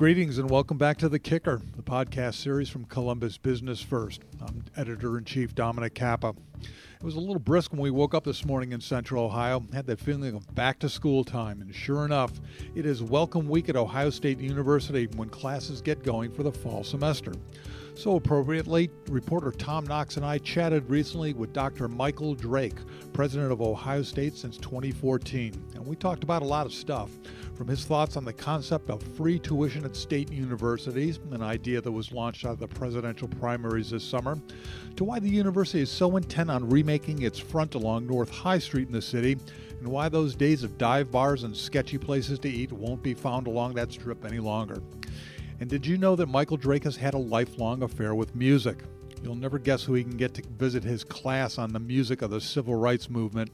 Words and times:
Greetings 0.00 0.38
and 0.38 0.48
welcome 0.48 0.78
back 0.78 0.96
to 0.96 1.10
The 1.10 1.18
Kicker, 1.18 1.60
the 1.76 1.82
podcast 1.82 2.36
series 2.36 2.70
from 2.70 2.86
Columbus 2.86 3.36
Business 3.36 3.82
First. 3.82 4.22
I'm 4.40 4.64
editor 4.74 5.18
in 5.18 5.26
chief 5.26 5.54
Dominic 5.54 5.92
Kappa. 5.92 6.32
It 6.58 7.04
was 7.04 7.16
a 7.16 7.20
little 7.20 7.38
brisk 7.38 7.72
when 7.72 7.82
we 7.82 7.90
woke 7.90 8.14
up 8.14 8.24
this 8.24 8.46
morning 8.46 8.72
in 8.72 8.80
central 8.80 9.26
Ohio. 9.26 9.62
Had 9.74 9.84
that 9.88 10.00
feeling 10.00 10.34
of 10.34 10.54
back 10.54 10.78
to 10.78 10.88
school 10.88 11.22
time, 11.22 11.60
and 11.60 11.74
sure 11.74 12.06
enough, 12.06 12.32
it 12.74 12.86
is 12.86 13.02
welcome 13.02 13.46
week 13.46 13.68
at 13.68 13.76
Ohio 13.76 14.08
State 14.08 14.40
University 14.40 15.06
when 15.16 15.28
classes 15.28 15.82
get 15.82 16.02
going 16.02 16.32
for 16.32 16.44
the 16.44 16.52
fall 16.52 16.82
semester. 16.82 17.34
So 18.00 18.16
appropriately, 18.16 18.88
reporter 19.10 19.50
Tom 19.50 19.84
Knox 19.84 20.16
and 20.16 20.24
I 20.24 20.38
chatted 20.38 20.88
recently 20.88 21.34
with 21.34 21.52
Dr. 21.52 21.86
Michael 21.86 22.34
Drake, 22.34 22.78
president 23.12 23.52
of 23.52 23.60
Ohio 23.60 24.00
State 24.00 24.38
since 24.38 24.56
2014, 24.56 25.52
and 25.74 25.86
we 25.86 25.96
talked 25.96 26.24
about 26.24 26.40
a 26.40 26.46
lot 26.46 26.64
of 26.64 26.72
stuff 26.72 27.10
from 27.54 27.68
his 27.68 27.84
thoughts 27.84 28.16
on 28.16 28.24
the 28.24 28.32
concept 28.32 28.88
of 28.88 29.02
free 29.02 29.38
tuition 29.38 29.84
at 29.84 29.94
state 29.94 30.32
universities, 30.32 31.20
an 31.32 31.42
idea 31.42 31.78
that 31.82 31.92
was 31.92 32.10
launched 32.10 32.46
out 32.46 32.52
of 32.52 32.58
the 32.58 32.68
presidential 32.68 33.28
primaries 33.28 33.90
this 33.90 34.02
summer, 34.02 34.40
to 34.96 35.04
why 35.04 35.18
the 35.18 35.28
university 35.28 35.82
is 35.82 35.90
so 35.90 36.16
intent 36.16 36.50
on 36.50 36.70
remaking 36.70 37.20
its 37.20 37.38
front 37.38 37.74
along 37.74 38.06
North 38.06 38.30
High 38.30 38.60
Street 38.60 38.86
in 38.86 38.94
the 38.94 39.02
city, 39.02 39.36
and 39.78 39.86
why 39.86 40.08
those 40.08 40.34
days 40.34 40.62
of 40.62 40.78
dive 40.78 41.10
bars 41.10 41.42
and 41.42 41.54
sketchy 41.54 41.98
places 41.98 42.38
to 42.38 42.48
eat 42.48 42.72
won't 42.72 43.02
be 43.02 43.12
found 43.12 43.46
along 43.46 43.74
that 43.74 43.92
strip 43.92 44.24
any 44.24 44.38
longer. 44.38 44.80
And 45.60 45.68
did 45.68 45.84
you 45.84 45.98
know 45.98 46.16
that 46.16 46.26
Michael 46.26 46.56
Drake 46.56 46.84
has 46.84 46.96
had 46.96 47.12
a 47.12 47.18
lifelong 47.18 47.82
affair 47.82 48.14
with 48.14 48.34
music? 48.34 48.78
You'll 49.22 49.34
never 49.34 49.58
guess 49.58 49.84
who 49.84 49.92
he 49.92 50.02
can 50.02 50.16
get 50.16 50.32
to 50.34 50.42
visit 50.56 50.82
his 50.82 51.04
class 51.04 51.58
on 51.58 51.74
the 51.74 51.78
music 51.78 52.22
of 52.22 52.30
the 52.30 52.40
civil 52.40 52.76
rights 52.76 53.10
movement. 53.10 53.50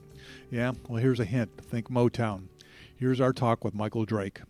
Yeah, 0.52 0.72
well, 0.88 1.02
here's 1.02 1.18
a 1.18 1.24
hint 1.24 1.50
think 1.60 1.90
Motown. 1.90 2.44
Here's 2.94 3.20
our 3.20 3.32
talk 3.32 3.64
with 3.64 3.74
Michael 3.74 4.04
Drake. 4.04 4.40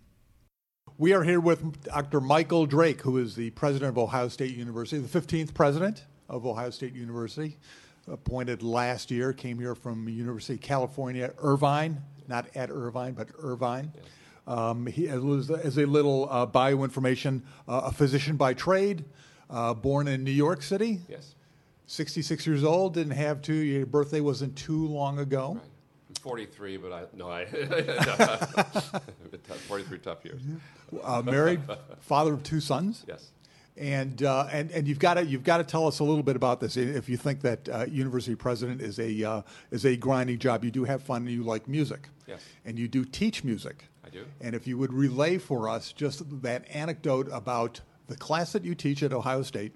We 0.99 1.15
are 1.15 1.23
here 1.23 1.41
with 1.41 1.83
Dr. 1.85 2.21
Michael 2.21 2.67
Drake, 2.67 3.01
who 3.01 3.17
is 3.17 3.35
the 3.35 3.51
president 3.51 3.89
of 3.89 3.99
Ohio 3.99 4.29
State 4.29 4.55
University, 4.55 5.01
the 5.01 5.21
15th 5.21 5.55
president 5.55 6.05
of 6.29 6.45
Ohio 6.45 6.69
State 6.69 6.95
University, 6.95 7.57
appointed 8.07 8.63
last 8.63 9.11
year, 9.11 9.33
came 9.33 9.59
here 9.59 9.75
from 9.75 10.07
University 10.11 10.55
of 10.55 10.61
California, 10.61 11.33
Irvine, 11.39 12.03
not 12.29 12.49
at 12.55 12.71
Irvine, 12.71 13.15
but 13.15 13.29
Irvine. 13.39 13.93
Yeah. 13.95 14.03
Um, 14.47 14.87
he 14.87 15.09
was, 15.09 15.51
as 15.51 15.77
a 15.77 15.87
little 15.87 16.29
uh, 16.31 16.47
bioinformation, 16.47 17.43
uh, 17.67 17.83
a 17.87 17.93
physician 17.93 18.37
by 18.37 18.55
trade, 18.55 19.05
uh, 19.51 19.75
born 19.75 20.09
in 20.09 20.25
New 20.25 20.31
York 20.31 20.63
City. 20.63 21.01
Yes. 21.09 21.35
66 21.87 22.47
years 22.47 22.65
old, 22.65 22.95
didn't 22.95 23.13
have 23.13 23.43
to. 23.43 23.55
Your 23.55 23.87
birthday 23.87 24.21
wasn't 24.21 24.57
too 24.57 24.87
long 24.87 25.19
ago. 25.19 25.55
Right. 25.55 25.63
43, 26.21 26.77
but 26.79 26.93
I 26.93 27.05
no, 27.15 27.31
I 27.31 27.45
43 29.69 29.99
tough 29.99 30.25
years. 30.25 30.41
Uh, 31.05 31.23
married, 31.23 31.61
father 32.01 32.35
of 32.35 32.43
two 32.43 32.61
sons. 32.61 33.05
Yes. 33.07 33.31
And, 33.77 34.23
uh, 34.23 34.49
and 34.51 34.71
and 34.73 34.89
you've 34.89 34.99
got 34.99 35.15
to 35.15 35.27
you've 35.27 35.45
got 35.45 35.59
to 35.59 35.65
tell 35.65 35.87
us 35.87 36.01
a 36.01 36.05
little 36.05 36.23
bit 36.23 36.35
about 36.35 36.61
this. 36.61 36.77
If 36.77 37.09
you 37.09 37.17
think 37.17 37.43
that 37.43 37.69
uh, 37.69 37.87
university 37.89 38.35
president 38.35 38.81
is 38.81 38.99
a 38.99 39.23
uh, 39.23 39.43
is 39.71 39.85
a 39.85 39.97
grinding 39.97 40.39
job, 40.39 40.65
you 40.65 40.73
do 40.73 40.85
have 40.85 41.03
fun 41.03 41.23
and 41.23 41.31
you 41.31 41.45
like 41.45 41.69
music. 41.69 42.09
Yes. 42.27 42.41
And 42.65 42.79
you 42.79 42.89
do 42.89 43.05
teach 43.05 43.45
music. 43.45 43.85
Do. 44.17 44.25
And 44.41 44.55
if 44.55 44.67
you 44.67 44.79
would 44.79 44.93
relay 44.93 45.39
for 45.39 45.69
us 45.69 45.93
just 45.93 46.43
that 46.43 46.65
anecdote 46.75 47.29
about 47.33 47.81
the 48.07 48.17
class 48.17 48.53
that 48.53 48.65
you 48.65 48.75
teach 48.75 49.03
at 49.03 49.13
Ohio 49.13 49.43
State, 49.43 49.73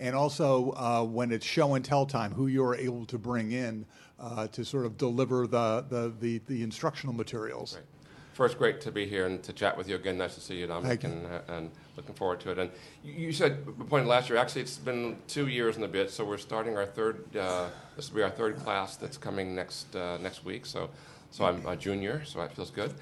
and 0.00 0.16
also 0.16 0.72
uh, 0.72 1.04
when 1.04 1.30
it's 1.30 1.46
show 1.46 1.74
and 1.74 1.84
tell 1.84 2.06
time, 2.06 2.32
who 2.32 2.48
you're 2.48 2.74
able 2.74 3.06
to 3.06 3.18
bring 3.18 3.52
in 3.52 3.86
uh, 4.18 4.46
to 4.48 4.64
sort 4.64 4.86
of 4.86 4.96
deliver 4.96 5.46
the, 5.46 5.84
the, 5.88 6.12
the, 6.20 6.38
the 6.46 6.62
instructional 6.62 7.14
materials. 7.14 7.76
Right. 7.76 7.84
First, 8.32 8.58
great 8.58 8.80
to 8.80 8.90
be 8.90 9.06
here 9.06 9.26
and 9.26 9.40
to 9.44 9.52
chat 9.52 9.76
with 9.76 9.88
you 9.88 9.94
again. 9.94 10.18
Nice 10.18 10.34
to 10.34 10.40
see 10.40 10.56
you, 10.56 10.66
Dominic, 10.66 11.04
and, 11.04 11.24
uh, 11.24 11.40
and 11.46 11.70
looking 11.96 12.16
forward 12.16 12.40
to 12.40 12.50
it. 12.50 12.58
And 12.58 12.68
you 13.04 13.30
said 13.30 13.64
pointed 13.88 14.08
last 14.08 14.28
year. 14.28 14.38
Actually, 14.38 14.62
it's 14.62 14.76
been 14.76 15.18
two 15.28 15.46
years 15.46 15.76
and 15.76 15.84
a 15.84 15.88
bit. 15.88 16.10
So 16.10 16.24
we're 16.24 16.38
starting 16.38 16.76
our 16.76 16.84
third. 16.84 17.36
Uh, 17.36 17.68
this 17.94 18.10
will 18.10 18.16
be 18.16 18.22
our 18.24 18.30
third 18.30 18.56
class 18.56 18.96
that's 18.96 19.16
coming 19.16 19.54
next 19.54 19.94
uh, 19.94 20.18
next 20.20 20.44
week. 20.44 20.66
So 20.66 20.90
so 21.34 21.44
I'm 21.46 21.66
a 21.66 21.74
junior, 21.74 22.24
so 22.24 22.38
that 22.38 22.54
feels 22.54 22.70
good. 22.70 22.94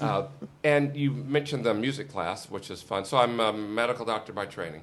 Uh, 0.00 0.28
and 0.64 0.96
you 0.96 1.10
mentioned 1.10 1.62
the 1.62 1.74
music 1.74 2.08
class, 2.08 2.48
which 2.48 2.70
is 2.70 2.80
fun. 2.80 3.04
So 3.04 3.18
I'm 3.18 3.38
a 3.38 3.52
medical 3.52 4.06
doctor 4.06 4.32
by 4.32 4.46
training, 4.46 4.82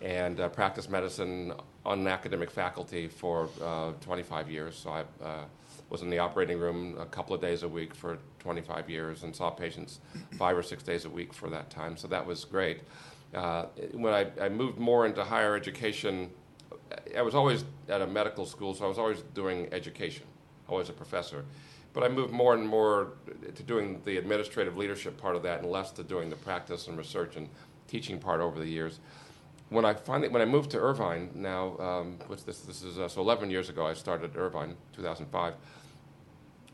and 0.00 0.38
uh, 0.38 0.48
practice 0.48 0.88
medicine 0.88 1.52
on 1.84 1.98
an 1.98 2.06
academic 2.06 2.52
faculty 2.52 3.08
for 3.08 3.48
uh, 3.60 3.94
25 4.00 4.48
years. 4.48 4.76
So 4.76 4.90
I 4.90 5.00
uh, 5.24 5.44
was 5.90 6.02
in 6.02 6.08
the 6.08 6.20
operating 6.20 6.60
room 6.60 6.96
a 7.00 7.06
couple 7.06 7.34
of 7.34 7.40
days 7.40 7.64
a 7.64 7.68
week 7.68 7.96
for 7.96 8.18
25 8.38 8.88
years, 8.88 9.24
and 9.24 9.34
saw 9.34 9.50
patients 9.50 9.98
five 10.38 10.56
or 10.56 10.62
six 10.62 10.84
days 10.84 11.04
a 11.04 11.10
week 11.10 11.32
for 11.32 11.50
that 11.50 11.68
time. 11.68 11.96
So 11.96 12.06
that 12.06 12.24
was 12.24 12.44
great. 12.44 12.82
Uh, 13.34 13.64
when 13.90 14.14
I, 14.14 14.28
I 14.40 14.48
moved 14.48 14.78
more 14.78 15.04
into 15.04 15.24
higher 15.24 15.56
education, 15.56 16.30
I 17.16 17.22
was 17.22 17.34
always 17.34 17.64
at 17.88 18.02
a 18.02 18.06
medical 18.06 18.46
school, 18.46 18.72
so 18.72 18.84
I 18.84 18.88
was 18.88 18.98
always 18.98 19.22
doing 19.34 19.66
education, 19.72 20.26
always 20.68 20.90
a 20.90 20.92
professor 20.92 21.44
but 21.94 22.02
I 22.02 22.08
moved 22.08 22.32
more 22.32 22.54
and 22.54 22.66
more 22.66 23.12
to 23.54 23.62
doing 23.62 24.02
the 24.04 24.18
administrative 24.18 24.76
leadership 24.76 25.16
part 25.16 25.36
of 25.36 25.42
that 25.44 25.60
and 25.60 25.70
less 25.70 25.92
to 25.92 26.02
doing 26.02 26.28
the 26.28 26.36
practice 26.36 26.88
and 26.88 26.98
research 26.98 27.36
and 27.36 27.48
teaching 27.88 28.18
part 28.18 28.40
over 28.40 28.58
the 28.58 28.66
years. 28.66 28.98
When 29.70 29.84
I 29.84 29.94
finally, 29.94 30.28
when 30.28 30.42
I 30.42 30.44
moved 30.44 30.72
to 30.72 30.78
Irvine, 30.78 31.30
now, 31.34 31.78
um, 31.78 32.18
what's 32.26 32.42
this? 32.42 32.60
This 32.60 32.82
is 32.82 32.98
uh, 32.98 33.08
so 33.08 33.22
11 33.22 33.48
years 33.48 33.68
ago. 33.68 33.86
I 33.86 33.94
started 33.94 34.32
at 34.32 34.36
Irvine, 34.36 34.76
2005. 34.92 35.54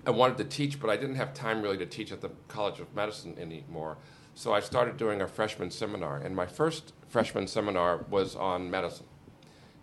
I 0.07 0.11
wanted 0.11 0.39
to 0.39 0.45
teach, 0.45 0.81
but 0.81 0.89
I 0.89 0.97
didn't 0.97 1.17
have 1.17 1.35
time 1.35 1.61
really 1.61 1.77
to 1.79 1.87
teach 1.87 2.11
at 2.11 2.23
the 2.23 2.31
College 2.49 2.81
of 2.81 2.93
Medicine 2.95 3.37
anymore. 3.39 3.99
So 4.35 4.55
I 4.55 4.61
started 4.61 4.97
doing 4.97 5.21
a 5.21 5.29
freshman 5.29 5.71
seminar, 5.71 6.17
and 6.17 6.35
my 6.35 6.47
first 6.47 6.95
freshman 7.09 7.47
seminar 7.47 8.07
was 8.09 8.35
on 8.35 8.71
medicine. 8.71 9.07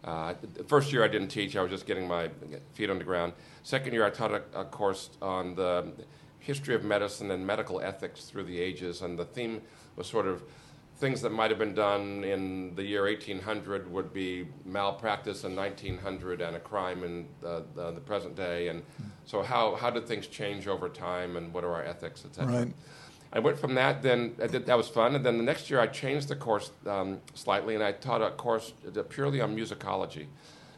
Uh, 0.08 0.34
the 0.54 0.64
first 0.64 0.94
year 0.94 1.04
I 1.04 1.10
didn't 1.10 1.28
teach; 1.28 1.58
I 1.58 1.62
was 1.62 1.70
just 1.70 1.86
getting 1.86 2.08
my 2.08 2.30
feet 2.74 2.90
on 2.90 2.98
the 2.98 3.04
ground. 3.04 3.34
Second 3.64 3.92
year, 3.92 4.06
I 4.06 4.10
taught 4.10 4.32
a, 4.32 4.42
a, 4.56 4.64
course 4.64 5.10
on 5.22 5.54
the 5.54 5.92
history 6.40 6.74
of 6.76 6.86
medicine 6.86 7.30
and 7.32 7.46
medical 7.46 7.82
ethics 7.82 8.24
through 8.24 8.46
the 8.46 8.58
ages, 8.58 9.02
and 9.02 9.20
the 9.20 9.26
theme 9.26 9.62
was 9.98 10.08
sort 10.08 10.26
of 10.26 10.44
things 10.96 11.22
that 11.22 11.32
might 11.32 11.50
have 11.50 11.60
been 11.60 11.76
done 11.76 12.24
in 12.24 12.74
the 12.76 12.84
year 12.84 13.04
1800 13.04 13.92
would 13.92 14.14
be 14.14 14.48
malpractice 14.64 15.44
in 15.44 15.56
1900 15.56 16.42
and 16.42 16.56
a 16.56 16.60
crime 16.60 17.04
in 17.04 17.28
the, 17.42 17.66
the, 17.76 17.92
the 17.92 18.00
present 18.00 18.34
day, 18.34 18.70
and 18.70 18.84
so 19.26 19.44
how, 19.44 19.76
how 19.76 19.90
did 19.90 20.08
things 20.08 20.26
change 20.26 20.70
over 20.70 20.88
time, 20.88 21.36
and 21.36 21.54
what 21.54 21.66
are 21.66 21.74
our 21.74 21.84
ethics, 21.84 22.24
etc. 22.24 22.60
Right. 22.60 22.74
I 23.34 23.40
went 23.40 23.60
from 23.60 23.76
that, 23.76 24.04
then 24.04 24.36
did, 24.38 24.66
that 24.66 24.78
was 24.78 24.88
fun, 24.88 25.16
and 25.16 25.26
then 25.26 25.38
the 25.38 25.44
next 25.44 25.70
year 25.70 25.80
I 25.80 25.88
changed 25.88 26.30
the 26.30 26.36
course 26.36 26.72
um, 26.86 27.20
slightly, 27.34 27.76
and 27.76 27.84
I 27.84 27.92
taught 27.92 28.22
a 28.22 28.32
course 28.32 28.74
purely 29.10 29.42
on 29.42 29.56
musicology. 29.56 30.28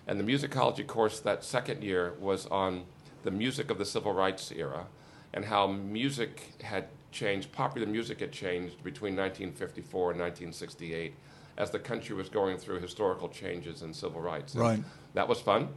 And 0.08 0.20
the 0.20 0.24
musicology 0.24 0.86
course 0.86 1.20
that 1.20 1.44
second 1.44 1.84
year 1.84 2.16
was 2.20 2.48
on 2.48 2.86
the 3.24 3.32
music 3.32 3.70
of 3.70 3.78
the 3.78 3.86
civil 3.86 4.14
rights 4.14 4.52
era 4.52 4.88
and 5.34 5.46
how 5.46 5.68
music 5.68 6.56
had 6.64 6.86
changed, 7.12 7.52
popular 7.52 7.88
music 7.88 8.20
had 8.20 8.32
changed 8.32 8.84
between 8.84 9.16
1954 9.16 10.12
and 10.12 10.20
1968 10.20 11.14
as 11.58 11.70
the 11.70 11.80
country 11.80 12.16
was 12.16 12.30
going 12.30 12.58
through 12.58 12.80
historical 12.80 13.28
changes 13.28 13.82
in 13.82 13.94
civil 13.94 14.22
rights. 14.22 14.54
And 14.54 14.64
right. 14.64 14.84
That 15.14 15.28
was 15.28 15.40
fun. 15.40 15.70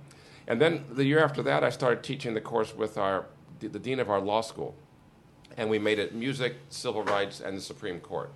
And 0.46 0.60
then 0.60 0.84
the 0.90 1.04
year 1.04 1.22
after 1.22 1.42
that, 1.42 1.64
I 1.64 1.70
started 1.70 2.02
teaching 2.02 2.34
the 2.34 2.40
course 2.40 2.74
with 2.74 2.96
our, 2.96 3.26
the 3.60 3.78
dean 3.78 4.00
of 4.00 4.08
our 4.08 4.20
law 4.20 4.40
school. 4.40 4.74
And 5.56 5.68
we 5.68 5.78
made 5.78 5.98
it 5.98 6.14
music, 6.14 6.56
civil 6.68 7.02
rights, 7.02 7.40
and 7.40 7.56
the 7.56 7.60
Supreme 7.60 8.00
Court. 8.00 8.30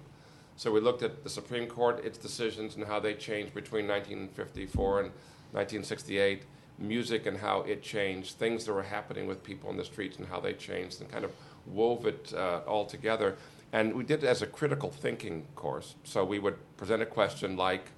So 0.57 0.73
we 0.73 0.81
looked 0.81 1.03
at 1.03 1.23
the 1.23 1.31
Supreme 1.31 1.67
Court, 1.67 2.05
its 2.05 2.17
decisions, 2.17 2.77
and 2.77 2.85
how 2.85 2.99
they 2.99 3.15
changed 3.15 3.55
between 3.55 3.87
1954 3.87 5.01
and 5.01 5.11
1968, 5.53 6.45
music 6.79 7.27
and 7.27 7.37
how 7.37 7.61
it 7.63 7.83
changed, 7.83 8.37
things 8.37 8.65
that 8.65 8.73
were 8.73 8.83
happening 8.83 9.27
with 9.27 9.43
people 9.43 9.71
in 9.71 9.77
the 9.77 9.85
streets 9.85 10.17
and 10.19 10.27
how 10.27 10.41
they 10.41 10.53
changed, 10.53 11.01
and 11.01 11.11
kind 11.11 11.25
of 11.25 11.33
wove 11.67 12.07
it 12.07 12.33
uh, 12.35 12.61
all 12.67 12.87
together. 12.87 13.37
And 13.73 13.95
we 13.95 14.05
did 14.05 14.25
it 14.25 14.27
as 14.27 14.43
a 14.43 14.47
critical 14.47 14.91
thinking 14.91 15.47
course. 15.55 15.95
So 16.05 16.25
we 16.25 16.39
would 16.39 16.57
present 16.77 17.03
a 17.03 17.07
question 17.07 17.57
like, 17.57 17.91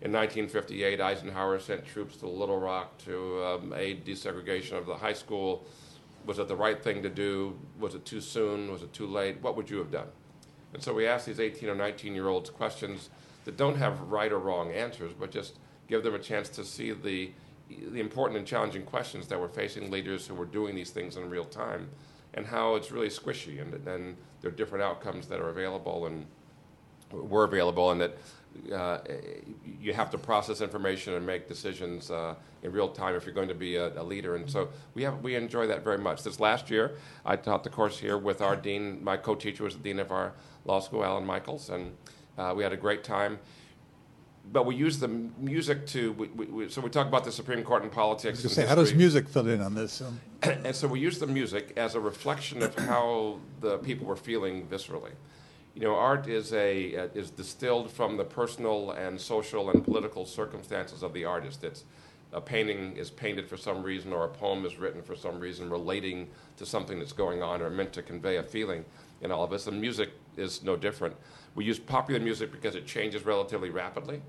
in 0.00 0.10
1958, 0.10 1.00
Eisenhower 1.00 1.60
sent 1.60 1.86
troops 1.86 2.16
to 2.16 2.26
Little 2.26 2.58
Rock 2.58 2.98
to 3.04 3.44
um, 3.44 3.74
aid 3.76 4.04
desegregation 4.04 4.72
of 4.72 4.86
the 4.86 4.96
high 4.96 5.12
school. 5.12 5.64
Was 6.24 6.38
it 6.38 6.48
the 6.48 6.56
right 6.56 6.82
thing 6.82 7.02
to 7.02 7.08
do? 7.08 7.58
Was 7.78 7.94
it 7.94 8.04
too 8.04 8.20
soon? 8.20 8.70
Was 8.70 8.82
it 8.82 8.92
too 8.92 9.06
late? 9.06 9.40
What 9.42 9.56
would 9.56 9.68
you 9.68 9.78
have 9.78 9.90
done? 9.90 10.08
And 10.72 10.82
so 10.82 10.94
we 10.94 11.06
asked 11.06 11.26
these 11.26 11.40
18 11.40 11.68
or 11.68 11.74
19 11.74 12.14
year 12.14 12.28
olds 12.28 12.50
questions 12.50 13.10
that 13.44 13.56
don't 13.56 13.76
have 13.76 14.00
right 14.02 14.32
or 14.32 14.38
wrong 14.38 14.72
answers, 14.72 15.12
but 15.12 15.30
just 15.30 15.58
give 15.88 16.02
them 16.02 16.14
a 16.14 16.18
chance 16.18 16.48
to 16.50 16.64
see 16.64 16.92
the, 16.92 17.30
the 17.68 18.00
important 18.00 18.38
and 18.38 18.46
challenging 18.46 18.84
questions 18.84 19.26
that 19.28 19.38
were 19.38 19.48
facing 19.48 19.90
leaders 19.90 20.26
who 20.26 20.34
were 20.34 20.46
doing 20.46 20.74
these 20.74 20.90
things 20.90 21.16
in 21.16 21.28
real 21.28 21.44
time 21.44 21.88
and 22.34 22.46
how 22.46 22.76
it's 22.76 22.90
really 22.90 23.08
squishy 23.08 23.60
and, 23.60 23.74
and 23.86 24.16
there 24.40 24.50
are 24.50 24.54
different 24.54 24.82
outcomes 24.82 25.26
that 25.26 25.40
are 25.40 25.50
available 25.50 26.06
and 26.06 26.26
were 27.10 27.44
available 27.44 27.90
and 27.90 28.00
that 28.00 28.16
uh, 28.72 28.98
you 29.80 29.92
have 29.92 30.10
to 30.10 30.18
process 30.18 30.60
information 30.60 31.14
and 31.14 31.26
make 31.26 31.48
decisions 31.48 32.10
uh, 32.10 32.34
in 32.62 32.72
real 32.72 32.88
time 32.88 33.14
if 33.14 33.24
you're 33.24 33.34
going 33.34 33.48
to 33.48 33.54
be 33.54 33.76
a, 33.76 34.00
a, 34.00 34.04
leader. 34.04 34.36
And 34.36 34.48
so 34.48 34.68
we 34.94 35.02
have 35.02 35.22
we 35.22 35.34
enjoy 35.34 35.66
that 35.66 35.82
very 35.82 35.98
much. 35.98 36.22
This 36.22 36.38
last 36.38 36.70
year, 36.70 36.92
I 37.24 37.36
taught 37.36 37.64
the 37.64 37.70
course 37.70 37.98
here 37.98 38.18
with 38.18 38.40
our 38.40 38.56
dean. 38.56 39.02
My 39.02 39.16
co-teacher 39.16 39.64
was 39.64 39.76
the 39.76 39.82
dean 39.82 39.98
of 39.98 40.10
our 40.10 40.32
law 40.64 40.80
school, 40.80 41.04
Alan 41.04 41.26
Michaels, 41.26 41.70
and 41.70 41.92
Uh, 42.38 42.54
we 42.56 42.62
had 42.62 42.72
a 42.72 42.76
great 42.76 43.04
time. 43.04 43.38
But 44.52 44.66
we 44.66 44.74
use 44.74 44.98
the 44.98 45.06
music 45.06 45.86
to, 45.88 46.12
we, 46.14 46.26
we, 46.26 46.68
so 46.68 46.80
we 46.80 46.90
talk 46.90 47.06
about 47.06 47.24
the 47.24 47.30
Supreme 47.30 47.62
Court 47.62 47.84
and 47.84 47.92
politics. 47.92 48.40
say, 48.40 48.66
how 48.66 48.74
does 48.74 48.92
music 48.92 49.28
fit 49.28 49.46
in 49.46 49.60
on 49.60 49.74
this? 49.74 50.00
Um, 50.00 50.20
and 50.42 50.74
so 50.74 50.88
we 50.88 50.98
use 50.98 51.20
the 51.20 51.28
music 51.28 51.72
as 51.76 51.94
a 51.94 52.00
reflection 52.00 52.60
of 52.62 52.74
how 52.74 53.38
the 53.60 53.78
people 53.78 54.06
were 54.06 54.16
feeling 54.16 54.66
viscerally. 54.66 55.12
You 55.74 55.82
know, 55.82 55.94
art 55.94 56.28
is, 56.28 56.52
a, 56.52 56.96
uh, 56.96 57.08
is 57.14 57.30
distilled 57.30 57.90
from 57.90 58.16
the 58.16 58.24
personal 58.24 58.90
and 58.90 59.20
social 59.20 59.70
and 59.70 59.82
political 59.82 60.26
circumstances 60.26 61.02
of 61.02 61.14
the 61.14 61.24
artist. 61.24 61.64
It's, 61.64 61.84
a 62.32 62.40
painting 62.40 62.96
is 62.96 63.10
painted 63.10 63.46
for 63.46 63.56
some 63.56 63.82
reason 63.82 64.12
or 64.12 64.24
a 64.24 64.28
poem 64.28 64.64
is 64.64 64.78
written 64.78 65.02
for 65.02 65.14
some 65.14 65.38
reason 65.38 65.68
relating 65.68 66.28
to 66.56 66.64
something 66.64 66.98
that's 66.98 67.12
going 67.12 67.42
on 67.42 67.60
or 67.60 67.68
meant 67.68 67.92
to 67.92 68.02
convey 68.02 68.36
a 68.36 68.42
feeling 68.42 68.84
in 69.20 69.30
all 69.30 69.44
of 69.44 69.52
us. 69.52 69.66
And 69.66 69.80
music 69.80 70.10
is 70.36 70.62
no 70.62 70.74
different. 70.74 71.14
We 71.54 71.64
use 71.64 71.78
popular 71.78 72.20
music 72.20 72.50
because 72.50 72.74
it 72.74 72.86
changes 72.86 73.26
relatively 73.26 73.68
rapidly. 73.68 74.22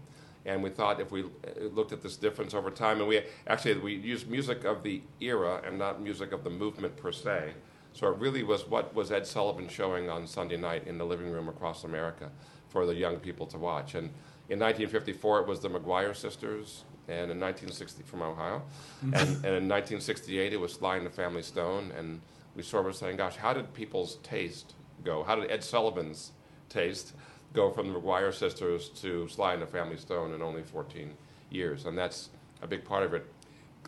And 0.46 0.62
we 0.62 0.70
thought 0.70 1.00
if 1.00 1.12
we 1.12 1.24
uh, 1.24 1.28
looked 1.72 1.94
at 1.94 2.04
this 2.04 2.18
difference 2.18 2.54
over 2.54 2.70
time, 2.70 3.00
and 3.00 3.08
we 3.08 3.22
actually 3.48 3.78
we 3.80 3.96
used 3.96 4.30
music 4.30 4.66
of 4.66 4.84
the 4.84 5.02
era 5.22 5.62
and 5.66 5.80
not 5.80 6.02
music 6.02 6.34
of 6.34 6.44
the 6.44 6.50
movement 6.50 6.98
per 6.98 7.14
se. 7.14 7.54
So 7.94 8.12
it 8.12 8.18
really 8.18 8.44
was 8.44 8.68
what 8.68 8.94
was 8.94 9.12
Ed 9.12 9.26
Sullivan 9.26 9.68
showing 9.68 10.10
on 10.10 10.28
Sunday 10.28 10.58
night 10.58 10.88
in 10.88 10.98
the 10.98 11.06
living 11.06 11.32
room 11.32 11.48
across 11.48 11.84
America 11.84 12.32
for 12.70 12.86
the 12.86 12.96
young 12.96 13.18
people 13.18 13.46
to 13.48 13.58
watch. 13.58 13.94
And 13.94 14.10
in 14.50 14.60
1954, 14.60 15.42
it 15.42 15.48
was 15.48 15.60
the 15.60 15.70
McGuire 15.70 16.16
sisters, 16.16 16.84
and 17.08 17.32
in 17.32 17.40
1960 17.40 18.04
from 18.04 18.22
Ohio, 18.22 18.64
mm-hmm. 19.04 19.14
and, 19.14 19.30
and, 19.30 19.56
in 19.56 19.70
1968 19.70 20.54
it 20.54 20.58
was 20.58 20.74
Sly 20.74 20.98
and 20.98 21.06
the 21.06 21.12
Family 21.12 21.44
Stone, 21.44 21.92
and 21.98 22.20
we 22.56 22.64
sort 22.64 22.82
of 22.82 22.86
were 22.86 22.94
saying, 22.94 23.18
gosh, 23.18 23.36
how 23.36 23.54
did 23.54 23.74
people's 23.74 24.18
taste 24.18 24.74
go? 25.04 25.24
How 25.24 25.36
did 25.36 25.52
Ed 25.52 25.64
Sullivan's 25.64 26.32
taste 26.70 27.14
go 27.54 27.70
from 27.70 27.94
the 27.94 28.00
McGuire 28.00 28.34
sisters 28.34 28.90
to 29.02 29.28
Sly 29.28 29.54
and 29.54 29.62
the 29.62 29.68
Family 29.68 29.98
Stone 29.98 30.34
in 30.34 30.42
only 30.42 30.64
14 30.64 31.14
years? 31.50 31.86
And 31.86 31.98
that's 31.98 32.30
a 32.62 32.68
big 32.68 32.84
part 32.84 33.04
of 33.04 33.14
it. 33.14 33.26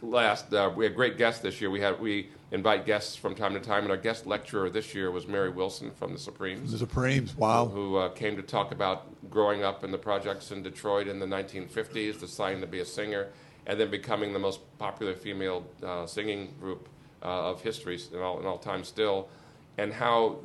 Last, 0.01 0.53
uh, 0.53 0.71
we 0.75 0.83
had 0.83 0.95
great 0.95 1.17
guests 1.17 1.41
this 1.41 1.61
year. 1.61 1.69
We 1.69 1.79
had 1.79 1.99
we 1.99 2.29
invite 2.51 2.85
guests 2.85 3.15
from 3.15 3.33
time 3.33 3.53
to 3.53 3.59
time, 3.59 3.83
and 3.83 3.91
our 3.91 3.97
guest 3.97 4.25
lecturer 4.25 4.69
this 4.69 4.93
year 4.93 5.09
was 5.09 5.27
Mary 5.27 5.49
Wilson 5.49 5.91
from 5.91 6.13
the 6.13 6.19
Supremes. 6.19 6.71
The 6.71 6.79
Supremes, 6.79 7.35
wow. 7.35 7.65
Who 7.65 7.95
uh, 7.95 8.09
came 8.09 8.35
to 8.35 8.41
talk 8.41 8.71
about 8.71 9.07
growing 9.29 9.63
up 9.63 9.83
in 9.83 9.91
the 9.91 9.97
projects 9.97 10.51
in 10.51 10.63
Detroit 10.63 11.07
in 11.07 11.19
the 11.19 11.25
1950s, 11.25 12.19
deciding 12.19 12.61
to 12.61 12.67
be 12.67 12.79
a 12.79 12.85
singer, 12.85 13.27
and 13.67 13.79
then 13.79 13.89
becoming 13.89 14.33
the 14.33 14.39
most 14.39 14.59
popular 14.77 15.13
female 15.13 15.65
uh, 15.83 16.05
singing 16.05 16.53
group 16.59 16.89
uh, 17.23 17.51
of 17.51 17.61
history 17.61 17.99
in 18.13 18.19
all, 18.19 18.39
in 18.39 18.45
all 18.45 18.57
time 18.57 18.83
still, 18.83 19.29
and 19.77 19.93
how 19.93 20.37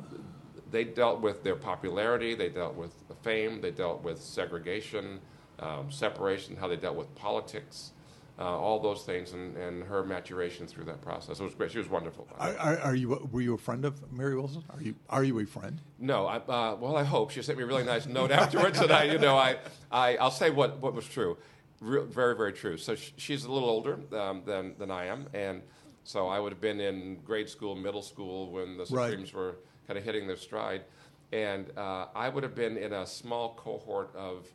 they 0.71 0.85
dealt 0.85 1.19
with 1.19 1.43
their 1.43 1.55
popularity, 1.55 2.33
they 2.35 2.49
dealt 2.49 2.75
with 2.75 2.93
fame, 3.21 3.61
they 3.61 3.71
dealt 3.71 4.01
with 4.01 4.21
segregation, 4.21 5.19
um, 5.59 5.91
separation, 5.91 6.55
how 6.55 6.67
they 6.67 6.77
dealt 6.77 6.95
with 6.95 7.13
politics 7.15 7.91
uh, 8.39 8.43
all 8.43 8.79
those 8.79 9.03
things, 9.03 9.33
and, 9.33 9.55
and 9.57 9.83
her 9.83 10.03
maturation 10.03 10.65
through 10.67 10.85
that 10.85 11.01
process. 11.01 11.39
It 11.39 11.43
was 11.43 11.53
great. 11.53 11.71
She 11.71 11.77
was 11.77 11.89
wonderful. 11.89 12.27
Are, 12.39 12.55
are, 12.57 12.79
are 12.79 12.95
you 12.95 13.27
were 13.31 13.41
you 13.41 13.53
a 13.53 13.57
friend 13.57 13.85
of 13.85 14.11
Mary 14.11 14.35
Wilson? 14.35 14.63
Are 14.69 14.81
you 14.81 14.95
are 15.09 15.23
you 15.23 15.39
a 15.39 15.45
friend? 15.45 15.79
No. 15.99 16.25
I, 16.25 16.37
uh, 16.37 16.75
well, 16.79 16.95
I 16.95 17.03
hope 17.03 17.31
she 17.31 17.41
sent 17.41 17.57
me 17.57 17.63
a 17.63 17.67
really 17.67 17.83
nice 17.83 18.05
note 18.05 18.31
afterwards, 18.43 18.79
and 18.79 18.91
I, 18.91 19.03
you 19.03 19.19
know, 19.19 19.37
I, 19.37 19.57
I 19.91 20.17
I'll 20.17 20.31
say 20.31 20.49
what 20.49 20.79
what 20.79 20.93
was 20.93 21.07
true, 21.07 21.37
very 21.81 22.35
very 22.35 22.53
true. 22.53 22.77
So 22.77 22.95
sh- 22.95 23.11
she's 23.17 23.45
a 23.45 23.51
little 23.51 23.69
older 23.69 23.99
um, 24.17 24.43
than 24.45 24.75
than 24.77 24.91
I 24.91 25.05
am, 25.05 25.27
and 25.33 25.61
so 26.03 26.27
I 26.27 26.39
would 26.39 26.51
have 26.51 26.61
been 26.61 26.79
in 26.79 27.17
grade 27.23 27.49
school, 27.49 27.75
middle 27.75 28.01
school 28.01 28.49
when 28.51 28.77
the 28.77 28.85
Supremes 28.85 29.33
right. 29.33 29.39
were 29.39 29.55
kind 29.87 29.99
of 29.99 30.03
hitting 30.03 30.25
their 30.25 30.37
stride, 30.37 30.83
and 31.31 31.69
uh, 31.77 32.07
I 32.15 32.29
would 32.29 32.43
have 32.43 32.55
been 32.55 32.77
in 32.77 32.93
a 32.93 33.05
small 33.05 33.53
cohort 33.55 34.15
of 34.15 34.47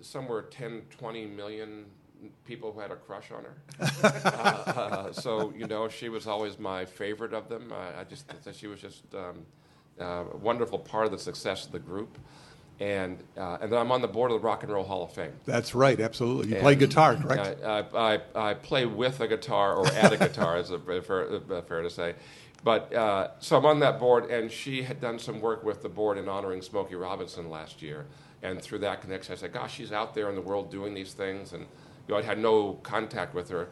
somewhere 0.00 0.42
10, 0.42 0.82
20 0.90 1.26
million 1.26 1.84
people 2.44 2.72
who 2.72 2.80
had 2.80 2.90
a 2.90 2.96
crush 2.96 3.30
on 3.30 3.44
her. 3.44 3.56
uh, 4.02 4.06
uh, 4.08 5.12
so 5.12 5.52
you 5.56 5.66
know, 5.66 5.88
she 5.88 6.08
was 6.08 6.26
always 6.26 6.58
my 6.58 6.84
favorite 6.84 7.32
of 7.32 7.48
them. 7.48 7.72
I, 7.72 8.00
I 8.00 8.04
just 8.04 8.32
she 8.54 8.66
was 8.66 8.80
just 8.80 9.02
um, 9.14 9.46
uh, 10.00 10.24
a 10.32 10.36
wonderful 10.36 10.78
part 10.78 11.06
of 11.06 11.12
the 11.12 11.18
success 11.18 11.66
of 11.66 11.72
the 11.72 11.78
group. 11.78 12.18
And 12.80 13.22
uh, 13.36 13.58
and 13.60 13.70
then 13.70 13.78
I'm 13.78 13.92
on 13.92 14.00
the 14.00 14.08
board 14.08 14.32
of 14.32 14.40
the 14.40 14.44
Rock 14.44 14.62
and 14.62 14.72
Roll 14.72 14.82
Hall 14.82 15.04
of 15.04 15.12
Fame. 15.12 15.32
That's 15.44 15.74
right, 15.74 16.00
absolutely. 16.00 16.48
You 16.48 16.54
and 16.54 16.62
play 16.62 16.74
guitar, 16.74 17.14
correct? 17.14 17.62
I, 17.62 17.84
I, 17.94 18.20
I, 18.34 18.54
play 18.54 18.86
with 18.86 19.20
a 19.20 19.28
guitar 19.28 19.76
or 19.76 19.86
at 19.86 20.12
a 20.12 20.16
guitar, 20.16 20.56
is 20.56 20.72
fair, 20.86 21.02
fair 21.02 21.82
to 21.82 21.90
say. 21.90 22.14
But 22.64 22.92
uh, 22.94 23.30
so 23.40 23.56
I'm 23.58 23.66
on 23.66 23.80
that 23.80 23.98
board, 23.98 24.30
and 24.30 24.50
she 24.50 24.82
had 24.82 25.00
done 25.00 25.18
some 25.18 25.40
work 25.40 25.64
with 25.64 25.82
the 25.82 25.88
board 25.88 26.16
in 26.16 26.28
honoring 26.28 26.62
Smokey 26.62 26.94
Robinson 26.94 27.50
last 27.50 27.82
year. 27.82 28.06
And 28.42 28.60
through 28.60 28.80
that 28.80 29.00
connection, 29.00 29.32
I 29.32 29.36
said, 29.36 29.52
"Gosh, 29.52 29.74
she's 29.74 29.92
out 29.92 30.14
there 30.14 30.28
in 30.28 30.34
the 30.34 30.40
world 30.40 30.70
doing 30.70 30.94
these 30.94 31.12
things." 31.12 31.52
And 31.52 31.66
you 32.06 32.14
know, 32.14 32.20
I 32.20 32.22
had 32.22 32.38
no 32.38 32.74
contact 32.82 33.34
with 33.34 33.48
her. 33.50 33.68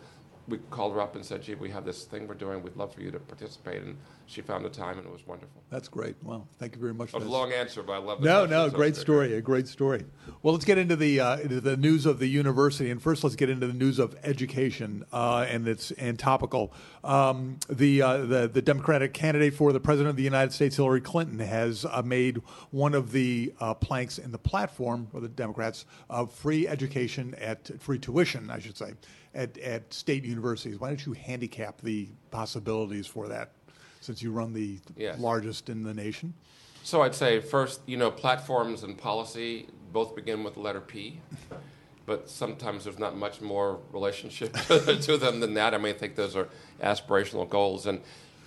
We 0.49 0.59
called 0.71 0.95
her 0.95 1.01
up 1.01 1.15
and 1.15 1.25
said, 1.25 1.43
"Gee, 1.43 1.55
we 1.55 1.71
have 1.71 1.85
this 1.85 2.05
thing 2.05 2.27
we're 2.27 2.35
doing. 2.35 2.63
We'd 2.63 2.77
love 2.77 2.95
for 2.95 3.03
you 3.03 3.11
to 3.11 3.19
participate." 3.19 3.83
And 3.83 3.97
she 4.31 4.43
found 4.43 4.65
the 4.65 4.71
time, 4.71 4.97
and 4.97 5.07
it 5.07 5.13
was 5.13 5.27
wonderful. 5.27 5.63
That's 5.71 5.89
great. 5.89 6.15
Well, 6.23 6.47
thank 6.59 6.77
you 6.77 6.81
very 6.81 6.95
much. 6.95 7.09
It 7.09 7.17
was 7.17 7.27
a 7.27 7.29
long 7.29 7.53
answer, 7.53 7.83
but 7.83 7.95
I 7.95 7.99
love. 7.99 8.21
No, 8.21 8.47
no, 8.47 8.71
great 8.71 8.95
story. 8.95 9.35
A 9.35 9.41
great 9.41 9.67
story. 9.67 10.05
Well, 10.43 10.55
let's 10.55 10.65
get 10.65 10.79
into 10.79 10.95
the 10.95 11.19
uh, 11.19 11.39
into 11.39 11.61
the 11.61 11.77
news 11.77 12.07
of 12.07 12.21
the 12.21 12.29
university, 12.29 12.91
and 12.91 13.03
first, 13.03 13.25
let's 13.25 13.35
get 13.35 13.51
into 13.51 13.67
the 13.67 13.73
news 13.73 13.99
of 13.99 14.17
education, 14.23 15.05
uh, 15.13 15.47
and 15.49 15.67
it's 15.67 15.91
and 15.93 16.17
topical. 16.17 16.73
Um, 17.03 17.59
the 17.69 18.03
uh, 18.03 18.19
the 18.19 18.49
the 18.49 18.63
Democratic 18.63 19.15
candidate 19.15 19.55
for 19.55 19.73
the 19.73 19.81
president 19.81 20.11
of 20.11 20.17
the 20.17 20.23
United 20.23 20.53
States, 20.53 20.77
Hillary 20.77 21.01
Clinton, 21.01 21.41
has 21.41 21.85
uh, 21.85 22.03
made 22.03 22.41
one 22.71 22.95
of 22.95 23.11
the 23.11 23.53
uh, 23.59 23.75
planks 23.75 24.19
in 24.19 24.31
the 24.31 24.39
platform 24.39 25.09
for 25.11 25.21
the 25.21 25.29
Democrats 25.29 25.87
of 26.09 26.33
free 26.33 26.69
education 26.69 27.35
at 27.41 27.71
free 27.81 27.99
tuition, 27.99 28.49
I 28.49 28.61
should 28.61 28.77
say 28.77 28.93
at, 29.35 29.57
at 29.59 29.93
state 29.93 30.25
universities. 30.25 30.79
Why 30.79 30.89
don't 30.89 31.05
you 31.05 31.13
handicap 31.13 31.81
the 31.81 32.09
possibilities 32.31 33.07
for 33.07 33.29
that 33.29 33.53
since 34.01 34.23
you 34.23 34.33
run 34.33 34.53
the 34.53 34.79
yes. 34.97 35.19
largest 35.19 35.69
in 35.69 35.83
the 35.83 35.95
nation? 35.95 36.35
So 36.83 37.03
I'd 37.03 37.15
say 37.15 37.41
first, 37.41 37.81
you 37.87 37.97
know, 37.97 38.11
platforms 38.11 38.83
and 38.83 38.97
policy 38.97 39.69
both 39.93 40.15
begin 40.17 40.43
with 40.43 40.55
the 40.55 40.61
letter 40.61 40.81
P, 40.81 41.21
but 42.07 42.29
sometimes 42.29 42.85
there's 42.85 42.99
not 42.99 43.17
much 43.17 43.41
more 43.41 43.79
relationship 43.93 44.53
to 44.67 45.17
them 45.17 45.41
than 45.41 45.55
that. 45.55 45.75
I 45.75 45.79
mean, 45.79 45.95
I 45.95 45.99
think 45.99 46.17
those 46.17 46.35
are 46.35 46.49
aspirational 46.83 47.49
goals, 47.49 47.87
and 47.87 48.01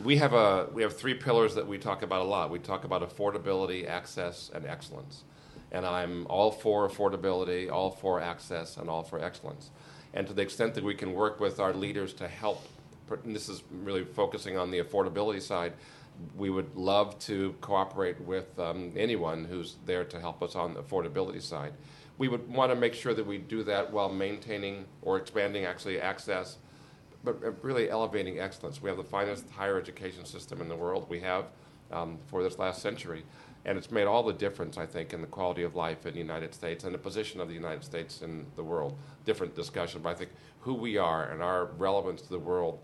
we 0.03 0.17
have 0.17 0.33
a 0.33 0.67
we 0.73 0.81
have 0.81 0.97
three 0.97 1.13
pillars 1.13 1.55
that 1.55 1.67
we 1.67 1.77
talk 1.77 2.01
about 2.01 2.21
a 2.21 2.25
lot. 2.25 2.49
We 2.49 2.59
talk 2.59 2.83
about 2.83 3.07
affordability, 3.07 3.87
access, 3.87 4.49
and 4.53 4.65
excellence. 4.65 5.23
And 5.71 5.87
I'm 5.87 6.27
all 6.27 6.51
for 6.51 6.87
affordability, 6.87 7.71
all 7.71 7.89
for 7.89 8.19
access, 8.19 8.77
and 8.77 8.89
all 8.89 9.01
for 9.03 9.19
excellence 9.19 9.71
and 10.13 10.27
to 10.27 10.33
the 10.33 10.41
extent 10.41 10.75
that 10.75 10.83
we 10.83 10.93
can 10.93 11.13
work 11.13 11.39
with 11.39 11.59
our 11.59 11.73
leaders 11.73 12.13
to 12.13 12.27
help, 12.27 12.63
and 13.23 13.35
this 13.35 13.49
is 13.49 13.63
really 13.71 14.03
focusing 14.03 14.57
on 14.57 14.71
the 14.71 14.81
affordability 14.81 15.41
side, 15.41 15.73
we 16.37 16.49
would 16.49 16.75
love 16.75 17.17
to 17.19 17.55
cooperate 17.61 18.19
with 18.21 18.57
um, 18.59 18.93
anyone 18.95 19.45
who's 19.45 19.77
there 19.85 20.03
to 20.05 20.19
help 20.19 20.43
us 20.43 20.55
on 20.55 20.73
the 20.73 20.81
affordability 20.81 21.41
side. 21.41 21.73
We 22.17 22.27
would 22.27 22.47
want 22.47 22.71
to 22.71 22.75
make 22.75 22.93
sure 22.93 23.13
that 23.13 23.25
we 23.25 23.39
do 23.39 23.63
that 23.63 23.91
while 23.91 24.09
maintaining 24.09 24.85
or 25.01 25.17
expanding 25.17 25.65
actually 25.65 25.99
access, 25.99 26.57
but 27.23 27.63
really 27.63 27.89
elevating 27.89 28.39
excellence. 28.39 28.81
We 28.81 28.89
have 28.89 28.97
the 28.97 29.03
finest 29.03 29.49
higher 29.49 29.79
education 29.79 30.25
system 30.25 30.61
in 30.61 30.67
the 30.69 30.75
world. 30.75 31.07
We 31.09 31.19
have 31.21 31.45
um, 31.93 32.17
for 32.27 32.43
this 32.43 32.59
last 32.59 32.81
century. 32.81 33.23
And 33.65 33.77
it's 33.77 33.91
made 33.91 34.05
all 34.05 34.23
the 34.23 34.33
difference, 34.33 34.77
I 34.77 34.85
think, 34.85 35.13
in 35.13 35.21
the 35.21 35.27
quality 35.27 35.63
of 35.63 35.75
life 35.75 36.05
in 36.05 36.13
the 36.13 36.19
United 36.19 36.53
States 36.53 36.83
and 36.83 36.93
the 36.93 36.99
position 36.99 37.39
of 37.39 37.47
the 37.47 37.53
United 37.53 37.83
States 37.83 38.21
in 38.21 38.45
the 38.57 38.63
world. 38.63 38.97
Different 39.23 39.55
discussion, 39.55 40.01
but 40.01 40.09
I 40.09 40.15
think 40.15 40.31
who 40.59 40.73
we 40.73 40.97
are 40.97 41.29
and 41.29 41.41
our 41.41 41.65
relevance 41.77 42.21
to 42.23 42.29
the 42.29 42.39
world 42.39 42.79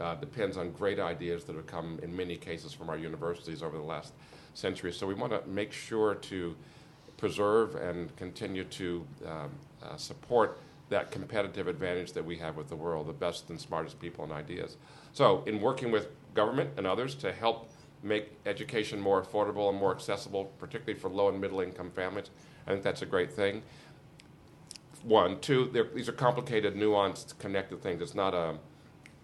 uh, 0.00 0.14
depends 0.16 0.56
on 0.56 0.70
great 0.72 0.98
ideas 0.98 1.44
that 1.44 1.56
have 1.56 1.66
come, 1.66 1.98
in 2.02 2.14
many 2.14 2.36
cases, 2.36 2.72
from 2.72 2.88
our 2.90 2.96
universities 2.96 3.62
over 3.62 3.76
the 3.76 3.84
last 3.84 4.12
century. 4.54 4.92
So 4.92 5.06
we 5.06 5.14
want 5.14 5.32
to 5.32 5.48
make 5.48 5.72
sure 5.72 6.14
to 6.14 6.56
preserve 7.16 7.76
and 7.76 8.14
continue 8.16 8.64
to 8.64 9.06
um, 9.26 9.50
uh, 9.82 9.96
support 9.96 10.58
that 10.90 11.10
competitive 11.10 11.66
advantage 11.66 12.12
that 12.12 12.24
we 12.24 12.36
have 12.36 12.56
with 12.56 12.68
the 12.68 12.76
world, 12.76 13.06
the 13.06 13.12
best 13.12 13.50
and 13.50 13.60
smartest 13.60 13.98
people 14.00 14.24
and 14.24 14.32
ideas. 14.32 14.76
So, 15.12 15.42
in 15.46 15.60
working 15.60 15.90
with 15.90 16.08
government 16.34 16.70
and 16.76 16.86
others 16.86 17.14
to 17.16 17.32
help 17.32 17.70
make 18.02 18.32
education 18.44 19.00
more 19.00 19.22
affordable 19.22 19.70
and 19.70 19.78
more 19.78 19.92
accessible, 19.92 20.52
particularly 20.58 20.98
for 20.98 21.08
low 21.08 21.28
and 21.28 21.40
middle 21.40 21.60
income 21.60 21.90
families. 21.90 22.30
I 22.66 22.72
think 22.72 22.82
that's 22.82 23.02
a 23.02 23.06
great 23.06 23.32
thing. 23.32 23.62
One, 25.02 25.40
two, 25.40 25.70
these 25.94 26.08
are 26.08 26.12
complicated, 26.12 26.74
nuanced, 26.74 27.38
connected 27.38 27.82
things. 27.82 28.02
It's 28.02 28.14
not 28.14 28.34
a 28.34 28.56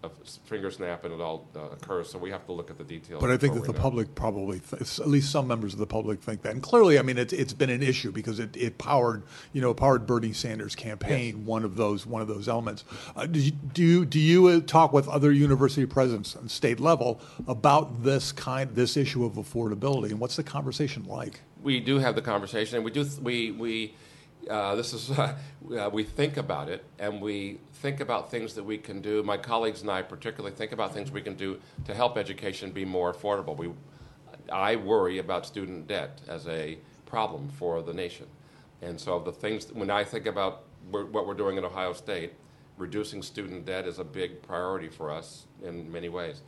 a 0.03 0.09
finger 0.45 0.71
snap 0.71 1.05
and 1.05 1.13
it 1.13 1.21
all 1.21 1.47
uh, 1.55 1.69
occurs. 1.71 2.09
So 2.09 2.17
we 2.17 2.31
have 2.31 2.45
to 2.45 2.51
look 2.51 2.69
at 2.69 2.77
the 2.77 2.83
details. 2.83 3.21
But 3.21 3.31
I 3.31 3.37
think 3.37 3.53
that 3.53 3.65
the 3.65 3.73
know. 3.73 3.79
public 3.79 4.15
probably, 4.15 4.59
th- 4.59 4.99
at 4.99 5.07
least 5.07 5.31
some 5.31 5.47
members 5.47 5.73
of 5.73 5.79
the 5.79 5.85
public 5.85 6.21
think 6.21 6.41
that. 6.41 6.53
And 6.53 6.63
clearly, 6.63 6.97
I 6.97 7.01
mean, 7.01 7.17
it's, 7.17 7.33
it's 7.33 7.53
been 7.53 7.69
an 7.69 7.83
issue 7.83 8.11
because 8.11 8.39
it, 8.39 8.55
it 8.57 8.77
powered, 8.77 9.23
you 9.53 9.61
know, 9.61 9.73
powered 9.73 10.05
Bernie 10.05 10.33
Sanders' 10.33 10.75
campaign. 10.75 11.37
Yes. 11.37 11.45
One 11.45 11.63
of 11.63 11.75
those 11.75 12.05
one 12.05 12.21
of 12.21 12.27
those 12.27 12.47
elements. 12.47 12.83
Uh, 13.15 13.25
do 13.25 13.39
you 13.39 13.51
do 13.51 13.83
you, 13.83 14.05
do 14.05 14.19
you 14.19 14.47
uh, 14.47 14.59
talk 14.61 14.93
with 14.93 15.07
other 15.07 15.31
university 15.31 15.85
presidents 15.85 16.35
on 16.35 16.49
state 16.49 16.79
level 16.79 17.19
about 17.47 18.03
this 18.03 18.31
kind 18.31 18.73
this 18.75 18.97
issue 18.97 19.25
of 19.25 19.33
affordability 19.33 20.11
and 20.11 20.19
what's 20.19 20.35
the 20.35 20.43
conversation 20.43 21.03
like? 21.05 21.41
we 21.61 21.79
do 21.79 21.99
have 21.99 22.15
the 22.15 22.21
conversation, 22.21 22.77
and 22.77 22.85
we 22.85 22.91
do. 22.91 23.03
Th- 23.03 23.19
we 23.19 23.51
we 23.51 23.95
uh, 24.49 24.75
this 24.75 24.93
is 24.93 25.11
uh, 25.19 25.35
we 25.91 26.03
think 26.03 26.37
about 26.37 26.69
it, 26.69 26.83
and 26.99 27.21
we 27.21 27.59
think 27.75 27.99
about 27.99 28.31
things 28.31 28.53
that 28.55 28.63
we 28.63 28.77
can 28.77 29.01
do. 29.01 29.23
My 29.23 29.37
colleagues 29.37 29.81
and 29.81 29.89
I 29.89 30.01
particularly 30.01 30.55
think 30.55 30.71
about 30.71 30.93
things 30.93 31.11
we 31.11 31.21
can 31.21 31.35
do 31.35 31.59
to 31.85 31.93
help 31.93 32.17
education 32.17 32.71
be 32.71 32.85
more 32.85 33.13
affordable. 33.13 33.55
We, 33.55 33.71
I 34.51 34.75
worry 34.75 35.19
about 35.19 35.45
student 35.45 35.87
debt 35.87 36.21
as 36.27 36.47
a 36.47 36.77
problem 37.05 37.49
for 37.49 37.81
the 37.81 37.93
nation, 37.93 38.27
and 38.81 38.99
so 38.99 39.19
the 39.19 39.31
things 39.31 39.71
when 39.73 39.89
I 39.89 40.03
think 40.03 40.25
about 40.25 40.63
what 40.89 41.27
we're 41.27 41.33
doing 41.33 41.57
at 41.57 41.63
Ohio 41.63 41.93
State, 41.93 42.33
reducing 42.77 43.21
student 43.21 43.65
debt 43.65 43.87
is 43.87 43.99
a 43.99 44.03
big 44.03 44.41
priority 44.41 44.89
for 44.89 45.11
us 45.11 45.45
in 45.63 45.91
many 45.91 46.09
ways. 46.09 46.41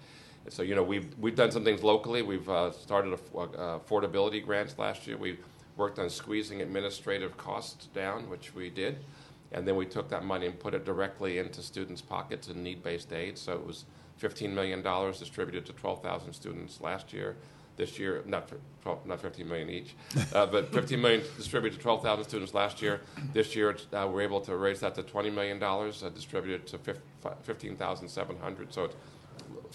So 0.49 0.61
you 0.61 0.75
know 0.75 0.83
we've 0.83 1.07
we've 1.17 1.35
done 1.35 1.51
some 1.51 1.63
things 1.63 1.83
locally. 1.83 2.21
We've 2.21 2.49
uh, 2.49 2.71
started 2.71 3.13
a, 3.13 3.37
uh, 3.37 3.79
affordability 3.79 4.43
grants 4.43 4.77
last 4.77 5.07
year. 5.07 5.17
We 5.17 5.37
worked 5.77 5.99
on 5.99 6.09
squeezing 6.09 6.61
administrative 6.61 7.37
costs 7.37 7.87
down, 7.87 8.29
which 8.29 8.53
we 8.53 8.69
did, 8.69 8.97
and 9.51 9.67
then 9.67 9.75
we 9.75 9.85
took 9.85 10.09
that 10.09 10.23
money 10.23 10.45
and 10.45 10.59
put 10.59 10.73
it 10.73 10.85
directly 10.85 11.37
into 11.37 11.61
students' 11.61 12.01
pockets 12.01 12.47
in 12.47 12.63
need-based 12.63 13.11
aid. 13.13 13.37
So 13.37 13.53
it 13.53 13.65
was 13.65 13.85
$15 14.21 14.53
million 14.53 14.81
distributed 15.11 15.65
to 15.65 15.73
12,000 15.73 16.33
students 16.33 16.81
last 16.81 17.13
year. 17.13 17.35
This 17.75 17.97
year, 17.97 18.21
not 18.27 18.51
12, 18.83 19.07
not 19.07 19.19
15 19.19 19.47
million 19.47 19.67
each, 19.67 19.95
uh, 20.33 20.45
but 20.45 20.71
15 20.71 21.01
million 21.01 21.23
distributed 21.37 21.77
to 21.77 21.81
12,000 21.81 22.23
students 22.23 22.53
last 22.53 22.83
year. 22.83 23.01
This 23.33 23.55
year, 23.55 23.75
uh, 23.93 24.07
we're 24.11 24.21
able 24.21 24.41
to 24.41 24.55
raise 24.57 24.79
that 24.81 24.93
to 24.93 25.01
20 25.01 25.31
million 25.31 25.57
dollars, 25.57 26.03
uh, 26.03 26.09
distributed 26.09 26.67
to 26.67 26.77
15,700. 27.41 28.73
So 28.73 28.83
it's 28.83 28.95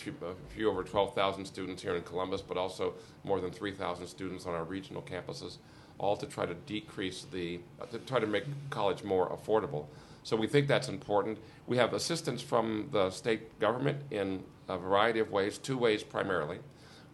a 0.06 0.34
few 0.54 0.70
over 0.70 0.84
12,000 0.84 1.44
students 1.44 1.82
here 1.82 1.96
in 1.96 2.02
Columbus, 2.02 2.40
but 2.40 2.56
also 2.56 2.94
more 3.24 3.40
than 3.40 3.50
3,000 3.50 4.06
students 4.06 4.46
on 4.46 4.54
our 4.54 4.64
regional 4.64 5.02
campuses, 5.02 5.56
all 5.98 6.16
to 6.16 6.26
try 6.26 6.46
to 6.46 6.54
decrease 6.54 7.26
the, 7.30 7.60
uh, 7.80 7.86
to 7.86 7.98
try 7.98 8.20
to 8.20 8.26
make 8.26 8.44
college 8.70 9.02
more 9.02 9.28
affordable. 9.30 9.86
So 10.22 10.36
we 10.36 10.46
think 10.46 10.68
that's 10.68 10.88
important. 10.88 11.38
We 11.66 11.76
have 11.76 11.92
assistance 11.94 12.42
from 12.42 12.88
the 12.92 13.10
state 13.10 13.58
government 13.58 14.02
in 14.10 14.42
a 14.68 14.78
variety 14.78 15.20
of 15.20 15.30
ways, 15.30 15.58
two 15.58 15.78
ways 15.78 16.02
primarily. 16.02 16.58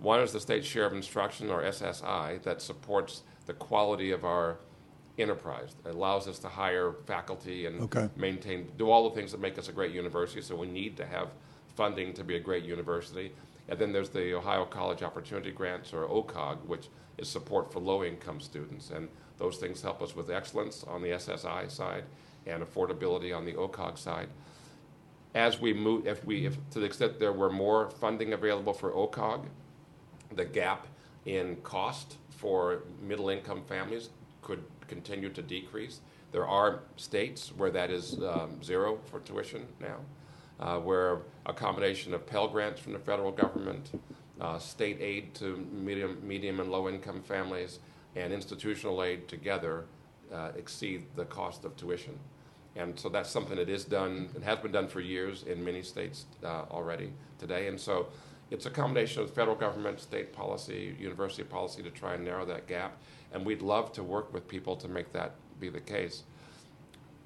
One 0.01 0.21
is 0.21 0.33
the 0.33 0.41
state 0.41 0.65
share 0.65 0.85
of 0.85 0.93
instruction, 0.93 1.51
or 1.51 1.63
SSI, 1.63 2.43
that 2.43 2.61
supports 2.61 3.23
the 3.47 3.55
quality 3.55 4.11
of 4.11 4.25
our 4.25 4.59
enterprise. 5.19 5.75
It 5.87 5.95
allows 5.95 6.27
us 6.27 6.39
to 6.41 6.49
hire 6.49 6.95
faculty 7.07 7.67
and 7.67 7.83
okay. 7.83 8.09
maintain, 8.17 8.71
do 8.77 8.91
all 8.91 9.09
the 9.09 9.15
things 9.15 9.31
that 9.33 9.41
make 9.41 9.59
us 9.59 9.69
a 9.69 9.73
great 9.73 9.93
university. 9.93 10.43
So 10.43 10.57
we 10.57 10.67
need 10.67 10.97
to 10.97 11.07
have 11.07 11.29
funding 11.77 12.13
to 12.15 12.25
be 12.25 12.37
a 12.37 12.41
great 12.41 12.65
university. 12.65 13.33
And 13.69 13.79
then 13.79 13.93
there's 13.93 14.11
the 14.11 14.35
Ohio 14.35 14.65
College 14.65 15.03
Opportunity 15.03 15.51
Grants, 15.51 15.93
or 15.93 16.07
OCOG, 16.07 16.65
which 16.67 16.89
is 17.17 17.29
support 17.29 17.73
for 17.73 17.81
low 17.81 18.05
income 18.05 18.41
students. 18.41 18.91
And 18.91 19.09
those 19.39 19.57
things 19.57 19.81
help 19.83 20.03
us 20.03 20.15
with 20.15 20.31
excellence 20.31 20.85
on 20.85 21.03
the 21.03 21.09
SSI 21.09 21.71
side 21.71 22.05
and 22.47 22.63
affordability 22.63 23.35
on 23.37 23.45
the 23.45 23.55
OCOG 23.55 23.99
side. 23.99 24.29
As 25.35 25.61
we 25.61 25.73
move, 25.73 26.07
if 26.07 26.25
we, 26.25 26.47
if 26.47 26.57
to 26.71 26.79
the 26.79 26.87
extent 26.87 27.19
there 27.19 27.33
were 27.33 27.51
more 27.51 27.91
funding 27.91 28.35
available 28.35 28.73
for 28.73 28.93
OCOG, 28.93 29.47
the 30.35 30.45
gap 30.45 30.87
in 31.25 31.57
cost 31.63 32.17
for 32.31 32.83
middle 33.03 33.31
income 33.31 33.63
families 33.67 34.11
could 34.43 34.63
continue 34.87 35.31
to 35.31 35.43
decrease. 35.43 36.01
There 36.33 36.47
are 36.47 36.81
states 36.97 37.53
where 37.57 37.71
that 37.71 37.91
is 37.91 38.23
um, 38.23 38.63
zero 38.63 38.99
for 39.07 39.21
tuition 39.21 39.67
now 39.81 39.97
uh, 40.61 40.79
where 40.79 41.19
a 41.47 41.53
combination 41.53 42.15
of 42.15 42.27
Pell 42.27 42.49
Grants 42.49 42.81
from 42.81 42.93
the 42.93 42.99
federal 42.99 43.33
government, 43.33 44.01
uh, 44.41 44.59
state 44.59 45.01
aid 45.01 45.35
to 45.35 45.57
medium, 45.73 46.19
medium 46.23 46.61
and 46.61 46.71
low 46.71 46.89
income 46.89 47.23
families, 47.23 47.79
and 48.17 48.33
institutional 48.33 49.03
aid 49.03 49.29
together 49.29 49.85
uh, 50.33 50.51
exceed 50.57 51.05
the 51.17 51.25
cost 51.25 51.65
of 51.65 51.77
tuition. 51.77 52.19
And 52.77 52.99
so 52.99 53.09
that's 53.09 53.31
something 53.31 53.57
that 53.57 53.69
is 53.69 53.85
done 53.85 54.29
and 54.35 54.43
has 54.43 54.59
been 54.59 54.73
done 54.73 54.89
for 54.89 55.01
years 55.01 55.45
in 55.45 55.65
many 55.65 55.83
states 55.83 56.27
uh, 56.43 56.65
already 56.71 57.13
today. 57.39 57.69
And 57.69 57.81
so 57.81 58.09
it's 58.51 58.67
a 58.67 58.71
combination 58.71 59.23
of 59.23 59.31
federal 59.33 59.57
government, 59.57 60.01
state 60.01 60.33
policy, 60.33 60.97
university 60.99 61.45
policy 61.45 61.83
to 61.83 61.91
try 61.91 62.15
and 62.15 62.25
narrow 62.25 62.45
that 62.47 62.67
gap. 62.67 62.99
And 63.33 63.45
we'd 63.45 63.63
love 63.63 63.93
to 63.93 64.03
work 64.03 64.33
with 64.33 64.49
people 64.49 64.77
to 64.77 64.89
make 64.89 65.13
that 65.13 65.35
be 65.61 65.69
the 65.69 65.81
case. 65.81 66.25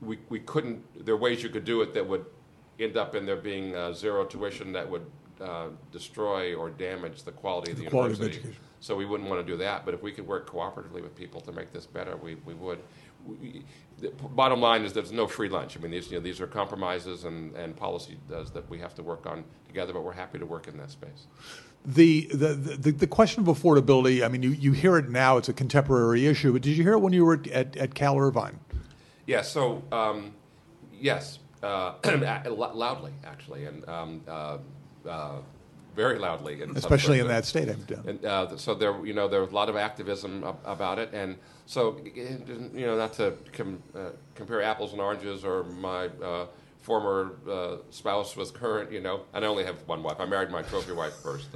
We, 0.00 0.18
we 0.28 0.40
couldn't, 0.40 1.04
there 1.04 1.14
are 1.14 1.18
ways 1.18 1.42
you 1.42 1.48
could 1.48 1.64
do 1.64 1.80
it 1.82 1.94
that 1.94 2.06
would 2.06 2.26
end 2.78 2.96
up 2.96 3.14
in 3.14 3.26
there 3.26 3.36
being 3.36 3.74
uh, 3.74 3.92
zero 3.92 4.24
tuition 4.24 4.72
that 4.72 4.88
would 4.88 5.06
uh, 5.40 5.68
destroy 5.92 6.54
or 6.54 6.70
damage 6.70 7.22
the 7.22 7.32
quality 7.32 7.72
of 7.72 7.78
the, 7.78 7.84
the 7.84 7.90
quality 7.90 8.14
university. 8.14 8.38
Of 8.38 8.44
education. 8.44 8.64
So 8.80 8.96
we 8.96 9.06
wouldn't 9.06 9.28
want 9.28 9.44
to 9.44 9.52
do 9.52 9.56
that. 9.58 9.84
But 9.84 9.94
if 9.94 10.02
we 10.02 10.12
could 10.12 10.26
work 10.26 10.50
cooperatively 10.50 11.02
with 11.02 11.14
people 11.16 11.40
to 11.42 11.52
make 11.52 11.72
this 11.72 11.86
better, 11.86 12.16
we, 12.16 12.36
we 12.44 12.54
would. 12.54 12.78
We, 13.26 13.64
the 13.98 14.10
bottom 14.10 14.60
line 14.60 14.84
is 14.84 14.92
there's 14.92 15.10
no 15.10 15.26
free 15.26 15.48
lunch. 15.48 15.76
I 15.76 15.80
mean, 15.80 15.90
these, 15.90 16.10
you 16.10 16.18
know, 16.18 16.22
these 16.22 16.40
are 16.40 16.46
compromises 16.46 17.24
and, 17.24 17.54
and 17.56 17.76
policy 17.76 18.16
does 18.28 18.52
that 18.52 18.68
we 18.70 18.78
have 18.78 18.94
to 18.94 19.02
work 19.02 19.26
on 19.26 19.44
together, 19.66 19.92
but 19.92 20.04
we're 20.04 20.12
happy 20.12 20.38
to 20.38 20.46
work 20.46 20.68
in 20.68 20.76
that 20.78 20.90
space. 20.90 21.26
The, 21.84 22.28
the, 22.32 22.54
the, 22.54 22.92
the 22.92 23.06
question 23.06 23.46
of 23.46 23.56
affordability, 23.56 24.24
I 24.24 24.28
mean, 24.28 24.42
you, 24.42 24.50
you 24.50 24.72
hear 24.72 24.98
it 24.98 25.08
now, 25.08 25.36
it's 25.36 25.48
a 25.48 25.52
contemporary 25.52 26.26
issue, 26.26 26.52
but 26.52 26.62
did 26.62 26.76
you 26.76 26.84
hear 26.84 26.92
it 26.92 27.00
when 27.00 27.12
you 27.12 27.24
were 27.24 27.40
at, 27.52 27.76
at 27.76 27.94
Cal 27.94 28.18
Irvine? 28.18 28.60
Yes, 28.70 28.78
yeah, 29.26 29.42
so 29.42 29.82
um, 29.90 30.34
yes, 30.92 31.40
uh, 31.62 31.94
loudly, 32.74 33.12
actually, 33.24 33.64
and 33.64 33.88
um, 33.88 34.20
uh, 34.28 34.58
uh, 35.08 35.36
very 35.94 36.18
loudly. 36.18 36.62
In 36.62 36.76
Especially 36.76 37.18
in 37.18 37.28
that 37.28 37.44
state, 37.44 37.68
And 37.68 38.24
uh, 38.24 38.56
so 38.56 38.74
there, 38.74 39.04
you 39.04 39.14
know, 39.14 39.28
there 39.28 39.40
was 39.40 39.50
a 39.50 39.54
lot 39.54 39.68
of 39.68 39.76
activism 39.76 40.44
ab- 40.44 40.58
about 40.64 40.98
it, 40.98 41.10
and 41.12 41.36
so 41.66 42.00
you 42.14 42.86
know, 42.86 42.96
not 42.96 43.12
to 43.14 43.34
com- 43.52 43.82
uh, 43.94 44.10
compare 44.34 44.62
apples 44.62 44.92
and 44.92 45.00
oranges, 45.00 45.44
or 45.44 45.64
my 45.64 46.06
uh, 46.22 46.46
former 46.80 47.32
spouse 47.90 48.36
was 48.36 48.50
current, 48.50 48.92
you 48.92 49.00
know, 49.00 49.22
and 49.34 49.44
I 49.44 49.48
only 49.48 49.64
have 49.64 49.76
one 49.86 50.02
wife. 50.02 50.20
I 50.20 50.26
married 50.26 50.50
my 50.50 50.62
trophy 50.62 50.92
wife 50.92 51.14
first. 51.22 51.48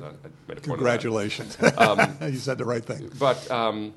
Congratulations! 0.63 1.57
Um, 1.79 2.17
you 2.23 2.37
said 2.37 2.59
the 2.59 2.65
right 2.65 2.85
thing. 2.85 3.11
But 3.19 3.49
um, 3.51 3.95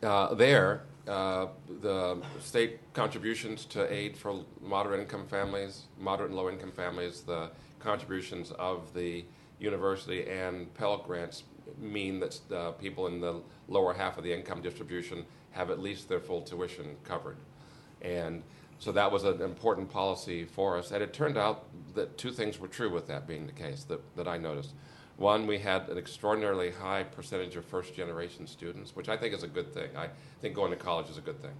there 0.00 0.82
uh, 1.06 1.46
the 1.82 2.18
state 2.40 2.80
contributions 2.94 3.64
to 3.66 3.92
aid 3.92 4.16
for 4.16 4.40
moderate 4.62 5.00
income 5.00 5.26
families, 5.26 5.84
moderate 5.98 6.30
and 6.30 6.36
low 6.36 6.48
income 6.48 6.72
families, 6.72 7.20
the 7.20 7.50
contributions 7.78 8.50
of 8.52 8.92
the 8.94 9.24
university 9.58 10.28
and 10.28 10.72
Pell 10.74 10.98
Grants 10.98 11.44
mean 11.78 12.20
that 12.20 12.40
uh, 12.52 12.70
people 12.72 13.06
in 13.06 13.20
the 13.20 13.40
lower 13.68 13.92
half 13.92 14.18
of 14.18 14.24
the 14.24 14.32
income 14.32 14.62
distribution 14.62 15.24
have 15.52 15.70
at 15.70 15.78
least 15.78 16.08
their 16.08 16.20
full 16.20 16.42
tuition 16.42 16.96
covered. 17.04 17.36
And 18.02 18.42
so 18.78 18.92
that 18.92 19.10
was 19.10 19.24
an 19.24 19.40
important 19.40 19.90
policy 19.90 20.44
for 20.44 20.76
us. 20.76 20.90
And 20.90 21.02
it 21.02 21.12
turned 21.12 21.38
out 21.38 21.66
that 21.94 22.18
two 22.18 22.30
things 22.30 22.58
were 22.58 22.68
true 22.68 22.90
with 22.90 23.06
that 23.08 23.26
being 23.26 23.46
the 23.46 23.52
case 23.52 23.84
that, 23.84 24.00
that 24.16 24.28
I 24.28 24.36
noticed. 24.36 24.72
One, 25.16 25.46
we 25.46 25.58
had 25.58 25.88
an 25.88 25.96
extraordinarily 25.96 26.70
high 26.70 27.04
percentage 27.04 27.54
of 27.56 27.64
first 27.64 27.94
generation 27.94 28.46
students, 28.46 28.96
which 28.96 29.08
I 29.08 29.16
think 29.16 29.32
is 29.32 29.44
a 29.44 29.48
good 29.48 29.72
thing. 29.72 29.96
I 29.96 30.08
think 30.40 30.54
going 30.54 30.70
to 30.70 30.76
college 30.76 31.08
is 31.08 31.18
a 31.18 31.20
good 31.20 31.40
thing. 31.40 31.54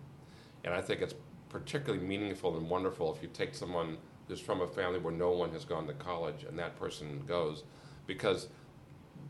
And 0.64 0.74
I 0.74 0.80
think 0.80 1.02
it's 1.02 1.14
particularly 1.48 2.04
meaningful 2.04 2.56
and 2.56 2.68
wonderful 2.68 3.14
if 3.14 3.22
you 3.22 3.28
take 3.32 3.54
someone 3.54 3.96
who's 4.26 4.40
from 4.40 4.60
a 4.60 4.66
family 4.66 4.98
where 4.98 5.12
no 5.12 5.30
one 5.30 5.50
has 5.50 5.64
gone 5.64 5.86
to 5.86 5.92
college 5.94 6.44
and 6.48 6.58
that 6.58 6.76
person 6.76 7.22
goes, 7.26 7.62
because 8.06 8.48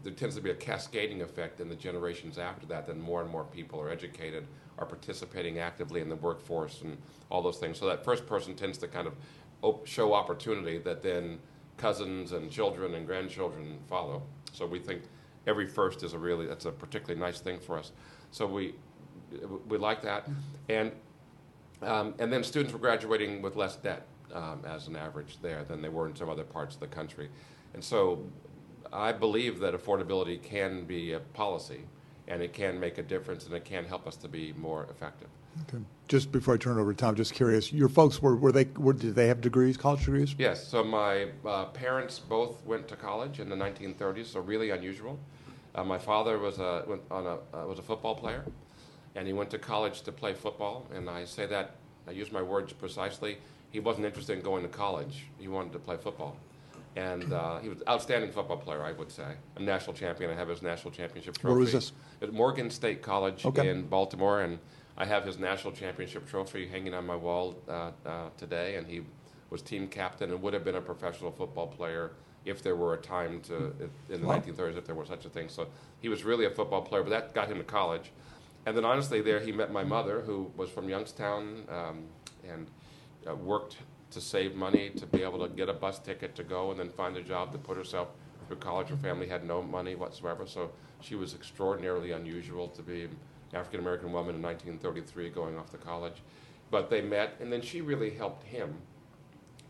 there 0.02 0.12
tends 0.12 0.36
to 0.36 0.40
be 0.40 0.50
a 0.50 0.54
cascading 0.54 1.20
effect 1.20 1.60
in 1.60 1.68
the 1.68 1.74
generations 1.74 2.38
after 2.38 2.66
that. 2.66 2.86
Then 2.86 3.00
more 3.00 3.20
and 3.20 3.30
more 3.30 3.44
people 3.44 3.80
are 3.80 3.90
educated, 3.90 4.46
are 4.78 4.86
participating 4.86 5.58
actively 5.58 6.00
in 6.00 6.08
the 6.08 6.16
workforce, 6.16 6.80
and 6.82 6.96
all 7.30 7.42
those 7.42 7.58
things. 7.58 7.78
So 7.78 7.86
that 7.86 8.04
first 8.04 8.26
person 8.26 8.54
tends 8.54 8.78
to 8.78 8.88
kind 8.88 9.06
of 9.06 9.80
show 9.84 10.14
opportunity 10.14 10.78
that 10.78 11.02
then 11.02 11.38
cousins 11.76 12.32
and 12.32 12.50
children 12.50 12.94
and 12.94 13.06
grandchildren 13.06 13.78
follow. 13.88 14.22
So 14.52 14.66
we 14.66 14.78
think 14.78 15.02
every 15.46 15.66
first 15.66 16.02
is 16.02 16.12
a 16.12 16.18
really 16.18 16.46
that's 16.46 16.64
a 16.64 16.72
particularly 16.72 17.20
nice 17.20 17.40
thing 17.40 17.58
for 17.58 17.78
us. 17.78 17.92
So 18.30 18.46
we 18.46 18.74
we 19.68 19.78
like 19.78 20.02
that, 20.02 20.28
and 20.68 20.92
um, 21.82 22.14
and 22.18 22.32
then 22.32 22.44
students 22.44 22.72
were 22.72 22.78
graduating 22.78 23.42
with 23.42 23.56
less 23.56 23.76
debt 23.76 24.06
um, 24.32 24.62
as 24.66 24.86
an 24.86 24.96
average 24.96 25.38
there 25.42 25.64
than 25.64 25.82
they 25.82 25.88
were 25.88 26.06
in 26.08 26.14
some 26.14 26.28
other 26.28 26.44
parts 26.44 26.74
of 26.74 26.80
the 26.80 26.86
country, 26.86 27.28
and 27.74 27.82
so 27.82 28.24
I 28.92 29.12
believe 29.12 29.58
that 29.60 29.74
affordability 29.74 30.40
can 30.40 30.84
be 30.84 31.12
a 31.12 31.20
policy, 31.20 31.80
and 32.28 32.42
it 32.42 32.52
can 32.52 32.78
make 32.78 32.98
a 32.98 33.02
difference, 33.02 33.46
and 33.46 33.54
it 33.54 33.64
can 33.64 33.84
help 33.84 34.06
us 34.06 34.16
to 34.16 34.28
be 34.28 34.52
more 34.52 34.86
effective. 34.90 35.28
Okay. 35.62 35.82
Just 36.08 36.32
before 36.32 36.54
I 36.54 36.56
turn 36.58 36.76
it 36.76 36.80
over 36.80 36.92
to 36.92 36.96
Tom, 36.98 37.14
just 37.14 37.32
curious, 37.32 37.72
your 37.72 37.88
folks 37.88 38.20
were 38.20 38.36
were 38.36 38.52
they 38.52 38.66
were, 38.76 38.92
did 38.92 39.14
they 39.14 39.28
have 39.28 39.40
degrees, 39.40 39.76
college 39.76 40.00
degrees? 40.04 40.34
Yes. 40.38 40.66
So 40.66 40.84
my 40.84 41.28
uh, 41.46 41.66
parents 41.66 42.18
both 42.18 42.64
went 42.66 42.88
to 42.88 42.96
college 42.96 43.40
in 43.40 43.48
the 43.48 43.56
1930s, 43.56 44.26
so 44.26 44.40
really 44.40 44.70
unusual. 44.70 45.18
Uh, 45.74 45.82
my 45.82 45.98
father 45.98 46.38
was 46.38 46.58
a 46.58 46.84
went 46.86 47.02
on 47.10 47.26
a 47.26 47.34
uh, 47.56 47.66
was 47.66 47.78
a 47.78 47.82
football 47.82 48.14
player, 48.14 48.44
and 49.14 49.26
he 49.26 49.32
went 49.32 49.50
to 49.50 49.58
college 49.58 50.02
to 50.02 50.12
play 50.12 50.34
football. 50.34 50.86
And 50.94 51.08
I 51.08 51.24
say 51.24 51.46
that 51.46 51.76
I 52.06 52.10
use 52.10 52.30
my 52.30 52.42
words 52.42 52.72
precisely. 52.72 53.38
He 53.70 53.80
wasn't 53.80 54.04
interested 54.06 54.36
in 54.36 54.44
going 54.44 54.62
to 54.62 54.68
college. 54.68 55.26
He 55.38 55.48
wanted 55.48 55.72
to 55.72 55.78
play 55.78 55.96
football, 55.96 56.36
and 56.96 57.32
uh, 57.32 57.58
he 57.60 57.70
was 57.70 57.78
an 57.78 57.88
outstanding 57.88 58.30
football 58.30 58.58
player, 58.58 58.82
I 58.84 58.92
would 58.92 59.10
say. 59.10 59.34
A 59.56 59.62
national 59.62 59.94
champion. 59.96 60.30
I 60.30 60.34
have 60.34 60.48
his 60.48 60.60
national 60.62 60.92
championship 60.92 61.38
trophy. 61.38 61.48
Where 61.50 61.58
was 61.58 61.72
this? 61.72 61.92
At 62.20 62.32
Morgan 62.34 62.70
State 62.70 63.00
College 63.02 63.46
Okay. 63.46 63.68
in 63.70 63.86
Baltimore, 63.86 64.42
and 64.42 64.58
I 64.96 65.04
have 65.06 65.24
his 65.24 65.38
national 65.38 65.72
championship 65.72 66.28
trophy 66.28 66.68
hanging 66.68 66.94
on 66.94 67.06
my 67.06 67.16
wall 67.16 67.56
uh, 67.68 67.90
uh, 68.06 68.28
today. 68.36 68.76
And 68.76 68.86
he 68.86 69.02
was 69.50 69.62
team 69.62 69.88
captain 69.88 70.30
and 70.30 70.40
would 70.42 70.54
have 70.54 70.64
been 70.64 70.76
a 70.76 70.80
professional 70.80 71.32
football 71.32 71.66
player 71.66 72.12
if 72.44 72.62
there 72.62 72.76
were 72.76 72.94
a 72.94 72.98
time 72.98 73.40
to 73.40 73.72
in 74.10 74.20
the 74.20 74.26
Wow. 74.26 74.38
1930s 74.38 74.76
if 74.76 74.84
there 74.84 74.94
were 74.94 75.06
such 75.06 75.24
a 75.24 75.28
thing. 75.28 75.48
So 75.48 75.66
he 76.00 76.08
was 76.08 76.24
really 76.24 76.44
a 76.44 76.50
football 76.50 76.82
player, 76.82 77.02
but 77.02 77.10
that 77.10 77.34
got 77.34 77.48
him 77.48 77.58
to 77.58 77.64
college. 77.64 78.12
And 78.66 78.76
then 78.76 78.84
honestly, 78.84 79.20
there 79.20 79.40
he 79.40 79.52
met 79.52 79.72
my 79.72 79.84
mother, 79.84 80.20
who 80.20 80.50
was 80.56 80.70
from 80.70 80.88
Youngstown 80.88 81.64
um, 81.68 82.04
and 82.48 82.66
uh, 83.28 83.34
worked 83.34 83.78
to 84.10 84.20
save 84.20 84.54
money 84.54 84.90
to 84.90 85.06
be 85.06 85.22
able 85.22 85.46
to 85.46 85.54
get 85.54 85.68
a 85.68 85.72
bus 85.72 85.98
ticket 85.98 86.34
to 86.36 86.44
go 86.44 86.70
and 86.70 86.78
then 86.78 86.88
find 86.88 87.16
a 87.16 87.22
job 87.22 87.52
to 87.52 87.58
put 87.58 87.76
herself 87.76 88.08
through 88.46 88.56
college. 88.56 88.88
Her 88.88 88.96
family 88.96 89.26
had 89.26 89.44
no 89.44 89.62
money 89.62 89.94
whatsoever, 89.94 90.46
so 90.46 90.70
she 91.00 91.14
was 91.14 91.34
extraordinarily 91.34 92.12
unusual 92.12 92.68
to 92.68 92.82
be 92.82 93.08
African 93.54 93.80
American 93.80 94.12
woman 94.12 94.34
in 94.34 94.42
1933 94.42 95.30
going 95.30 95.58
off 95.58 95.70
to 95.70 95.78
college. 95.78 96.22
But 96.70 96.90
they 96.90 97.00
met, 97.00 97.36
and 97.40 97.52
then 97.52 97.62
she 97.62 97.80
really 97.80 98.10
helped 98.10 98.44
him. 98.44 98.74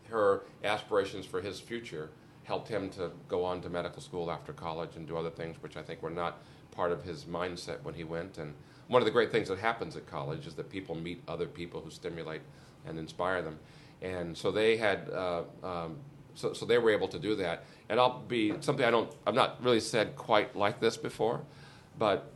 Her 0.08 0.42
aspirations 0.62 1.26
for 1.26 1.40
his 1.40 1.60
future 1.60 2.10
helped 2.44 2.68
him 2.68 2.90
to 2.90 3.10
go 3.28 3.44
on 3.44 3.60
to 3.62 3.68
medical 3.68 4.00
school 4.00 4.30
after 4.30 4.52
college 4.52 4.96
and 4.96 5.06
do 5.06 5.16
other 5.16 5.30
things, 5.30 5.56
which 5.62 5.76
I 5.76 5.82
think 5.82 6.02
were 6.02 6.10
not 6.10 6.42
part 6.70 6.92
of 6.92 7.02
his 7.02 7.24
mindset 7.24 7.82
when 7.82 7.94
he 7.94 8.04
went. 8.04 8.38
And 8.38 8.54
one 8.88 9.00
of 9.00 9.06
the 9.06 9.12
great 9.12 9.32
things 9.32 9.48
that 9.48 9.58
happens 9.58 9.96
at 9.96 10.06
college 10.06 10.46
is 10.46 10.54
that 10.54 10.68
people 10.68 10.94
meet 10.94 11.22
other 11.26 11.46
people 11.46 11.80
who 11.80 11.90
stimulate 11.90 12.42
and 12.86 12.98
inspire 12.98 13.42
them. 13.42 13.58
And 14.02 14.36
so 14.36 14.50
they 14.50 14.76
had, 14.76 15.08
uh, 15.10 15.42
um, 15.62 15.96
so, 16.34 16.52
so 16.52 16.66
they 16.66 16.78
were 16.78 16.90
able 16.90 17.08
to 17.08 17.18
do 17.18 17.34
that. 17.36 17.64
And 17.88 17.98
I'll 17.98 18.20
be 18.20 18.52
something 18.60 18.84
I 18.84 18.90
don't, 18.90 19.10
I've 19.26 19.34
not 19.34 19.62
really 19.64 19.80
said 19.80 20.16
quite 20.16 20.54
like 20.54 20.80
this 20.80 20.96
before, 20.96 21.40
but 21.98 22.30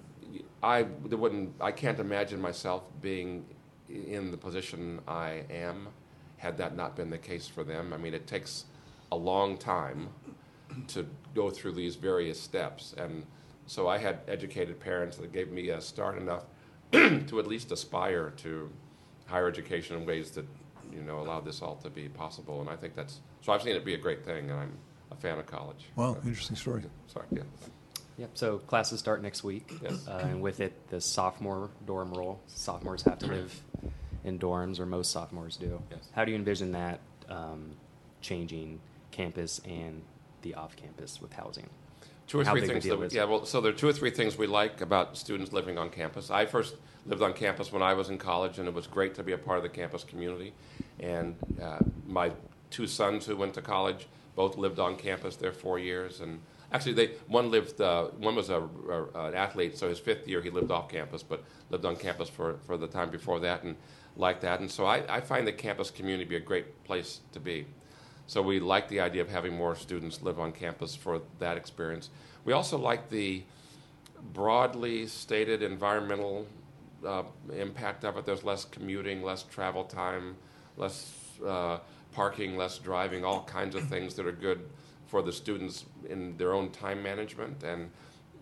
I 0.62 0.86
there 1.06 1.18
wouldn't, 1.18 1.54
I 1.60 1.72
can't 1.72 1.98
imagine 1.98 2.40
myself 2.40 2.82
being 3.00 3.44
in 3.88 4.30
the 4.30 4.36
position 4.36 5.00
I 5.08 5.44
am 5.50 5.88
had 6.36 6.56
that 6.58 6.76
not 6.76 6.96
been 6.96 7.10
the 7.10 7.18
case 7.18 7.48
for 7.48 7.64
them. 7.64 7.92
I 7.92 7.96
mean, 7.96 8.14
it 8.14 8.26
takes 8.26 8.64
a 9.10 9.16
long 9.16 9.56
time 9.56 10.08
to 10.88 11.06
go 11.34 11.50
through 11.50 11.72
these 11.72 11.96
various 11.96 12.40
steps. 12.40 12.94
And 12.96 13.24
so 13.66 13.88
I 13.88 13.98
had 13.98 14.20
educated 14.28 14.78
parents 14.78 15.16
that 15.18 15.32
gave 15.32 15.50
me 15.50 15.70
a 15.70 15.80
start 15.80 16.16
enough 16.16 16.44
to 16.92 17.38
at 17.38 17.46
least 17.46 17.72
aspire 17.72 18.30
to 18.38 18.70
higher 19.26 19.48
education 19.48 19.96
in 19.96 20.06
ways 20.06 20.30
that, 20.32 20.46
you 20.92 21.02
know, 21.02 21.20
allow 21.20 21.40
this 21.40 21.60
all 21.60 21.76
to 21.76 21.90
be 21.90 22.08
possible. 22.08 22.60
And 22.60 22.70
I 22.70 22.76
think 22.76 22.94
that's, 22.94 23.20
so 23.40 23.52
I've 23.52 23.62
seen 23.62 23.74
it 23.74 23.84
be 23.84 23.94
a 23.94 23.98
great 23.98 24.24
thing, 24.24 24.50
and 24.50 24.58
I'm 24.58 24.78
a 25.10 25.16
fan 25.16 25.38
of 25.38 25.46
college. 25.46 25.86
Wow, 25.96 26.16
interesting 26.24 26.56
story. 26.56 26.82
Sorry, 27.06 27.26
yeah. 27.30 27.42
Yep. 28.18 28.30
So 28.34 28.58
classes 28.58 28.98
start 28.98 29.22
next 29.22 29.44
week, 29.44 29.72
Yes. 29.80 30.06
uh, 30.08 30.20
and 30.24 30.42
with 30.42 30.60
it, 30.60 30.72
the 30.88 31.00
sophomore 31.00 31.70
dorm 31.86 32.12
rule. 32.12 32.40
Sophomores 32.48 33.02
have 33.02 33.18
to 33.20 33.26
live 33.26 33.62
in 34.24 34.38
dorms, 34.38 34.80
or 34.80 34.86
most 34.86 35.12
sophomores 35.12 35.56
do. 35.56 35.80
Yes. 35.90 36.00
How 36.12 36.24
do 36.24 36.32
you 36.32 36.36
envision 36.36 36.72
that 36.72 37.00
um, 37.28 37.70
changing 38.20 38.80
campus 39.12 39.60
and 39.64 40.02
the 40.42 40.54
off-campus 40.54 41.20
with 41.22 41.32
housing? 41.32 41.68
Two 42.26 42.40
or 42.40 42.44
How 42.44 42.52
three 42.52 42.66
things 42.66 43.14
yeah, 43.14 43.24
well, 43.24 43.46
so 43.46 43.60
there 43.62 43.72
are 43.72 43.74
two 43.74 43.88
or 43.88 43.92
three 43.92 44.10
things 44.10 44.36
we 44.36 44.46
like 44.46 44.82
about 44.82 45.16
students 45.16 45.52
living 45.52 45.78
on 45.78 45.88
campus. 45.88 46.30
I 46.30 46.44
first 46.44 46.74
lived 47.06 47.22
on 47.22 47.32
campus 47.32 47.72
when 47.72 47.80
I 47.80 47.94
was 47.94 48.10
in 48.10 48.18
college, 48.18 48.58
and 48.58 48.68
it 48.68 48.74
was 48.74 48.86
great 48.86 49.14
to 49.14 49.22
be 49.22 49.32
a 49.32 49.38
part 49.38 49.56
of 49.56 49.62
the 49.62 49.70
campus 49.70 50.04
community. 50.04 50.52
And 51.00 51.36
uh, 51.62 51.78
my 52.06 52.32
two 52.70 52.86
sons 52.86 53.24
who 53.24 53.34
went 53.34 53.54
to 53.54 53.62
college 53.62 54.08
both 54.36 54.58
lived 54.58 54.78
on 54.78 54.96
campus 54.96 55.36
their 55.36 55.52
four 55.52 55.78
years, 55.78 56.20
and 56.20 56.40
actually, 56.72 56.92
they 56.92 57.06
one 57.26 57.50
lived, 57.50 57.80
uh, 57.80 58.06
one 58.18 58.34
was 58.34 58.50
a, 58.50 58.60
a, 58.60 59.26
an 59.28 59.34
athlete, 59.34 59.76
so 59.76 59.88
his 59.88 59.98
fifth 59.98 60.26
year 60.28 60.42
he 60.42 60.50
lived 60.50 60.70
off 60.70 60.88
campus, 60.88 61.22
but 61.22 61.44
lived 61.70 61.84
on 61.84 61.96
campus 61.96 62.28
for, 62.28 62.58
for 62.66 62.76
the 62.76 62.86
time 62.86 63.10
before 63.10 63.40
that, 63.40 63.62
and 63.62 63.76
liked 64.16 64.42
that. 64.42 64.60
And 64.60 64.70
so 64.70 64.84
I, 64.84 65.16
I 65.16 65.20
find 65.20 65.46
the 65.46 65.52
campus 65.52 65.90
community 65.90 66.24
to 66.24 66.30
be 66.30 66.36
a 66.36 66.40
great 66.40 66.84
place 66.84 67.20
to 67.32 67.40
be. 67.40 67.66
So 68.26 68.42
we 68.42 68.60
like 68.60 68.88
the 68.88 69.00
idea 69.00 69.22
of 69.22 69.30
having 69.30 69.56
more 69.56 69.74
students 69.74 70.20
live 70.22 70.38
on 70.38 70.52
campus 70.52 70.94
for 70.94 71.22
that 71.38 71.56
experience. 71.56 72.10
We 72.44 72.52
also 72.52 72.76
like 72.76 73.08
the 73.08 73.42
broadly 74.34 75.06
stated 75.06 75.62
environmental 75.62 76.46
uh, 77.06 77.22
impact 77.56 78.04
of 78.04 78.16
it. 78.18 78.26
There's 78.26 78.44
less 78.44 78.64
commuting, 78.64 79.22
less 79.22 79.44
travel 79.44 79.84
time, 79.84 80.36
less 80.76 81.14
uh, 81.46 81.78
parking, 82.12 82.56
less 82.56 82.78
driving, 82.78 83.24
all 83.24 83.44
kinds 83.44 83.74
of 83.74 83.88
things 83.88 84.14
that 84.14 84.26
are 84.26 84.32
good 84.32 84.68
for 85.08 85.22
the 85.22 85.32
students 85.32 85.86
in 86.08 86.36
their 86.36 86.52
own 86.52 86.70
time 86.70 87.02
management. 87.02 87.64
And 87.64 87.90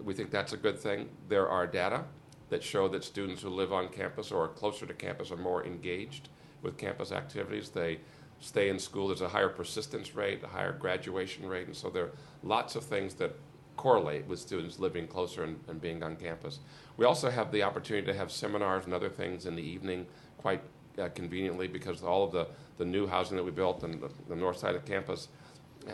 we 0.02 0.12
think 0.12 0.31
that's 0.31 0.52
a 0.52 0.57
good 0.57 0.79
thing. 0.79 1.09
There 1.29 1.48
are 1.48 1.66
data 1.66 2.05
that 2.50 2.62
show 2.62 2.88
that 2.88 3.02
students 3.02 3.42
who 3.42 3.48
live 3.48 3.72
on 3.72 3.88
campus 3.88 4.31
or 4.31 4.44
are 4.44 4.48
closer 4.48 4.85
to 4.85 4.94
campus 4.94 5.31
are 5.31 5.37
more 5.37 5.64
engaged 5.64 6.29
with 6.62 6.76
campus 6.76 7.12
activities. 7.12 7.70
They 7.70 8.00
stay 8.40 8.68
in 8.68 8.79
school. 8.79 9.09
There's 9.09 9.22
a 9.22 9.29
higher 9.29 9.48
persistence 9.48 10.14
rate, 10.14 10.42
a 10.44 10.48
higher 10.48 10.72
graduation 10.72 11.46
rate, 11.46 11.66
and 11.66 11.76
so 11.76 11.88
there 11.88 12.05
are 12.05 12.12
lots 12.42 12.76
of 12.76 12.85
things 12.85 13.14
that 13.14 13.35
correlate 13.76 14.26
with 14.26 14.38
students 14.38 14.79
living 14.79 15.07
closer 15.07 15.44
and, 15.44 15.59
and 15.68 15.81
being 15.81 16.02
on 16.02 16.16
campus. 16.16 16.59
We 16.96 17.05
also 17.05 17.31
have 17.31 17.52
the 17.52 17.62
opportunity 17.62 18.07
to 18.07 18.14
have 18.14 18.33
seminars 18.33 18.85
and 18.85 18.94
other 18.94 19.11
things 19.11 19.46
in 19.46 19.55
the 19.55 19.62
evening 19.62 20.07
quite 20.38 20.62
uh, 20.98 21.09
conveniently 21.14 21.68
because 21.68 22.02
all 22.02 22.24
of 22.24 22.33
the, 22.33 22.46
the 22.79 22.85
new 22.85 23.07
housing 23.07 23.37
that 23.37 23.42
we 23.42 23.50
built 23.50 23.85
on 23.85 24.00
the, 24.00 24.11
the 24.29 24.37
north 24.37 24.57
side 24.59 24.74
of 24.74 24.85
campus, 24.85 25.29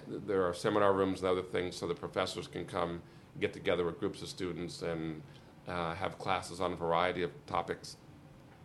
there 0.08 0.46
are 0.46 0.54
seminar 0.54 0.92
rooms 0.92 1.20
and 1.20 1.28
other 1.28 1.42
things 1.42 1.76
so 1.76 1.86
the 1.86 1.94
professors 1.94 2.46
can 2.46 2.64
come 2.64 3.02
get 3.40 3.52
together 3.52 3.84
with 3.84 3.98
groups 3.98 4.22
of 4.22 4.28
students 4.28 4.82
and 4.82 5.22
uh, 5.68 5.94
have 5.94 6.18
classes 6.18 6.60
on 6.60 6.72
a 6.72 6.76
variety 6.76 7.22
of 7.22 7.30
topics 7.46 7.96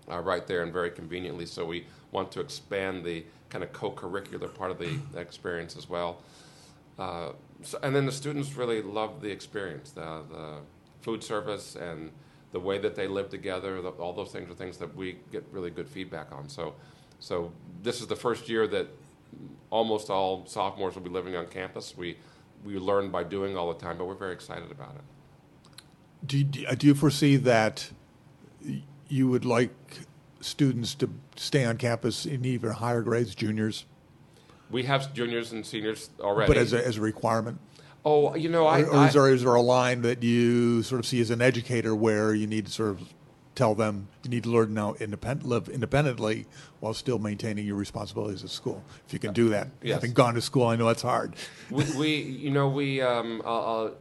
uh, 0.09 0.19
right 0.19 0.47
there 0.47 0.63
and 0.63 0.73
very 0.73 0.89
conveniently. 0.89 1.45
So 1.45 1.65
we 1.65 1.85
want 2.11 2.31
to 2.33 2.39
expand 2.39 3.03
the 3.03 3.25
kind 3.49 3.63
of 3.63 3.71
co-curricular 3.73 4.53
part 4.53 4.71
of 4.71 4.79
the 4.79 4.97
experience 5.15 5.75
as 5.75 5.89
well. 5.89 6.21
Uh, 6.97 7.31
so, 7.63 7.77
and 7.83 7.95
then 7.95 8.05
the 8.05 8.11
students 8.11 8.55
really 8.55 8.81
love 8.81 9.21
the 9.21 9.29
experience, 9.29 9.91
the, 9.91 10.23
the 10.29 10.57
food 11.01 11.23
service 11.23 11.75
and 11.75 12.11
the 12.51 12.59
way 12.59 12.77
that 12.77 12.95
they 12.95 13.07
live 13.07 13.29
together. 13.29 13.81
The, 13.81 13.89
all 13.89 14.13
those 14.13 14.31
things 14.31 14.49
are 14.49 14.53
things 14.53 14.77
that 14.77 14.95
we 14.95 15.17
get 15.31 15.45
really 15.51 15.69
good 15.69 15.89
feedback 15.89 16.31
on. 16.31 16.49
So, 16.49 16.75
so 17.19 17.51
this 17.83 18.01
is 18.01 18.07
the 18.07 18.15
first 18.15 18.49
year 18.49 18.67
that 18.67 18.87
almost 19.69 20.09
all 20.09 20.45
sophomores 20.45 20.95
will 20.95 21.01
be 21.01 21.09
living 21.09 21.35
on 21.35 21.47
campus. 21.47 21.95
We 21.95 22.17
we 22.63 22.77
learn 22.77 23.09
by 23.11 23.23
doing 23.23 23.55
all 23.55 23.73
the 23.73 23.79
time, 23.79 23.97
but 23.97 24.05
we're 24.05 24.15
very 24.15 24.33
excited 24.33 24.71
about 24.71 24.95
it. 24.95 25.01
Do 26.25 26.37
you, 26.37 26.43
do 26.43 26.87
you 26.87 26.95
foresee 26.95 27.35
that 27.37 27.91
you 29.07 29.27
would 29.29 29.45
like 29.45 29.71
students 30.41 30.95
to 30.95 31.09
stay 31.35 31.63
on 31.63 31.77
campus 31.77 32.25
in 32.25 32.43
even 32.45 32.71
higher 32.71 33.01
grades, 33.01 33.35
juniors, 33.35 33.85
We 34.71 34.83
have 34.83 35.13
juniors 35.13 35.51
and 35.51 35.65
seniors 35.65 36.09
already. 36.19 36.47
but 36.51 36.57
as 36.57 36.73
a, 36.73 36.85
as 36.85 36.97
a 36.97 37.01
requirement? 37.01 37.59
oh, 38.07 38.35
you 38.35 38.47
know, 38.49 38.65
I, 38.65 38.83
or, 38.83 38.89
or 38.89 39.05
is, 39.07 39.13
there, 39.13 39.29
is 39.29 39.43
there 39.43 39.55
a 39.55 39.61
line 39.61 40.01
that 40.03 40.23
you 40.23 40.81
sort 40.83 40.99
of 40.99 41.05
see 41.05 41.19
as 41.19 41.29
an 41.29 41.41
educator 41.41 41.93
where 41.93 42.33
you 42.33 42.47
need 42.47 42.65
to 42.65 42.71
sort 42.71 42.91
of 42.91 43.01
tell 43.57 43.73
them 43.73 44.07
you 44.23 44.29
need 44.29 44.43
to 44.43 44.49
learn 44.49 44.73
now 44.73 44.93
independent, 44.99 45.49
live 45.49 45.67
independently 45.67 46.45
while 46.79 46.93
still 46.93 47.17
maintaining 47.17 47.65
your 47.65 47.75
responsibilities 47.75 48.43
at 48.43 48.51
school? 48.51 48.83
If 49.07 49.13
you 49.13 49.19
can 49.19 49.33
do 49.33 49.49
that, 49.49 49.69
Yes. 49.81 49.95
having 49.95 50.13
gone 50.13 50.35
to 50.35 50.41
school, 50.41 50.67
I 50.67 50.75
know 50.75 50.87
it's 50.89 51.01
hard. 51.01 51.35
we, 51.71 51.83
we, 51.97 52.15
you 52.17 52.51
know, 52.51 52.69
we, 52.69 53.01
um, 53.01 53.41
uh, 53.43 53.85
uh, 53.85 53.91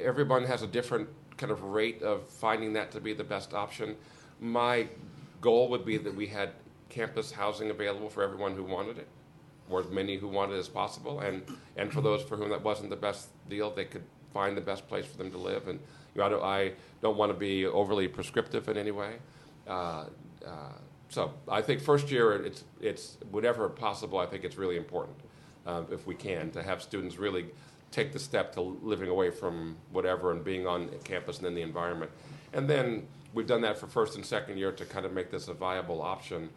everyone 0.00 0.44
has 0.44 0.62
a 0.62 0.68
different 0.68 1.08
kind 1.36 1.50
of 1.50 1.64
rate 1.64 2.00
of 2.02 2.28
finding 2.28 2.74
that 2.74 2.92
to 2.92 3.00
be 3.00 3.12
the 3.12 3.24
best 3.24 3.52
option. 3.52 3.96
My 4.40 4.86
goal 5.40 5.68
would 5.70 5.84
be 5.84 5.98
that 5.98 6.14
we 6.14 6.28
had 6.28 6.50
campus 6.88 7.32
housing 7.32 7.70
available 7.70 8.08
for 8.08 8.22
everyone 8.22 8.54
who 8.54 8.62
wanted 8.62 8.98
it, 8.98 9.08
or 9.68 9.80
as 9.80 9.88
many 9.88 10.16
who 10.16 10.28
wanted 10.28 10.54
it 10.54 10.58
as 10.60 10.68
possible, 10.68 11.18
and, 11.20 11.42
and 11.76 11.92
for 11.92 12.00
those 12.02 12.22
for 12.22 12.36
whom 12.36 12.50
that 12.50 12.62
wasn't 12.62 12.88
the 12.88 12.96
best 12.96 13.28
deal, 13.48 13.70
they 13.72 13.84
could 13.84 14.04
find 14.32 14.56
the 14.56 14.60
best 14.60 14.86
place 14.86 15.04
for 15.06 15.16
them 15.18 15.32
to 15.32 15.38
live. 15.38 15.66
And 15.66 15.80
I 16.20 16.28
don't, 16.28 16.42
I 16.42 16.72
don't 17.00 17.16
want 17.16 17.32
to 17.32 17.38
be 17.38 17.66
overly 17.66 18.08
prescriptive 18.08 18.68
in 18.68 18.76
any 18.76 18.90
way. 18.90 19.16
Uh, 19.66 20.04
uh, 20.46 20.72
so 21.08 21.32
I 21.48 21.62
think 21.62 21.80
first 21.80 22.10
year, 22.10 22.32
it's, 22.32 22.64
it's 22.80 23.18
whatever 23.30 23.68
possible. 23.68 24.18
I 24.18 24.26
think 24.26 24.44
it's 24.44 24.56
really 24.56 24.76
important 24.76 25.16
uh, 25.66 25.82
if 25.90 26.06
we 26.06 26.14
can 26.14 26.50
to 26.52 26.62
have 26.62 26.82
students 26.82 27.18
really 27.18 27.46
take 27.90 28.12
the 28.12 28.18
step 28.18 28.52
to 28.54 28.60
living 28.60 29.08
away 29.08 29.30
from 29.30 29.76
whatever 29.90 30.32
and 30.32 30.42
being 30.42 30.66
on 30.66 30.88
campus 31.04 31.38
and 31.38 31.46
in 31.46 31.54
the 31.54 31.62
environment. 31.62 32.10
And 32.52 32.68
then 32.68 33.06
we've 33.34 33.46
done 33.46 33.60
that 33.62 33.78
for 33.78 33.86
first 33.86 34.16
and 34.16 34.24
second 34.24 34.58
year 34.58 34.72
to 34.72 34.84
kind 34.84 35.04
of 35.04 35.12
make 35.12 35.30
this 35.30 35.48
a 35.48 35.54
viable 35.54 36.00
option. 36.02 36.48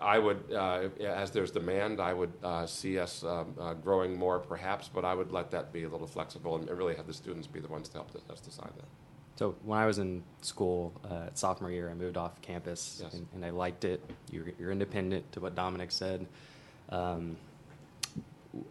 I 0.00 0.18
would, 0.18 0.52
uh, 0.52 0.88
as 1.04 1.30
there's 1.30 1.50
demand, 1.50 2.00
I 2.00 2.12
would 2.12 2.32
uh, 2.42 2.66
see 2.66 2.98
us 2.98 3.22
um, 3.24 3.54
uh, 3.60 3.74
growing 3.74 4.18
more 4.18 4.38
perhaps, 4.38 4.88
but 4.88 5.04
I 5.04 5.14
would 5.14 5.32
let 5.32 5.50
that 5.52 5.72
be 5.72 5.84
a 5.84 5.88
little 5.88 6.06
flexible 6.06 6.56
and 6.56 6.68
really 6.70 6.94
have 6.96 7.06
the 7.06 7.14
students 7.14 7.46
be 7.46 7.60
the 7.60 7.68
ones 7.68 7.88
to 7.90 7.94
help 7.98 8.10
us 8.30 8.40
decide 8.40 8.70
that. 8.76 8.86
So 9.36 9.54
when 9.64 9.78
I 9.78 9.86
was 9.86 9.98
in 9.98 10.22
school, 10.42 10.92
uh, 11.10 11.28
sophomore 11.34 11.70
year, 11.70 11.90
I 11.90 11.94
moved 11.94 12.16
off 12.16 12.40
campus, 12.42 13.00
Yes. 13.02 13.14
and, 13.14 13.26
and 13.34 13.44
I 13.44 13.50
liked 13.50 13.84
it. 13.84 14.00
You're, 14.30 14.52
you're 14.58 14.70
independent, 14.70 15.30
to 15.32 15.40
what 15.40 15.54
Dominic 15.54 15.90
said. 15.90 16.26
Um, 16.90 17.36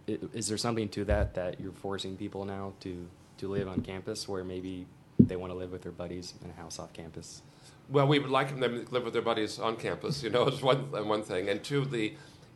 is 0.08 0.47
there 0.47 0.58
something 0.58 0.88
to 0.89 1.06
that 1.06 1.34
that 1.34 1.60
you're 1.60 1.71
forcing 1.71 2.15
people 2.15 2.45
now 2.45 2.73
to 2.82 3.08
to 3.39 3.47
live 3.47 3.67
on 3.67 3.82
campus 3.82 4.27
where 4.27 4.43
maybe 4.43 4.86
they 5.19 5.36
want 5.36 5.51
to 5.51 5.58
live 5.58 5.71
with 5.71 5.82
their 5.82 5.91
buddies 5.91 6.36
in 6.43 6.51
a 6.51 6.54
house 6.54 6.77
off 6.77 6.93
campus? 6.93 7.41
Well, 7.91 8.08
we 8.08 8.19
would 8.19 8.32
like 8.32 8.58
them 8.58 8.62
to 8.62 8.91
live 8.91 9.04
with 9.04 9.13
their 9.13 9.21
buddies 9.21 9.60
on 9.60 9.75
campus. 9.75 10.23
You 10.23 10.30
know, 10.30 10.47
is 10.47 10.62
one 10.62 10.91
one 11.08 11.23
thing, 11.23 11.49
and 11.49 11.63
two, 11.63 11.86
the 11.86 12.13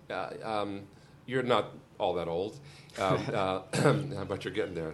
uh, 0.10 0.30
um, 0.44 0.84
you're 1.26 1.44
not 1.44 1.74
all 1.98 2.14
that 2.14 2.28
old, 2.28 2.60
um, 3.00 3.26
uh, 3.34 3.60
but 4.28 4.46
you're 4.46 4.54
getting 4.54 4.74
there. 4.74 4.94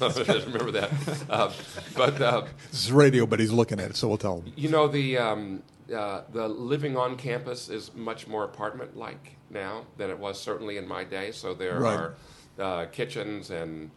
remember 0.00 0.70
that. 0.72 0.90
Uh, 1.28 1.52
but 1.96 2.20
uh, 2.20 2.46
this 2.70 2.84
is 2.84 2.92
radio, 2.92 3.26
but 3.26 3.40
he's 3.40 3.52
looking 3.52 3.80
at 3.80 3.90
it, 3.90 3.96
so 3.96 4.08
we'll 4.08 4.18
tell 4.18 4.40
him. 4.40 4.52
You 4.56 4.68
know, 4.68 4.88
the 4.88 5.18
um, 5.18 5.62
uh, 5.94 6.22
the 6.32 6.48
living 6.48 6.96
on 6.96 7.16
campus 7.16 7.68
is 7.68 7.94
much 7.94 8.26
more 8.26 8.44
apartment-like 8.44 9.36
now 9.50 9.86
than 9.96 10.10
it 10.10 10.18
was 10.18 10.40
certainly 10.40 10.76
in 10.76 10.86
my 10.86 11.04
day. 11.04 11.32
So 11.32 11.54
there 11.54 11.80
right. 11.80 11.94
are 11.94 12.14
uh, 12.58 12.86
kitchens, 12.86 13.50
and 13.50 13.90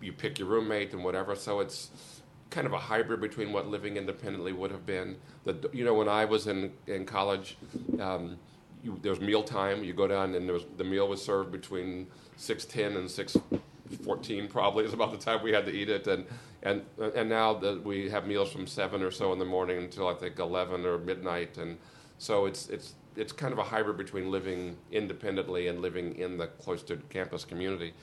you 0.00 0.12
pick 0.12 0.38
your 0.38 0.48
roommate 0.48 0.92
and 0.92 1.04
whatever. 1.04 1.34
So 1.34 1.60
it's 1.60 1.90
kind 2.54 2.66
of 2.66 2.72
a 2.72 2.78
hybrid 2.78 3.20
between 3.20 3.52
what 3.52 3.66
living 3.66 3.96
independently 3.96 4.52
would 4.52 4.70
have 4.70 4.86
been. 4.86 5.16
The, 5.44 5.54
you 5.72 5.84
know, 5.84 5.94
when 5.94 6.08
I 6.08 6.24
was 6.24 6.46
in 6.46 6.72
in 6.86 7.04
college. 7.04 7.56
Um, 8.00 8.38
you, 8.84 8.98
there 9.02 9.12
was 9.12 9.20
meal 9.20 9.42
time. 9.42 9.82
You 9.82 9.94
go 9.94 10.06
down, 10.06 10.34
and 10.34 10.46
there 10.46 10.54
was, 10.54 10.66
the 10.76 10.84
meal 10.84 11.08
was 11.08 11.24
served 11.24 11.50
between 11.50 12.06
six 12.36 12.66
ten 12.66 12.96
and 12.96 13.10
six 13.10 13.36
fourteen. 14.04 14.46
Probably 14.46 14.84
is 14.84 14.92
about 14.92 15.10
the 15.10 15.16
time 15.16 15.42
we 15.42 15.52
had 15.52 15.64
to 15.64 15.72
eat 15.72 15.88
it, 15.88 16.06
and 16.06 16.26
and 16.62 16.82
and 17.14 17.28
now 17.28 17.54
that 17.54 17.82
we 17.82 18.10
have 18.10 18.26
meals 18.26 18.52
from 18.52 18.66
seven 18.66 19.02
or 19.02 19.10
so 19.10 19.32
in 19.32 19.38
the 19.38 19.44
morning 19.44 19.78
until 19.78 20.06
I 20.06 20.14
think 20.14 20.38
eleven 20.38 20.84
or 20.84 20.98
midnight, 20.98 21.56
and 21.56 21.78
so 22.18 22.44
it's 22.44 22.68
it's 22.68 22.94
it's 23.16 23.32
kind 23.32 23.52
of 23.52 23.58
a 23.58 23.62
hybrid 23.64 23.96
between 23.96 24.30
living 24.30 24.76
independently 24.92 25.68
and 25.68 25.80
living 25.80 26.16
in 26.18 26.36
the 26.36 26.48
cloistered 26.48 27.08
campus 27.08 27.44
community. 27.44 27.94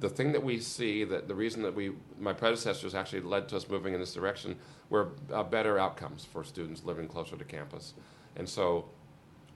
The 0.00 0.08
thing 0.08 0.32
that 0.32 0.42
we 0.42 0.58
see 0.60 1.04
that 1.04 1.28
the 1.28 1.34
reason 1.34 1.62
that 1.62 1.74
we 1.74 1.92
my 2.18 2.32
predecessors 2.32 2.94
actually 2.94 3.20
led 3.20 3.48
to 3.50 3.56
us 3.56 3.68
moving 3.68 3.94
in 3.94 4.00
this 4.00 4.14
direction 4.14 4.56
were 4.88 5.10
uh, 5.32 5.42
better 5.42 5.78
outcomes 5.78 6.24
for 6.24 6.42
students 6.42 6.84
living 6.84 7.06
closer 7.06 7.36
to 7.36 7.44
campus, 7.44 7.94
and 8.36 8.48
so 8.48 8.86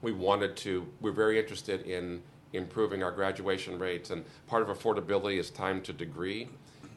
we 0.04 0.12
wanted 0.12 0.54
to, 0.54 0.87
we're 1.00 1.12
very 1.12 1.38
interested 1.38 1.80
in 1.87 2.22
improving 2.52 3.02
our 3.02 3.11
graduation 3.11 3.78
rates, 3.78 4.11
and 4.11 4.22
part 4.46 4.62
of 4.62 4.68
affordability 4.68 5.38
is 5.38 5.50
time 5.50 5.80
to 5.80 5.92
degree. 5.92 6.48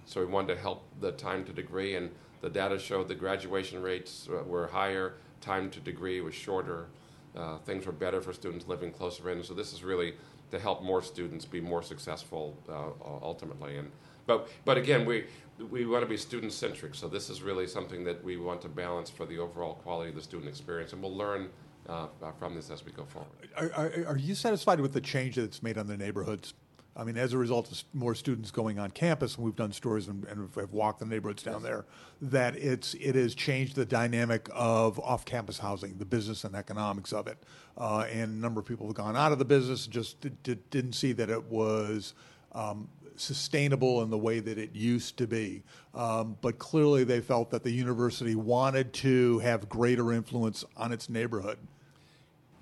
So 0.06 0.20
we 0.20 0.28
wanted 0.28 0.56
to 0.56 0.62
help 0.62 0.84
the 1.00 1.14
time 1.14 1.46
to 1.46 1.54
degree, 1.54 1.96
and 1.96 2.12
the 2.42 2.50
data 2.50 2.78
showed 2.78 3.08
the 3.08 3.16
graduation 3.16 3.82
rates 3.82 4.28
uh, 4.30 4.44
were 4.44 4.68
higher, 4.68 5.16
time 5.40 5.70
to 5.72 5.80
degree 5.80 6.20
was 6.22 6.36
shorter, 6.36 6.88
uh, 7.36 7.58
things 7.60 7.86
were 7.86 7.92
better 7.94 8.22
for 8.22 8.34
students 8.34 8.68
living 8.68 8.92
closer 8.92 9.30
in. 9.32 9.42
So 9.42 9.54
this 9.54 9.72
is 9.74 9.84
really 9.84 10.14
to 10.52 10.60
help 10.60 10.84
more 10.84 11.02
students 11.02 11.46
be 11.46 11.62
more 11.62 11.82
successful 11.82 12.58
uh, 12.70 13.24
ultimately. 13.24 13.78
And 13.78 13.92
but 14.26 14.50
but 14.66 14.78
again, 14.78 15.06
we 15.06 15.26
we 15.70 15.86
want 15.86 16.04
to 16.04 16.10
be 16.10 16.18
student 16.18 16.54
centric. 16.54 16.96
So 16.96 17.08
this 17.08 17.30
is 17.30 17.42
really 17.42 17.68
something 17.68 18.04
that 18.04 18.24
we 18.24 18.38
want 18.38 18.62
to 18.62 18.70
balance 18.70 19.10
for 19.10 19.26
the 19.26 19.40
overall 19.40 19.76
quality 19.76 20.10
of 20.10 20.16
the 20.16 20.22
student 20.22 20.50
experience, 20.50 20.94
and 20.94 21.02
we'll 21.02 21.16
learn 21.16 21.50
uh, 21.90 22.08
from 22.38 22.56
this 22.56 22.70
as 22.70 22.86
we 22.86 22.92
go 22.92 23.06
forward. 23.06 23.32
Are, 23.56 23.72
are, 23.74 24.06
are, 24.14 24.18
you 24.18 24.36
satisfied 24.36 24.80
with 24.80 24.94
the 24.94 25.02
change 25.02 25.36
that's 25.36 25.64
made 25.64 25.78
on 25.78 25.88
the 25.88 25.98
neighborhoods? 25.98 26.54
I 26.98 27.04
mean, 27.04 27.16
as 27.16 27.34
a 27.34 27.38
result 27.38 27.72
of 27.72 27.84
more 27.94 28.16
students 28.16 28.50
going 28.50 28.80
on 28.80 28.90
campus, 28.90 29.36
and 29.36 29.46
we've 29.46 29.56
done 29.56 29.72
stories 29.72 30.08
and, 30.08 30.26
and 30.26 30.50
have 30.56 30.74
walked 30.74 31.00
the 31.00 31.06
neighborhoods 31.06 31.44
down 31.44 31.62
there, 31.62 31.86
that 32.22 32.56
it's 32.56 32.96
it 32.96 33.14
has 33.14 33.36
changed 33.36 33.76
the 33.76 33.86
dynamic 33.86 34.50
of 34.52 35.00
off-campus 35.00 35.60
housing, 35.60 35.96
the 36.00 36.06
business 36.06 36.44
and 36.44 36.56
economics 36.56 37.14
of 37.14 37.28
it, 37.28 37.38
uh, 37.78 38.08
and 38.12 38.38
a 38.38 38.42
number 38.42 38.60
of 38.60 38.66
people 38.66 38.88
have 38.88 38.96
gone 38.96 39.16
out 39.16 39.32
of 39.32 39.38
the 39.38 39.46
business, 39.46 39.86
just 39.86 40.20
did, 40.22 40.42
did, 40.42 40.70
didn't 40.72 40.94
see 40.94 41.14
that 41.14 41.30
it 41.30 41.44
was. 41.46 42.14
Um, 42.54 42.90
sustainable 43.20 44.04
in 44.04 44.12
the 44.12 44.18
way 44.18 44.40
that 44.40 44.60
it 44.60 44.76
used 44.76 45.18
to 45.18 45.26
be. 45.26 45.64
Um, 45.96 46.38
but 46.40 46.60
clearly, 46.60 47.04
they 47.04 47.20
felt 47.20 47.50
that 47.50 47.64
the 47.64 47.72
university 47.72 48.36
wanted 48.36 48.94
to 48.94 49.40
have 49.40 49.68
greater 49.68 50.14
influence 50.14 50.64
on 50.78 50.92
its 50.92 51.10
neighborhood. 51.10 51.58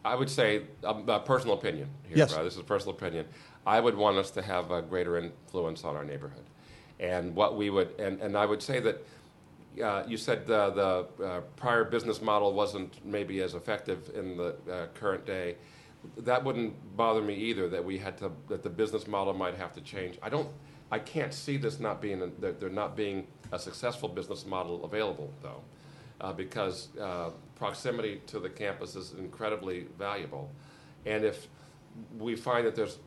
I 0.06 0.16
would 0.16 0.30
say 0.30 0.62
um, 0.84 1.10
a 1.10 1.20
personal 1.20 1.58
opinion 1.58 1.90
here. 2.08 2.18
Yes. 2.18 2.34
This 2.36 2.54
is 2.54 2.60
a 2.60 2.64
personal 2.64 2.96
opinion. 2.96 3.26
I 3.66 3.80
would 3.80 3.96
want 3.96 4.18
us 4.18 4.32
to 4.32 4.42
have 4.42 4.72
a 4.72 4.82
greater 4.82 5.18
influence 5.18 5.84
on 5.84 5.96
our 5.96 6.04
neighborhood, 6.04 6.46
and 7.00 7.36
what 7.36 7.58
we 7.58 7.70
would, 7.70 8.00
and, 8.00 8.22
and 8.22 8.38
I 8.38 8.46
would 8.46 8.62
say 8.62 8.80
that 8.80 9.06
uh, 9.84 10.04
you 10.08 10.18
said 10.18 10.48
the, 10.48 11.08
the 11.18 11.24
uh, 11.24 11.42
prior 11.56 11.84
business 11.84 12.22
model 12.22 12.54
wasn't 12.54 13.06
maybe 13.06 13.42
as 13.42 13.56
effective 13.56 14.12
in 14.16 14.38
the 14.38 14.56
uh, 14.72 14.88
current 14.94 15.26
day. 15.26 15.56
That 16.18 16.44
wouldn't 16.44 16.96
bother 16.96 17.22
me 17.22 17.34
either. 17.36 17.68
That 17.68 17.84
we 17.84 17.98
had 17.98 18.18
to 18.20 18.32
that 18.48 18.64
the 18.64 18.70
business 18.70 19.08
model 19.08 19.34
might 19.34 19.56
have 19.56 19.74
to 19.74 19.82
change. 19.82 20.18
I 20.22 20.30
don't. 20.30 20.50
I 20.92 21.00
can't 21.00 21.34
see 21.34 21.58
this 21.58 21.80
not 21.80 22.00
being 22.00 22.22
a, 22.22 22.28
there 22.28 22.70
not 22.70 22.96
being 22.96 23.26
a 23.52 23.58
successful 23.58 24.08
business 24.08 24.46
model 24.46 24.86
available 24.86 25.34
though 25.42 25.62
uh, 26.22 26.34
because 26.34 26.90
uh, 26.98 27.30
proximity 27.56 28.22
to 28.28 28.40
the 28.40 28.50
campus 28.50 28.96
is 28.96 29.14
incredibly 29.18 29.88
valuable. 29.98 30.52
And 31.06 31.24
if 31.24 31.48
we 32.18 32.36
find 32.36 32.66
that 32.66 32.76
there's, 32.76 32.98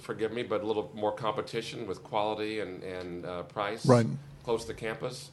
forgive 0.00 0.32
me, 0.32 0.42
but 0.42 0.62
a 0.62 0.66
little 0.66 0.90
more 0.94 1.12
competition 1.12 1.86
with 1.86 2.02
quality 2.02 2.60
and, 2.60 2.82
and 2.82 3.24
uh, 3.24 3.42
price 3.44 3.86
right. 3.86 4.06
close 4.44 4.64
to 4.64 4.74
campus, 4.74 5.30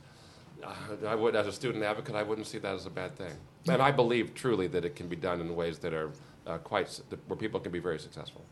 uh, 0.63 1.07
I 1.07 1.15
would, 1.15 1.35
as 1.35 1.47
a 1.47 1.51
student 1.51 1.83
advocate, 1.83 2.15
I 2.15 2.23
wouldn't 2.23 2.47
see 2.47 2.57
that 2.59 2.75
as 2.75 2.85
a 2.85 2.89
bad 2.89 3.15
thing. 3.15 3.33
And 3.67 3.81
I 3.81 3.91
believe 3.91 4.33
truly 4.33 4.67
that 4.67 4.85
it 4.85 4.95
can 4.95 5.07
be 5.07 5.15
done 5.15 5.39
in 5.39 5.55
ways 5.55 5.79
that 5.79 5.93
are 5.93 6.11
uh, 6.45 6.57
quite, 6.57 6.99
where 7.27 7.37
people 7.37 7.59
can 7.59 7.71
be 7.71 7.79
very 7.79 7.99
successful. 7.99 8.43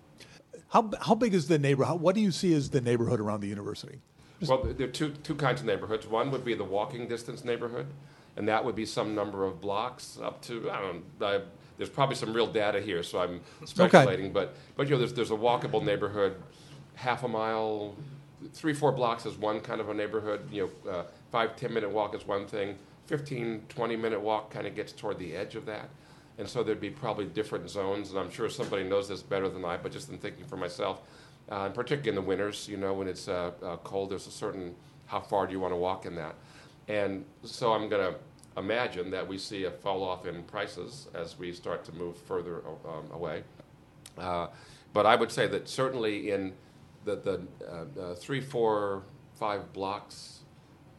How, 0.69 0.89
how 1.01 1.15
big 1.15 1.33
is 1.33 1.47
the 1.47 1.59
neighborhood? 1.59 1.99
What 1.99 2.15
do 2.15 2.21
you 2.21 2.31
see 2.31 2.53
as 2.53 2.69
the 2.69 2.81
neighborhood 2.81 3.19
around 3.19 3.41
the 3.41 3.47
university? 3.47 3.99
Well, 4.47 4.63
there 4.63 4.87
are 4.87 4.91
two, 4.91 5.09
two 5.23 5.35
kinds 5.35 5.61
of 5.61 5.67
neighborhoods. 5.67 6.07
One 6.07 6.31
would 6.31 6.43
be 6.43 6.53
the 6.53 6.63
walking 6.63 7.07
distance 7.07 7.43
neighborhood, 7.43 7.87
and 8.35 8.47
that 8.47 8.63
would 8.63 8.75
be 8.75 8.85
some 8.85 9.13
number 9.13 9.45
of 9.45 9.61
blocks 9.61 10.17
up 10.21 10.41
to 10.43 10.71
I 10.71 10.81
don't 10.81 11.19
know. 11.19 11.41
There's 11.81 11.89
probably 11.89 12.15
some 12.15 12.31
real 12.31 12.45
data 12.45 12.79
here, 12.79 13.01
so 13.01 13.19
I'm 13.19 13.41
speculating. 13.65 14.25
Okay. 14.25 14.33
But 14.33 14.55
but 14.75 14.87
you 14.87 14.91
know, 14.91 14.99
there's 14.99 15.15
there's 15.15 15.31
a 15.31 15.35
walkable 15.35 15.83
neighborhood, 15.83 16.35
half 16.93 17.23
a 17.23 17.27
mile, 17.27 17.95
three 18.53 18.73
four 18.75 18.91
blocks 18.91 19.25
is 19.25 19.35
one 19.35 19.61
kind 19.61 19.81
of 19.81 19.89
a 19.89 19.93
neighborhood. 19.95 20.47
You 20.51 20.69
know, 20.85 20.91
uh, 20.91 21.03
five 21.31 21.55
ten 21.55 21.73
minute 21.73 21.89
walk 21.89 22.13
is 22.13 22.27
one 22.27 22.45
thing. 22.45 22.77
15, 23.07 23.63
20 23.67 23.95
minute 23.95 24.21
walk 24.21 24.51
kind 24.51 24.67
of 24.67 24.75
gets 24.75 24.91
toward 24.91 25.17
the 25.17 25.35
edge 25.35 25.55
of 25.55 25.65
that. 25.65 25.89
And 26.37 26.47
so 26.47 26.61
there'd 26.61 26.79
be 26.79 26.91
probably 26.91 27.25
different 27.25 27.67
zones, 27.67 28.11
and 28.11 28.19
I'm 28.19 28.29
sure 28.29 28.47
somebody 28.47 28.83
knows 28.83 29.07
this 29.07 29.23
better 29.23 29.49
than 29.49 29.65
I, 29.65 29.77
but 29.77 29.91
just 29.91 30.09
in 30.09 30.19
thinking 30.19 30.45
for 30.45 30.57
myself, 30.57 31.01
uh, 31.51 31.63
and 31.65 31.73
particularly 31.73 32.09
in 32.09 32.15
the 32.15 32.21
winters, 32.21 32.67
you 32.69 32.77
know, 32.77 32.93
when 32.93 33.07
it's 33.07 33.27
uh, 33.27 33.51
uh, 33.63 33.77
cold, 33.77 34.11
there's 34.11 34.27
a 34.27 34.31
certain 34.31 34.75
how 35.07 35.19
far 35.19 35.47
do 35.47 35.51
you 35.51 35.59
want 35.59 35.73
to 35.73 35.77
walk 35.77 36.05
in 36.05 36.15
that. 36.15 36.35
And 36.87 37.25
so 37.43 37.73
I'm 37.73 37.89
going 37.89 38.13
to 38.13 38.19
imagine 38.57 39.11
that 39.11 39.27
we 39.27 39.37
see 39.37 39.63
a 39.65 39.71
fall 39.71 40.03
off 40.03 40.25
in 40.25 40.43
prices 40.43 41.07
as 41.13 41.37
we 41.37 41.53
start 41.53 41.83
to 41.85 41.91
move 41.93 42.17
further 42.17 42.61
um, 42.67 43.09
away. 43.11 43.43
Uh, 44.17 44.47
but 44.93 45.05
I 45.05 45.15
would 45.15 45.31
say 45.31 45.47
that 45.47 45.69
certainly 45.69 46.31
in 46.31 46.53
the, 47.05 47.15
the 47.15 47.47
uh, 47.65 48.01
uh, 48.01 48.15
three, 48.15 48.41
four, 48.41 49.03
five 49.39 49.71
blocks, 49.73 50.39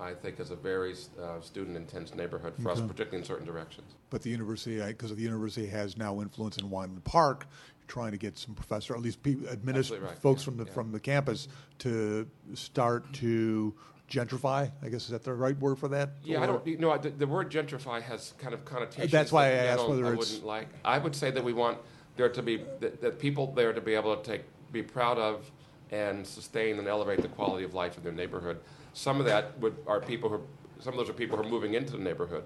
I 0.01 0.15
think 0.15 0.41
is 0.41 0.51
a 0.51 0.57
very 0.57 0.95
uh, 1.21 1.41
student 1.41 1.77
intense 1.77 2.15
neighborhood 2.15 2.55
for 2.61 2.71
okay. 2.71 2.81
us, 2.81 2.87
particularly 2.87 3.19
in 3.19 3.25
certain 3.25 3.47
directions. 3.47 3.95
But 4.11 4.23
the 4.23 4.31
university, 4.31 4.83
because 4.85 5.15
the 5.15 5.23
university 5.23 5.67
has 5.69 5.97
now 5.97 6.21
influence 6.21 6.57
in 6.57 6.69
Weinland 6.69 7.05
Park, 7.05 7.47
trying 7.87 8.13
to 8.13 8.19
get 8.19 8.39
some 8.39 8.55
professor, 8.55 8.95
at 8.95 9.01
least 9.01 9.23
people, 9.23 9.47
administ- 9.49 10.03
right. 10.03 10.19
folks 10.19 10.43
yeah. 10.43 10.45
from 10.47 10.57
the 10.57 10.65
yeah. 10.65 10.73
from 10.73 10.93
the 10.93 11.01
campus 11.01 11.49
to 11.79 12.27
start 12.55 13.13
to 13.15 13.75
gentrify. 14.13 14.71
I 14.83 14.89
guess 14.89 15.05
is 15.05 15.11
that 15.11 15.25
the 15.25 15.33
right 15.33 15.59
word 15.59 15.79
for 15.79 15.89
that? 15.89 16.11
Yeah, 16.23 16.43
I 16.43 16.47
don't. 16.47 16.65
You 16.67 16.77
know, 16.77 16.97
the, 16.99 17.11
the, 17.11 17.27
word 17.27 17.51
gentrify 17.51 18.03
has 18.03 18.35
kind 18.39 18.53
of 18.53 18.65
connotations. 18.65 19.11
That's 19.11 19.33
why 19.33 19.47
I 19.47 19.53
asked 19.53 19.89
whether 19.89 20.07
I 20.07 20.13
it's. 20.13 20.19
wouldn't 20.19 20.47
like. 20.47 20.69
I 20.85 20.99
would 20.99 21.17
say 21.17 21.31
that 21.31 21.43
we 21.43 21.53
want 21.53 21.79
there 22.17 22.29
to 22.29 22.43
be 22.43 22.65
that, 22.81 23.01
that, 23.01 23.19
people 23.19 23.53
there 23.53 23.73
to 23.73 23.81
be 23.81 23.95
able 23.95 24.15
to 24.15 24.23
take, 24.23 24.43
be 24.71 24.83
proud 24.83 25.19
of, 25.19 25.51
and 25.91 26.27
sustain 26.27 26.79
and 26.79 26.87
elevate 26.87 27.23
the 27.23 27.29
quality 27.29 27.65
of 27.65 27.75
life 27.75 27.97
in 27.97 28.05
their 28.05 28.13
neighborhood. 28.13 28.61
Some 28.93 29.19
of 29.19 29.27
that 29.27 29.59
would 29.59 29.77
are 29.87 30.01
people 30.01 30.29
who. 30.29 30.41
Some 30.81 30.95
of 30.95 30.99
those 30.99 31.09
are 31.09 31.13
people 31.13 31.37
who 31.37 31.45
are 31.45 31.49
moving 31.49 31.75
into 31.75 31.93
the 31.93 32.03
neighborhood, 32.03 32.45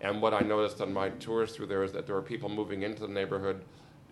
and 0.00 0.22
what 0.22 0.34
I 0.34 0.40
noticed 0.40 0.80
on 0.80 0.92
my 0.92 1.08
tours 1.08 1.56
through 1.56 1.66
there 1.66 1.82
is 1.82 1.92
that 1.92 2.06
there 2.06 2.16
are 2.16 2.22
people 2.22 2.48
moving 2.48 2.82
into 2.82 3.02
the 3.02 3.12
neighborhood. 3.12 3.64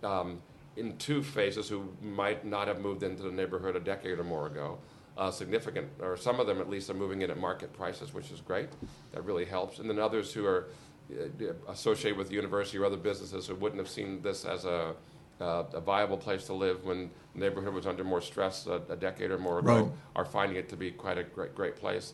Um, 0.03 0.41
in 0.75 0.95
two 0.97 1.23
phases, 1.23 1.67
who 1.67 1.89
might 2.03 2.45
not 2.45 2.67
have 2.67 2.79
moved 2.79 3.01
into 3.01 3.23
the 3.23 3.31
neighborhood 3.31 3.75
a 3.75 3.79
decade 3.79 4.19
or 4.19 4.23
more 4.23 4.45
ago, 4.45 4.77
uh, 5.17 5.31
significant, 5.31 5.87
or 5.99 6.15
some 6.15 6.39
of 6.39 6.47
them 6.47 6.59
at 6.59 6.69
least 6.69 6.89
are 6.89 6.93
moving 6.93 7.21
in 7.23 7.31
at 7.31 7.39
market 7.39 7.73
prices, 7.73 8.13
which 8.13 8.31
is 8.31 8.39
great. 8.39 8.69
That 9.13 9.25
really 9.25 9.45
helps. 9.45 9.79
And 9.79 9.89
then 9.89 9.99
others 9.99 10.31
who 10.31 10.45
are 10.45 10.67
uh, 11.11 11.53
associated 11.69 12.17
with 12.17 12.29
the 12.29 12.35
university 12.35 12.77
or 12.77 12.85
other 12.85 12.97
businesses 12.97 13.47
who 13.47 13.55
wouldn't 13.55 13.79
have 13.79 13.89
seen 13.89 14.21
this 14.21 14.45
as 14.45 14.65
a, 14.65 14.93
uh, 15.41 15.63
a 15.73 15.81
viable 15.81 16.17
place 16.17 16.45
to 16.45 16.53
live 16.53 16.83
when 16.83 17.09
the 17.33 17.39
neighborhood 17.39 17.73
was 17.73 17.87
under 17.87 18.03
more 18.03 18.21
stress 18.21 18.67
a, 18.67 18.81
a 18.89 18.95
decade 18.95 19.31
or 19.31 19.39
more 19.39 19.59
ago 19.59 19.83
right. 19.83 19.91
are 20.15 20.25
finding 20.25 20.57
it 20.57 20.69
to 20.69 20.75
be 20.75 20.91
quite 20.91 21.17
a 21.17 21.23
great, 21.23 21.55
great 21.55 21.75
place. 21.75 22.13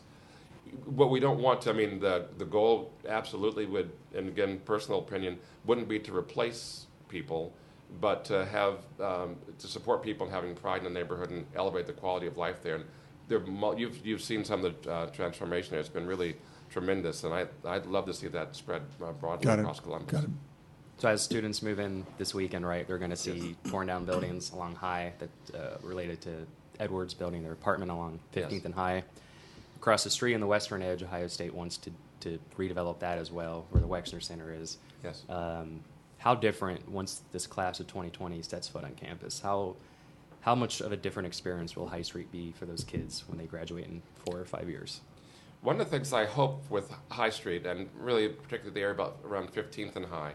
What 0.86 1.10
we 1.10 1.20
don't 1.20 1.40
want 1.40 1.60
to, 1.62 1.70
I 1.70 1.72
mean, 1.74 2.00
the, 2.00 2.26
the 2.38 2.46
goal 2.46 2.90
absolutely 3.06 3.66
would, 3.66 3.90
and 4.14 4.28
again, 4.28 4.60
personal 4.64 5.00
opinion, 5.00 5.38
wouldn't 5.66 5.88
be 5.88 5.98
to 6.00 6.16
replace 6.16 6.86
people 7.08 7.52
but 8.00 8.24
to 8.26 8.44
have 8.46 8.78
um, 9.00 9.36
to 9.58 9.66
support 9.66 10.02
people 10.02 10.26
and 10.26 10.34
having 10.34 10.54
pride 10.54 10.78
in 10.78 10.84
the 10.84 10.90
neighborhood 10.90 11.30
and 11.30 11.46
elevate 11.54 11.86
the 11.86 11.92
quality 11.92 12.26
of 12.26 12.36
life 12.36 12.62
there. 12.62 12.76
And 12.76 12.84
there, 13.28 13.40
you've 13.76 14.04
you've 14.06 14.22
seen 14.22 14.44
some 14.44 14.64
of 14.64 14.82
the 14.82 14.90
uh, 14.90 15.06
transformation 15.06 15.70
there. 15.72 15.80
It's 15.80 15.88
been 15.88 16.06
really 16.06 16.36
tremendous, 16.70 17.24
and 17.24 17.32
I 17.32 17.46
I'd 17.66 17.86
love 17.86 18.06
to 18.06 18.14
see 18.14 18.28
that 18.28 18.54
spread 18.56 18.82
uh, 19.02 19.12
broadly 19.12 19.46
Got 19.46 19.58
across 19.60 19.78
it. 19.78 19.82
Columbus. 19.82 20.12
Got 20.12 20.24
it. 20.24 20.30
So 20.98 21.08
as 21.08 21.22
students 21.22 21.60
move 21.62 21.80
in 21.80 22.06
this 22.18 22.34
weekend, 22.34 22.66
right, 22.66 22.86
they're 22.86 22.98
going 22.98 23.10
to 23.10 23.16
see 23.16 23.56
torn 23.68 23.88
down 23.88 24.04
buildings 24.04 24.52
along 24.52 24.76
High 24.76 25.12
that 25.18 25.58
uh, 25.58 25.76
related 25.82 26.20
to 26.22 26.46
Edwards 26.78 27.14
building 27.14 27.42
their 27.42 27.52
apartment 27.52 27.90
along 27.90 28.20
15th 28.32 28.52
Yes. 28.52 28.64
and 28.64 28.74
High. 28.74 29.02
Across 29.76 30.04
the 30.04 30.10
street 30.10 30.34
on 30.34 30.40
the 30.40 30.46
western 30.46 30.82
edge, 30.82 31.02
Ohio 31.02 31.26
State 31.26 31.52
wants 31.52 31.78
to, 31.78 31.90
to 32.20 32.38
redevelop 32.56 33.00
that 33.00 33.18
as 33.18 33.32
well, 33.32 33.66
where 33.70 33.80
the 33.80 33.88
Wexner 33.88 34.22
Center 34.22 34.52
is. 34.54 34.78
Yes. 35.02 35.24
Um, 35.28 35.80
how 36.24 36.34
different 36.34 36.88
once 36.88 37.20
this 37.32 37.46
class 37.46 37.80
of 37.80 37.86
2020 37.86 38.40
sets 38.40 38.66
foot 38.66 38.82
on 38.82 38.94
campus? 38.94 39.40
How 39.40 39.76
how 40.40 40.54
much 40.54 40.80
of 40.80 40.90
a 40.90 40.96
different 40.96 41.26
experience 41.26 41.76
will 41.76 41.88
High 41.88 42.02
Street 42.02 42.32
be 42.32 42.52
for 42.52 42.64
those 42.64 42.82
kids 42.82 43.24
when 43.28 43.36
they 43.38 43.44
graduate 43.44 43.84
in 43.86 44.02
four 44.24 44.40
or 44.40 44.44
five 44.46 44.68
years? 44.68 45.02
One 45.60 45.78
of 45.80 45.90
the 45.90 45.90
things 45.90 46.14
I 46.14 46.24
hope 46.24 46.70
with 46.70 46.94
High 47.10 47.28
Street, 47.28 47.66
and 47.66 47.88
really 47.98 48.28
particularly 48.28 48.74
the 48.74 48.80
area 48.80 48.94
about 48.94 49.18
around 49.24 49.52
15th 49.52 49.96
and 49.96 50.06
High, 50.06 50.32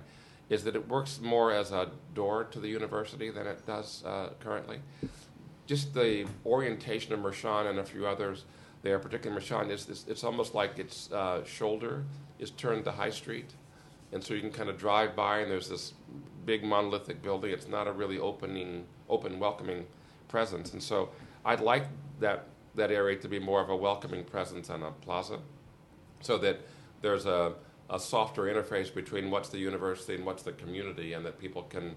is 0.50 0.64
that 0.64 0.76
it 0.76 0.88
works 0.88 1.20
more 1.22 1.52
as 1.52 1.72
a 1.72 1.90
door 2.14 2.44
to 2.46 2.60
the 2.60 2.68
university 2.68 3.32
than 3.32 3.46
it 3.48 3.66
does 3.66 4.04
uh, 4.06 4.30
currently. 4.40 4.80
Just 5.66 5.94
the 5.94 6.28
orientation 6.46 7.14
of 7.14 7.20
Mershon 7.20 7.68
and 7.68 7.80
a 7.80 7.84
few 7.84 8.08
others 8.08 8.46
there, 8.84 8.98
particularly 9.00 9.44
Mershon, 9.44 9.70
is, 9.72 10.06
it's 10.08 10.24
almost 10.24 10.56
like 10.56 10.80
its 10.80 11.12
uh, 11.12 11.44
shoulder 11.46 12.04
is 12.40 12.52
turned 12.52 12.86
to 12.86 12.92
High 12.92 13.12
Street, 13.12 13.54
and 14.12 14.24
so 14.24 14.34
you 14.34 14.42
can 14.42 14.52
kind 14.52 14.70
of 14.70 14.78
drive 14.78 15.16
by 15.16 15.40
and 15.40 15.52
there's 15.52 15.70
this 15.70 15.94
big 16.46 16.64
monolithic 16.64 17.22
building. 17.22 17.52
It's 17.52 17.68
not 17.68 17.88
a 17.88 17.92
really 17.92 18.18
opening, 18.18 18.86
open, 19.08 19.40
welcoming 19.40 19.86
presence, 20.28 20.74
and 20.74 20.82
so 20.82 21.10
I'd 21.46 21.62
like 21.62 21.86
that 22.20 22.46
that 22.76 22.92
area 22.92 23.18
to 23.18 23.28
be 23.28 23.40
more 23.40 23.62
of 23.62 23.70
a 23.70 23.76
welcoming 23.76 24.24
presence 24.24 24.70
on 24.70 24.84
a 24.84 24.92
plaza, 24.92 25.40
so 26.22 26.38
that 26.38 26.62
there's 27.02 27.26
a, 27.26 27.54
a 27.90 28.00
softer 28.00 28.44
interface 28.44 28.94
between 28.94 29.32
what's 29.32 29.50
the 29.50 29.58
university 29.58 30.16
and 30.16 30.26
what's 30.26 30.44
the 30.44 30.52
community, 30.54 31.14
and 31.14 31.26
that 31.26 31.40
people 31.40 31.64
can 31.64 31.96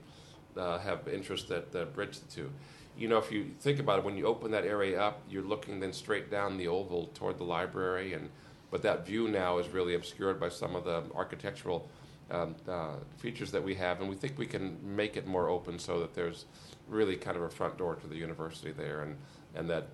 uh, 0.57 0.79
have 0.79 1.07
interest 1.09 1.49
that, 1.49 1.73
that 1.73 1.95
bridge 1.95 2.19
the 2.19 2.27
two. 2.31 2.51
You 2.97 3.09
know, 3.09 3.19
if 3.19 3.33
you 3.33 3.51
think 3.61 3.79
about 3.79 4.01
it, 4.01 4.05
when 4.05 4.17
you 4.17 4.27
open 4.27 4.51
that 4.51 4.65
area 4.65 5.01
up, 5.01 5.23
you're 5.29 5.43
looking 5.43 5.81
then 5.81 5.93
straight 5.93 6.31
down 6.31 6.59
the 6.59 6.69
oval 6.69 7.11
toward 7.15 7.39
the 7.39 7.45
library, 7.45 8.13
and 8.15 8.29
but 8.71 8.83
that 8.83 9.07
view 9.07 9.29
now 9.29 9.59
is 9.59 9.69
really 9.69 9.95
obscured 9.95 10.41
by 10.41 10.49
some 10.49 10.75
of 10.75 10.85
the 10.85 11.03
architectural 11.15 11.89
um, 12.31 12.55
uh, 12.69 12.95
features 13.19 13.51
that 13.51 13.63
we 13.63 13.75
have, 13.75 14.01
and 14.01 14.09
we 14.09 14.17
think 14.17 14.39
we 14.39 14.47
can 14.47 14.79
make 14.83 15.17
it 15.17 15.27
more 15.27 15.49
open 15.49 15.79
so 15.79 16.01
that 16.01 16.15
there's 16.15 16.47
really 16.89 17.17
kind 17.17 17.37
of 17.37 17.43
a 17.43 17.51
front 17.51 17.77
door 17.77 17.95
to 17.97 18.07
the 18.07 18.17
university 18.17 18.73
there, 18.73 19.03
and 19.03 19.17
and 19.55 19.69
that 19.69 19.89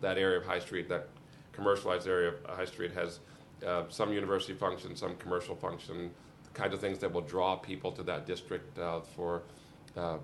that 0.00 0.18
area 0.18 0.38
of 0.38 0.44
High 0.46 0.60
Street, 0.60 0.88
that 0.88 1.08
commercialized 1.52 2.06
area 2.06 2.28
of 2.28 2.56
High 2.56 2.64
Street, 2.64 2.92
has 2.92 3.20
uh, 3.66 3.84
some 3.88 4.12
university 4.12 4.54
function, 4.54 4.94
some 4.94 5.16
commercial 5.16 5.56
function, 5.56 6.10
the 6.44 6.50
kind 6.50 6.72
of 6.72 6.80
things 6.80 6.98
that 6.98 7.12
will 7.12 7.22
draw 7.22 7.56
people 7.56 7.90
to 7.92 8.02
that 8.04 8.26
district 8.26 8.78
uh, 8.78 9.00
for 9.00 9.42
uh, 9.96 10.18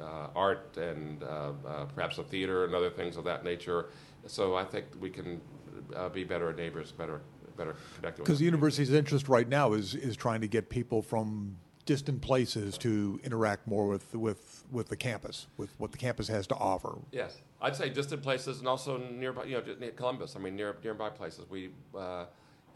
uh, 0.00 0.28
art 0.36 0.76
and 0.76 1.22
uh, 1.22 1.52
perhaps 1.94 2.18
a 2.18 2.22
theater 2.22 2.64
and 2.64 2.74
other 2.74 2.90
things 2.90 3.16
of 3.16 3.24
that 3.24 3.44
nature. 3.44 3.86
So 4.26 4.54
I 4.54 4.64
think 4.64 4.86
we 5.00 5.10
can 5.10 5.40
be 6.12 6.24
better 6.24 6.52
neighbors, 6.52 6.92
better 6.92 7.22
better 7.56 7.76
connected. 7.96 8.22
Because 8.22 8.38
the 8.38 8.44
university's 8.44 8.92
interest 8.92 9.28
right 9.28 9.48
now 9.48 9.72
is, 9.72 9.94
is 9.94 10.16
trying 10.16 10.40
to 10.40 10.48
get 10.48 10.68
people 10.68 11.02
from 11.02 11.56
distant 11.86 12.20
places 12.20 12.76
to 12.78 13.20
interact 13.24 13.66
more 13.66 13.86
with, 13.86 14.14
with, 14.14 14.64
with 14.70 14.88
the 14.88 14.96
campus, 14.96 15.46
with 15.56 15.70
what 15.78 15.92
the 15.92 15.98
campus 15.98 16.28
has 16.28 16.46
to 16.48 16.54
offer. 16.56 16.98
Yes, 17.12 17.38
I'd 17.62 17.76
say 17.76 17.88
distant 17.88 18.22
places 18.22 18.58
and 18.58 18.68
also 18.68 18.98
nearby, 18.98 19.44
you 19.44 19.52
know, 19.52 19.62
near 19.78 19.92
Columbus. 19.92 20.36
I 20.36 20.40
mean, 20.40 20.56
near, 20.56 20.76
nearby 20.82 21.10
places. 21.10 21.48
We 21.48 21.70
uh, 21.94 22.26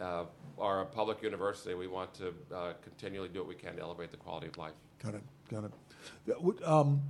uh, 0.00 0.24
are 0.58 0.82
a 0.82 0.86
public 0.86 1.22
university. 1.22 1.74
We 1.74 1.88
want 1.88 2.14
to 2.14 2.34
uh, 2.54 2.72
continually 2.82 3.28
do 3.28 3.40
what 3.40 3.48
we 3.48 3.54
can 3.54 3.76
to 3.76 3.82
elevate 3.82 4.10
the 4.10 4.16
quality 4.16 4.46
of 4.46 4.56
life. 4.56 4.72
Got 5.02 5.14
it, 5.14 5.22
got 5.50 5.64
it. 5.64 6.66
Um, 6.66 7.02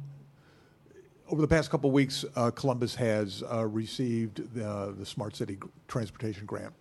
over 1.28 1.40
the 1.40 1.48
past 1.48 1.70
couple 1.70 1.88
of 1.90 1.94
weeks, 1.94 2.24
uh, 2.34 2.50
Columbus 2.50 2.94
has 2.96 3.44
uh, 3.52 3.64
received 3.66 4.54
the, 4.54 4.94
the 4.98 5.06
Smart 5.06 5.36
City 5.36 5.58
Transportation 5.86 6.44
Grant. 6.46 6.72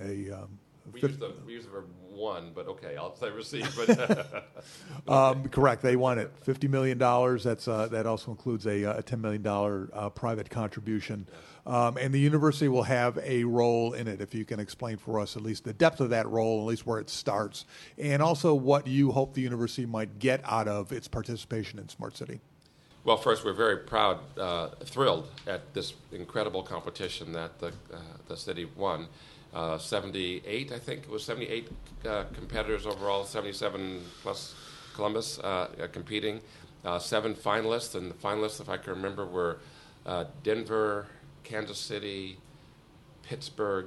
A, 0.00 0.30
um, 0.30 0.58
We 0.92 1.00
fif- 1.00 1.10
use 1.10 1.18
the 1.18 1.32
we 1.46 1.52
use 1.52 1.64
the 1.64 1.70
verb 1.70 1.86
won, 2.10 2.52
but 2.54 2.68
okay, 2.68 2.96
I'll 2.96 3.16
say 3.20 3.30
receive. 3.30 3.68
But 3.76 4.44
Um, 5.08 5.48
correct. 5.50 5.82
They 5.82 5.96
won 5.96 6.18
it. 6.18 6.32
Fifty 6.42 6.68
million 6.68 6.96
dollars. 6.98 7.44
That's 7.44 7.68
uh, 7.68 7.88
that 7.88 8.06
also 8.06 8.30
includes 8.30 8.66
a, 8.66 8.84
uh, 8.84 8.98
a 8.98 9.02
ten 9.02 9.20
million 9.20 9.42
dollar 9.42 9.90
uh, 9.92 10.08
private 10.10 10.48
contribution, 10.48 11.26
um, 11.66 11.98
and 11.98 12.14
the 12.14 12.20
university 12.20 12.68
will 12.68 12.84
have 12.84 13.18
a 13.18 13.44
role 13.44 13.92
in 13.92 14.08
it. 14.08 14.20
If 14.20 14.34
you 14.34 14.44
can 14.44 14.60
explain 14.60 14.96
for 14.96 15.20
us 15.20 15.36
at 15.36 15.42
least 15.42 15.64
the 15.64 15.74
depth 15.74 16.00
of 16.00 16.10
that 16.10 16.28
role, 16.28 16.60
at 16.60 16.66
least 16.66 16.86
where 16.86 16.98
it 16.98 17.10
starts, 17.10 17.66
and 17.98 18.22
also 18.22 18.54
what 18.54 18.86
you 18.86 19.12
hope 19.12 19.34
the 19.34 19.42
university 19.42 19.84
might 19.86 20.18
get 20.18 20.40
out 20.44 20.68
of 20.68 20.92
its 20.92 21.08
participation 21.08 21.78
in 21.78 21.88
Smart 21.88 22.16
City. 22.16 22.40
Well, 23.04 23.18
first, 23.18 23.44
we're 23.44 23.52
very 23.52 23.76
proud, 23.76 24.20
uh, 24.38 24.68
thrilled 24.82 25.28
at 25.46 25.74
this 25.74 25.92
incredible 26.10 26.62
competition 26.62 27.32
that 27.32 27.58
the, 27.58 27.66
uh, 27.92 27.98
the 28.28 28.36
city 28.36 28.64
won. 28.64 29.08
Uh, 29.54 29.78
78, 29.78 30.72
I 30.72 30.78
think 30.78 31.04
it 31.04 31.10
was 31.10 31.24
78 31.24 31.68
uh, 32.06 32.24
competitors 32.34 32.86
overall, 32.86 33.24
77 33.24 34.02
plus 34.22 34.54
Columbus 34.94 35.38
uh, 35.38 35.68
uh, 35.80 35.86
competing. 35.88 36.40
Uh, 36.84 36.98
seven 36.98 37.34
finalists, 37.34 37.94
and 37.94 38.10
the 38.10 38.14
finalists, 38.14 38.60
if 38.60 38.68
I 38.68 38.76
can 38.76 38.92
remember, 38.94 39.24
were 39.24 39.58
uh, 40.04 40.24
Denver, 40.42 41.06
Kansas 41.42 41.78
City, 41.78 42.36
Pittsburgh, 43.22 43.86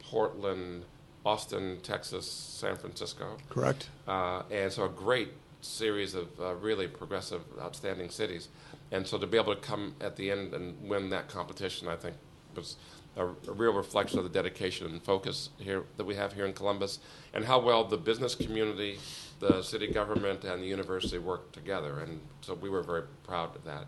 Portland, 0.00 0.84
Austin, 1.24 1.78
Texas, 1.82 2.30
San 2.30 2.76
Francisco. 2.76 3.36
Correct. 3.48 3.88
Uh, 4.06 4.42
and 4.50 4.72
so 4.72 4.84
a 4.84 4.88
great 4.88 5.32
series 5.60 6.14
of 6.14 6.28
uh, 6.40 6.54
really 6.54 6.86
progressive, 6.86 7.42
outstanding 7.60 8.10
cities. 8.10 8.48
And 8.90 9.06
so 9.06 9.18
to 9.18 9.26
be 9.26 9.36
able 9.36 9.54
to 9.54 9.60
come 9.60 9.94
at 10.00 10.16
the 10.16 10.30
end 10.30 10.54
and 10.54 10.76
win 10.88 11.10
that 11.10 11.28
competition, 11.28 11.88
I 11.88 11.96
think, 11.96 12.16
was 12.54 12.76
a, 13.18 13.26
a 13.26 13.52
real 13.52 13.72
reflection 13.72 14.18
of 14.18 14.24
the 14.24 14.30
dedication 14.30 14.86
and 14.86 15.02
focus 15.02 15.50
here 15.58 15.82
that 15.96 16.04
we 16.04 16.14
have 16.14 16.32
here 16.32 16.46
in 16.46 16.52
Columbus, 16.52 17.00
and 17.34 17.44
how 17.44 17.58
well 17.60 17.84
the 17.84 17.98
business 17.98 18.34
community, 18.34 18.98
the 19.40 19.62
city 19.62 19.88
government, 19.88 20.44
and 20.44 20.62
the 20.62 20.66
university 20.66 21.18
work 21.18 21.52
together. 21.52 22.00
And 22.00 22.20
so 22.40 22.54
we 22.54 22.70
were 22.70 22.82
very 22.82 23.02
proud 23.24 23.54
of 23.56 23.64
that. 23.64 23.86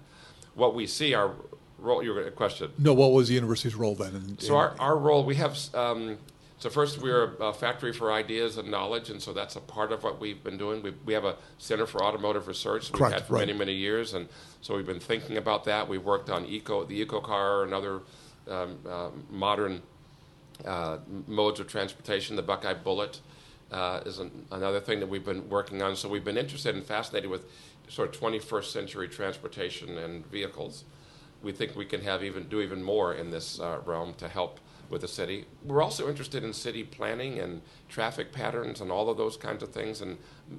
What 0.54 0.74
we 0.74 0.86
see 0.86 1.14
our 1.14 1.32
role. 1.78 2.02
Your 2.02 2.30
question. 2.32 2.72
No, 2.78 2.92
what 2.92 3.12
was 3.12 3.28
the 3.28 3.34
university's 3.34 3.74
role 3.74 3.94
then? 3.94 4.14
In, 4.14 4.38
So 4.38 4.56
our, 4.56 4.74
our 4.78 4.96
role, 4.96 5.24
we 5.24 5.36
have, 5.36 5.56
um, 5.74 6.18
so 6.58 6.68
first 6.68 7.00
we're 7.00 7.36
a, 7.40 7.52
factory 7.52 7.92
for 7.92 8.12
ideas 8.12 8.58
and 8.58 8.70
knowledge, 8.70 9.10
and 9.10 9.20
so 9.20 9.32
that's 9.32 9.56
a 9.56 9.60
part 9.60 9.92
of 9.92 10.02
what 10.02 10.20
we've 10.20 10.42
been 10.42 10.58
doing. 10.58 10.82
We, 10.82 10.92
we 11.04 11.14
have 11.14 11.24
a 11.24 11.36
Center 11.58 11.86
for 11.86 12.02
Automotive 12.02 12.48
Research 12.48 12.90
we've 12.90 12.98
Correct, 12.98 13.14
had 13.14 13.24
for 13.26 13.34
right. 13.34 13.46
many, 13.46 13.58
many 13.58 13.74
years, 13.74 14.14
and 14.14 14.28
so 14.60 14.76
we've 14.76 14.86
been 14.86 15.00
thinking 15.00 15.36
about 15.36 15.64
that. 15.64 15.88
We've 15.88 16.04
worked 16.04 16.30
on 16.30 16.44
eco, 16.46 16.84
the 16.84 17.00
eco 17.00 17.20
car 17.20 17.64
and 17.64 17.72
other 17.72 18.00
modern 19.30 19.82
uh, 20.64 20.98
modes 21.26 21.60
of 21.60 21.68
transportation. 21.68 22.36
The 22.36 22.42
Buckeye 22.42 22.74
Bullet 22.74 23.20
uh, 23.70 24.00
is 24.04 24.18
an, 24.18 24.46
another 24.50 24.80
thing 24.80 25.00
that 25.00 25.08
we've 25.08 25.24
been 25.24 25.48
working 25.48 25.82
on. 25.82 25.96
So 25.96 26.08
we've 26.08 26.24
been 26.24 26.36
interested 26.36 26.74
and 26.74 26.84
fascinated 26.84 27.30
with 27.30 27.44
sort 27.88 28.14
of 28.14 28.20
21st 28.20 28.64
century 28.64 29.08
transportation 29.08 29.98
and 29.98 30.26
vehicles. 30.26 30.84
We 31.42 31.52
think 31.52 31.74
we 31.74 31.86
can 31.86 32.02
have 32.02 32.22
even 32.22 32.48
do 32.48 32.60
even 32.60 32.82
more 32.82 33.14
in 33.14 33.30
this 33.30 33.58
uh, 33.58 33.80
realm 33.84 34.14
to 34.14 34.28
help 34.28 34.60
with 34.90 35.00
the 35.02 35.08
city. 35.08 35.46
We're 35.64 35.82
also 35.82 36.08
interested 36.08 36.44
in 36.44 36.52
city 36.52 36.82
planning 36.84 37.38
and 37.38 37.62
traffic 37.88 38.32
patterns 38.32 38.80
and 38.80 38.90
all 38.90 39.08
of 39.08 39.16
those 39.16 39.36
kinds 39.36 39.62
of 39.62 39.70
things 39.70 40.00
and 40.00 40.18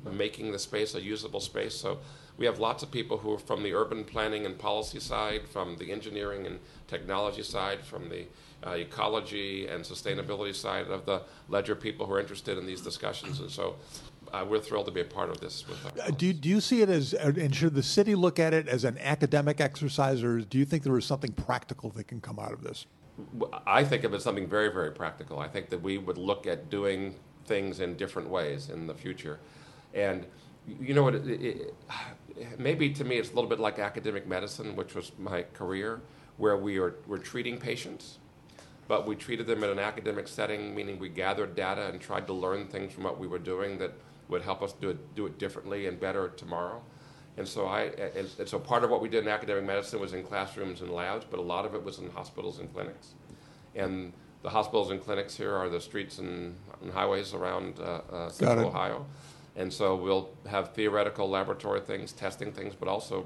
making 0.10 0.51
the 0.51 0.60
space 0.60 0.95
a 0.95 1.01
usable 1.01 1.41
space. 1.41 1.75
So 1.75 1.99
we 2.38 2.46
have 2.46 2.60
lots 2.60 2.84
of 2.84 2.91
people 2.91 3.17
who 3.17 3.34
are 3.34 3.38
from 3.39 3.63
the 3.63 3.74
urban 3.74 4.04
planning 4.04 4.46
and 4.46 4.58
policy 4.58 5.00
side, 5.00 5.48
from 5.48 5.76
the 5.78 5.91
engineering 5.91 6.46
and 6.48 6.60
technology 6.88 7.44
side, 7.44 7.82
from 7.82 8.10
the 8.10 8.26
uh, 8.65 8.72
ecology 8.72 9.67
and 9.67 9.84
sustainability 9.84 10.56
side 10.56 10.88
of 10.88 11.06
the 11.06 11.22
ledger 11.50 11.76
people 11.76 12.06
who 12.06 12.13
are 12.13 12.20
interested 12.20 12.58
in 12.58 12.65
these 12.65 12.82
discussions. 12.82 13.39
And 13.39 13.50
so 13.50 13.76
uh, 14.34 14.46
we're 14.48 14.60
thrilled 14.60 14.86
to 14.86 14.91
be 14.91 15.02
a 15.02 15.06
part 15.06 15.30
of 15.30 15.39
this. 15.41 15.63
Uh, 16.00 16.12
do, 16.12 16.28
you- 16.28 16.34
do 16.34 16.48
you 16.50 16.62
see 16.62 16.82
it 16.82 16.89
as, 16.89 17.13
and 17.13 17.54
should 17.56 17.74
the 17.74 17.84
city 17.84 18.15
look 18.15 18.39
at 18.39 18.54
it 18.54 18.67
as 18.67 18.84
an 18.84 18.98
academic 19.00 19.60
exercise, 19.60 20.24
or 20.24 20.39
do 20.41 20.58
you 20.58 20.65
think 20.65 20.84
there 20.84 20.98
is 20.98 21.06
something 21.06 21.32
practical 21.34 21.89
that 21.91 22.08
can 22.08 22.22
come 22.22 22.39
out 22.39 22.54
of 22.54 22.63
this? 22.63 22.86
I 23.67 23.84
think 23.84 24.04
of 24.04 24.13
it 24.13 24.17
as 24.17 24.24
something 24.24 24.48
very, 24.48 24.72
very 24.72 24.91
practical. 24.91 25.39
I 25.39 25.48
think 25.48 25.70
that 25.70 25.82
we 25.82 25.98
would 25.98 26.17
look 26.17 26.48
at 26.48 26.70
doing 26.70 27.15
things 27.46 27.80
in 27.80 27.96
different 27.98 28.30
ways 28.30 28.70
in 28.70 28.88
the 28.88 28.94
future. 28.94 29.39
And 29.94 30.26
you 30.67 30.94
know 30.94 31.04
what? 31.04 31.15
It, 31.15 31.28
it, 31.28 31.76
maybe 32.58 32.89
to 32.91 33.04
me, 33.04 33.17
it's 33.17 33.32
a 33.32 33.36
little 33.36 33.49
bit 33.49 33.60
like 33.60 33.80
academic 33.80 34.27
medicine, 34.27 34.75
which 34.75 34.95
was 34.95 35.12
my 35.19 35.43
career, 35.54 36.01
where 36.38 36.58
we 36.58 36.77
are 36.80 36.95
we're 37.08 37.17
treating 37.17 37.58
patients, 37.58 38.17
but 38.88 39.08
we 39.08 39.15
treated 39.15 39.47
them 39.47 39.63
in 39.63 39.69
an 39.69 39.80
academic 39.80 40.27
setting, 40.27 40.75
meaning 40.75 40.99
we 40.99 41.10
gathered 41.10 41.56
data 41.56 41.88
and 41.88 42.01
tried 42.01 42.27
to 42.27 42.34
learn 42.34 42.67
things 42.67 42.93
from 42.93 43.04
what 43.04 43.19
we 43.19 43.27
were 43.27 43.39
doing 43.39 43.77
that 43.77 43.93
would 44.30 44.41
help 44.41 44.62
us 44.62 44.73
do 44.73 44.89
it, 44.89 45.15
do 45.15 45.25
it 45.25 45.38
differently 45.38 45.88
and 45.88 45.99
better 45.99 46.30
tomorrow. 46.30 46.82
And 47.38 47.47
so 47.47 47.65
I, 47.65 47.84
and, 48.15 48.30
and 48.39 48.47
so 48.47 48.60
part 48.60 48.84
of 48.84 48.89
what 48.89 49.01
we 49.01 49.10
did 49.10 49.23
in 49.23 49.30
academic 49.30 49.65
medicine 49.65 49.99
was 49.99 50.13
in 50.13 50.23
classrooms 50.23 50.82
and 50.82 50.89
labs, 50.89 51.25
but 51.30 51.39
a 51.39 51.43
lot 51.43 51.65
of 51.65 51.75
it 51.75 51.84
was 51.84 51.99
in 51.99 52.10
hospitals 52.12 52.60
and 52.60 52.71
clinics. 52.73 53.13
And 53.75 54.12
the 54.43 54.49
hospitals 54.49 54.91
and 54.91 55.01
clinics 55.01 55.36
here 55.36 55.56
are 55.56 55.69
the 55.69 55.80
streets 55.80 56.19
and, 56.19 56.56
and 56.82 56.91
highways 56.91 57.34
around 57.34 57.80
uh, 57.80 58.01
uh, 58.12 58.30
central 58.30 58.67
Ohio. 58.67 59.06
And 59.56 59.72
so 59.72 59.96
we'll 59.96 60.30
have 60.50 60.74
theoretical 60.74 61.30
laboratory 61.30 61.82
things, 61.82 62.12
testing 62.12 62.52
things, 62.52 62.74
but 62.74 62.88
also 62.88 63.26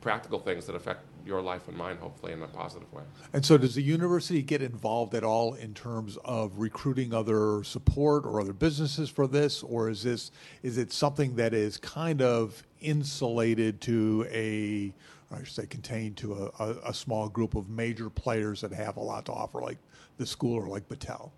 practical 0.00 0.38
things 0.38 0.66
that 0.66 0.76
affect 0.76 1.00
your 1.26 1.42
life 1.42 1.66
and 1.66 1.76
mine, 1.76 1.96
hopefully 1.96 2.32
in 2.32 2.40
a 2.40 2.46
positive 2.46 2.90
way. 2.92 3.02
And 3.32 3.44
so, 3.44 3.58
does 3.58 3.74
the 3.74 3.82
university 3.82 4.42
get 4.42 4.62
involved 4.62 5.14
at 5.14 5.24
all 5.24 5.54
in 5.54 5.74
terms 5.74 6.16
of 6.24 6.58
recruiting 6.58 7.12
other 7.12 7.64
support 7.64 8.24
or 8.24 8.40
other 8.40 8.52
businesses 8.52 9.10
for 9.10 9.26
this, 9.26 9.64
or 9.64 9.90
is 9.90 10.04
this 10.04 10.30
is 10.62 10.78
it 10.78 10.92
something 10.92 11.34
that 11.36 11.52
is 11.52 11.76
kind 11.76 12.22
of 12.22 12.62
insulated 12.80 13.80
to 13.80 14.24
a, 14.30 14.94
I 15.34 15.42
should 15.42 15.54
say, 15.54 15.66
contained 15.66 16.16
to 16.18 16.34
a, 16.34 16.64
a, 16.64 16.90
a 16.90 16.94
small 16.94 17.28
group 17.28 17.56
of 17.56 17.68
major 17.68 18.08
players 18.08 18.60
that 18.60 18.72
have 18.72 18.96
a 18.96 19.02
lot 19.02 19.26
to 19.26 19.32
offer, 19.32 19.60
like 19.60 19.78
the 20.18 20.26
school 20.26 20.54
or 20.54 20.68
like 20.68 20.88
Battelle? 20.88 21.32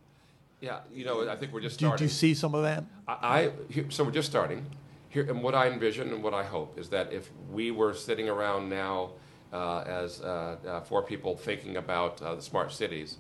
Yeah, 0.61 0.81
you 0.93 1.05
know, 1.05 1.29
I 1.29 1.37
think 1.37 1.53
we're 1.53 1.61
just 1.61 1.79
starting. 1.79 1.99
Do, 1.99 2.05
you 2.05 2.11
see 2.11 2.35
some 2.35 2.55
of 2.55 2.63
that? 2.63 2.85
I, 3.07 3.51
I 3.77 3.85
so 3.91 4.03
we're 4.05 4.11
just 4.11 4.29
starting. 4.29 4.67
Here, 5.09 5.23
and 5.29 5.43
what 5.43 5.55
I 5.55 5.69
envision 5.69 6.13
and 6.13 6.23
what 6.23 6.35
I 6.35 6.45
hope 6.45 6.79
is 6.79 6.89
that 6.91 7.13
if 7.13 7.31
we 7.51 7.71
were 7.71 7.95
sitting 7.95 8.29
around 8.29 8.69
now 8.69 9.11
uh, 9.53 9.81
as 9.81 10.21
uh, 10.21 10.57
uh, 10.67 10.81
four 10.83 11.03
people 11.03 11.37
thinking 11.37 11.77
about 11.77 12.21
uh, 12.21 12.35
the 12.35 12.43
smart 12.43 12.73
cities, 12.73 13.19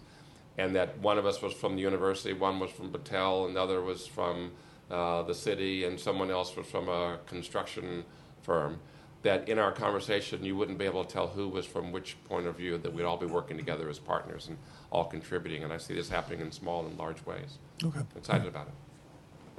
and 0.59 0.75
that 0.75 0.99
one 0.99 1.17
of 1.17 1.27
us 1.27 1.41
was 1.41 1.55
from 1.55 1.77
the 1.77 1.83
university, 1.83 2.33
one 2.33 2.59
was 2.59 2.71
from 2.71 2.91
Battelle, 2.91 3.49
another 3.49 3.81
was 3.81 4.07
from 4.07 4.51
uh, 4.91 5.23
the 5.23 5.35
city, 5.35 5.85
and 5.85 5.99
someone 5.99 6.31
else 6.31 6.57
was 6.57 6.67
from 6.67 6.89
a 6.89 7.19
construction 7.27 8.05
firm. 8.43 8.81
That 9.29 9.47
in 9.47 9.59
our 9.59 9.73
conversation, 9.73 10.43
you 10.43 10.57
wouldn't 10.57 10.79
be 10.79 10.87
able 10.87 11.05
to 11.05 11.13
tell 11.13 11.27
who 11.27 11.51
was 11.51 11.67
from 11.67 11.93
which 11.93 12.17
point 12.25 12.47
of 12.47 12.57
view, 12.57 12.79
that 12.79 12.91
we'd 12.91 13.05
all 13.05 13.19
be 13.19 13.27
working 13.27 13.59
together 13.59 13.87
as 13.91 13.99
partners 13.99 14.49
and 14.49 14.57
all 14.91 15.05
contributing. 15.05 15.65
And 15.65 15.71
I 15.71 15.77
see 15.77 15.95
this 15.95 16.09
happening 16.09 16.41
in 16.41 16.51
small 16.51 16.87
and 16.87 16.99
large 16.99 17.23
ways. 17.27 17.59
Okay. 17.85 17.99
I'm 17.99 18.07
excited 18.17 18.47
about 18.47 18.69
it. 18.69 18.73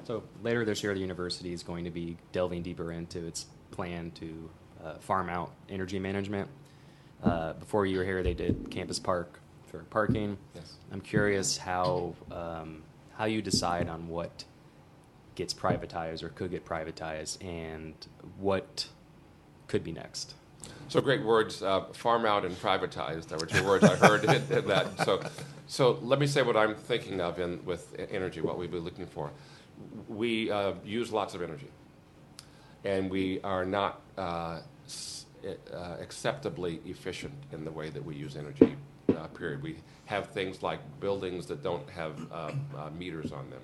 So 0.07 0.23
later 0.41 0.65
this 0.65 0.81
year, 0.81 0.95
the 0.95 0.99
university 0.99 1.53
is 1.53 1.61
going 1.61 1.85
to 1.85 1.91
be 1.91 2.17
delving 2.31 2.63
deeper 2.63 2.91
into 2.91 3.27
its 3.27 3.45
plan 3.69 4.09
to 4.15 4.49
uh, 4.83 4.93
farm 4.95 5.29
out 5.29 5.51
energy 5.69 5.99
management. 5.99 6.49
Uh, 7.23 7.53
before 7.53 7.85
you 7.85 7.99
were 7.99 8.03
here, 8.03 8.23
they 8.23 8.33
did 8.33 8.71
CampusParc 8.71 9.27
for 9.67 9.83
parking. 9.91 10.35
Yes. 10.55 10.77
I'm 10.91 11.01
curious 11.01 11.57
how 11.57 12.15
um, 12.31 12.81
how 13.17 13.25
you 13.25 13.43
decide 13.43 13.87
on 13.87 14.07
what 14.07 14.45
gets 15.35 15.53
privatized 15.53 16.23
or 16.23 16.29
could 16.29 16.49
get 16.49 16.65
privatized, 16.65 17.43
and 17.45 17.93
what 18.39 18.87
could 19.69 19.83
be 19.83 19.93
next. 19.93 20.33
So 20.89 20.99
great 20.99 21.23
words, 21.23 21.61
uh, 21.61 21.81
farm 21.93 22.25
out 22.25 22.43
and 22.43 22.55
privatized. 22.59 23.31
Were 23.39 23.45
two 23.45 23.63
words 23.63 23.83
I 23.83 23.95
heard 23.95 24.23
in, 24.25 24.41
in 24.51 24.67
that. 24.67 24.87
So, 25.05 25.21
so 25.67 25.99
let 26.01 26.19
me 26.19 26.25
say 26.25 26.41
what 26.41 26.57
I'm 26.57 26.75
thinking 26.75 27.21
of 27.21 27.39
in 27.39 27.63
with 27.63 27.95
energy. 28.11 28.41
What 28.41 28.57
we'd 28.57 28.71
be 28.71 28.79
looking 28.79 29.05
for. 29.05 29.29
We 30.07 30.51
uh, 30.51 30.73
use 30.83 31.13
lots 31.13 31.35
of 31.35 31.41
energy, 31.43 31.69
and 32.83 33.09
we 33.09 33.39
are 33.41 33.63
not 33.63 34.01
uh, 34.17 34.21
uh, 34.21 34.59
acceptably 36.01 36.81
efficient 36.85 37.33
in 37.51 37.63
the 37.63 37.71
way 37.71 37.89
that 37.91 38.03
we 38.03 38.15
use 38.15 38.35
energy. 38.35 38.75
Uh, 39.15 39.27
period. 39.27 39.61
We 39.61 39.77
have 40.05 40.27
things 40.27 40.63
like 40.63 40.79
buildings 40.99 41.45
that 41.47 41.61
don't 41.61 41.87
have 41.91 42.31
uh, 42.31 42.51
meters 42.97 43.31
on 43.31 43.49
them. 43.49 43.61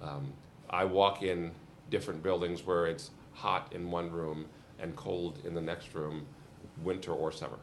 Um, 0.00 0.32
I 0.70 0.84
walk 0.84 1.22
in 1.22 1.52
different 1.90 2.22
buildings 2.22 2.64
where 2.64 2.86
it's 2.86 3.10
hot 3.34 3.72
in 3.72 3.90
one 3.90 4.10
room 4.10 4.46
and 4.78 4.94
cold 4.96 5.38
in 5.44 5.54
the 5.54 5.60
next 5.60 5.94
room, 5.94 6.26
winter 6.82 7.12
or 7.12 7.32
summer. 7.32 7.58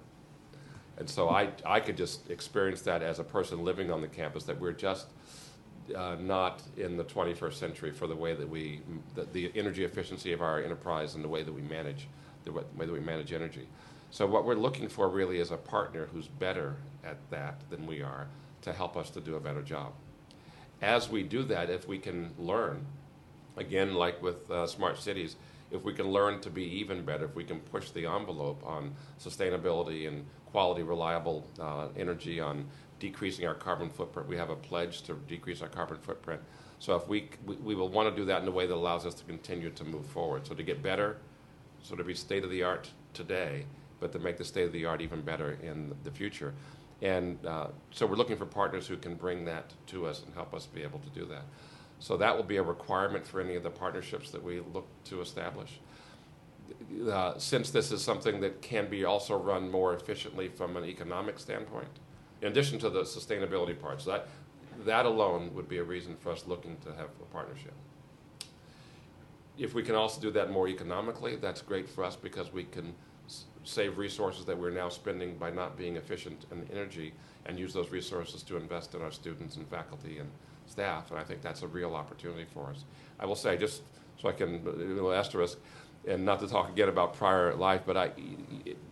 And 0.98 1.10
so 1.10 1.30
I, 1.30 1.50
I 1.66 1.80
could 1.80 1.98
just 1.98 2.30
experience 2.30 2.82
that 2.82 3.02
as 3.02 3.20
a 3.20 3.24
person 3.24 3.64
living 3.64 3.92
on 3.92 4.02
the 4.02 4.08
campus 4.08 4.44
that 4.44 4.60
we're 4.60 4.72
just 4.72 5.08
uh, 5.96 6.16
not 6.20 6.62
in 6.78 6.98
the 6.98 7.04
21st 7.04 7.54
century 7.54 7.92
for 7.92 8.08
the 8.08 8.16
way 8.16 8.36
that 8.36 8.48
we, 8.48 8.82
the, 9.16 9.24
the, 9.34 9.52
energy 9.56 9.84
efficiency 9.84 10.32
of 10.32 10.42
our 10.42 10.62
enterprise 10.62 11.16
and 11.16 11.24
the 11.24 11.28
way 11.28 11.44
that 11.44 11.52
we 11.52 11.62
manage 11.62 12.08
the 12.44 12.52
way 12.52 12.64
that 12.78 12.92
we 12.92 13.00
manage 13.00 13.34
energy. 13.34 13.68
So 14.10 14.26
what 14.26 14.46
we're 14.46 14.56
looking 14.56 14.90
for 14.90 15.10
really 15.10 15.40
is 15.40 15.52
a 15.52 15.58
partner 15.58 16.08
who's 16.12 16.28
better 16.28 16.76
at 17.04 17.18
that 17.30 17.62
than 17.70 17.86
we 17.86 18.02
are 18.02 18.28
to 18.64 18.74
help 18.74 18.98
us 18.98 19.10
to 19.12 19.22
do 19.22 19.36
a 19.36 19.40
better 19.40 19.62
job. 19.62 19.94
As 20.82 21.10
we 21.10 21.24
do 21.24 21.44
that, 21.44 21.70
if 21.70 21.88
we 21.88 22.00
can 22.00 22.32
learn, 22.38 22.86
again, 23.58 23.94
like 23.94 24.22
with 24.22 24.50
uh, 24.50 24.66
smart 24.68 24.98
cities, 24.98 25.36
if 25.72 25.84
we 25.84 25.94
can 25.94 26.08
learn 26.10 26.42
to 26.42 26.50
be 26.50 26.64
even 26.64 27.04
better, 27.04 27.26
if 27.26 27.36
we 27.36 27.44
can 27.44 27.60
push 27.60 27.92
the 27.92 28.06
envelope 28.06 28.62
on 28.66 28.94
sustainability 29.20 30.08
and 30.08 30.26
quality, 30.46 30.84
reliable 30.84 31.48
uh, 31.60 31.88
energy, 31.98 32.40
on 32.40 32.66
decreasing 33.00 33.48
our 33.48 33.56
carbon 33.56 33.90
footprint, 33.90 34.28
we 34.28 34.38
have 34.38 34.50
a 34.50 34.56
pledge 34.56 35.02
to 35.04 35.14
decrease 35.28 35.62
our 35.62 35.70
carbon 35.70 35.98
footprint. 35.98 36.42
So 36.80 36.96
if 36.96 37.08
we, 37.08 37.30
we, 37.46 37.56
we 37.56 37.76
will 37.76 37.90
want 37.90 38.14
to 38.14 38.16
do 38.16 38.26
that 38.26 38.42
in 38.42 38.48
a 38.48 38.52
way 38.52 38.68
that 38.68 38.74
allows 38.74 39.06
us 39.06 39.14
to 39.16 39.24
continue 39.24 39.70
to 39.72 39.84
move 39.84 40.06
forward. 40.06 40.46
So 40.46 40.54
to 40.54 40.64
get 40.64 40.84
better, 40.84 41.18
sort 41.82 42.00
of 42.00 42.08
be 42.08 42.14
state 42.14 42.44
of 42.44 42.50
the 42.50 42.64
art 42.64 42.90
today, 43.14 43.66
but 44.00 44.12
to 44.12 44.20
make 44.20 44.38
the 44.38 44.46
state 44.46 44.66
of 44.66 44.74
the 44.74 44.86
art 44.86 45.02
even 45.02 45.22
better 45.22 45.58
in 45.64 45.94
the 46.04 46.12
future. 46.12 46.54
And 47.02 47.44
uh, 47.46 47.68
so 47.92 48.06
we're 48.06 48.16
looking 48.16 48.38
for 48.38 48.46
partners 48.46 48.88
who 48.88 48.98
can 48.98 49.16
bring 49.16 49.46
that 49.46 49.74
to 49.88 50.06
us 50.06 50.24
and 50.24 50.34
help 50.34 50.54
us 50.54 50.66
be 50.66 50.84
able 50.84 51.00
to 51.00 51.10
do 51.10 51.26
that. 51.26 51.44
So 52.02 52.18
that 52.18 52.36
will 52.36 52.44
be 52.44 52.58
a 52.58 52.64
requirement 52.64 53.26
for 53.26 53.40
any 53.40 53.56
of 53.56 53.64
the 53.64 53.70
partnerships 53.70 54.32
that 54.32 54.44
we 54.44 54.60
look 54.74 54.88
to 55.06 55.22
establish. 55.22 55.80
Uh, 57.10 57.38
since 57.38 57.70
this 57.70 57.92
is 57.92 58.02
something 58.02 58.42
that 58.42 58.62
can 58.62 58.90
be 58.90 59.06
also 59.06 59.38
run 59.38 59.72
more 59.72 59.94
efficiently 59.94 60.50
from 60.50 60.76
an 60.76 60.84
economic 60.84 61.40
standpoint, 61.40 61.88
in 62.42 62.50
addition 62.50 62.80
to 62.80 62.90
the 62.90 63.04
sustainability 63.04 63.80
parts, 63.80 64.04
that, 64.04 64.28
that 64.84 65.06
alone 65.06 65.54
would 65.54 65.70
be 65.70 65.78
a 65.78 65.84
reason 65.84 66.18
for 66.18 66.32
us 66.32 66.46
looking 66.46 66.76
to 66.84 66.90
have 66.90 67.10
a 67.22 67.26
partnership 67.32 67.74
if 69.58 69.74
we 69.74 69.84
can 69.84 69.96
also 69.96 70.20
do 70.20 70.32
that 70.32 70.52
more 70.52 70.68
economically, 70.68 71.36
that's 71.36 71.62
great 71.62 71.88
for 71.88 72.04
us 72.04 72.16
because 72.16 72.52
we 72.52 72.64
can 72.64 72.94
s- 73.28 73.46
save 73.64 73.98
resources 73.98 74.46
that 74.46 74.58
we're 74.58 74.72
now 74.72 74.90
spending 74.90 75.38
by 75.38 75.52
not 75.52 75.78
being 75.78 75.98
efficient 75.98 76.46
in 76.52 76.68
energy 76.72 77.14
and 77.46 77.60
use 77.60 77.74
those 77.74 77.90
resources 77.92 78.44
to 78.44 78.58
invest 78.58 78.96
in 78.96 79.02
our 79.02 79.12
students 79.12 79.58
and 79.58 79.68
faculty 79.68 80.18
and 80.18 80.30
staff. 80.72 81.12
And 81.12 81.20
I 81.20 81.24
think 81.24 81.42
that's 81.42 81.62
a 81.62 81.68
real 81.68 81.96
opportunity 81.96 82.46
for 82.54 82.70
us. 82.70 82.86
I 83.20 83.26
will 83.26 83.36
say, 83.36 83.58
just 83.58 83.84
so 84.18 84.30
I 84.30 84.32
can, 84.32 84.64
you 84.64 84.96
know, 84.96 85.12
asterisk, 85.12 85.58
and 86.08 86.26
not 86.26 86.40
to 86.40 86.48
talk 86.48 86.70
again 86.70 86.90
about 86.90 87.14
prior 87.14 87.54
life, 87.54 87.82
but 87.86 87.96
I, 87.96 88.12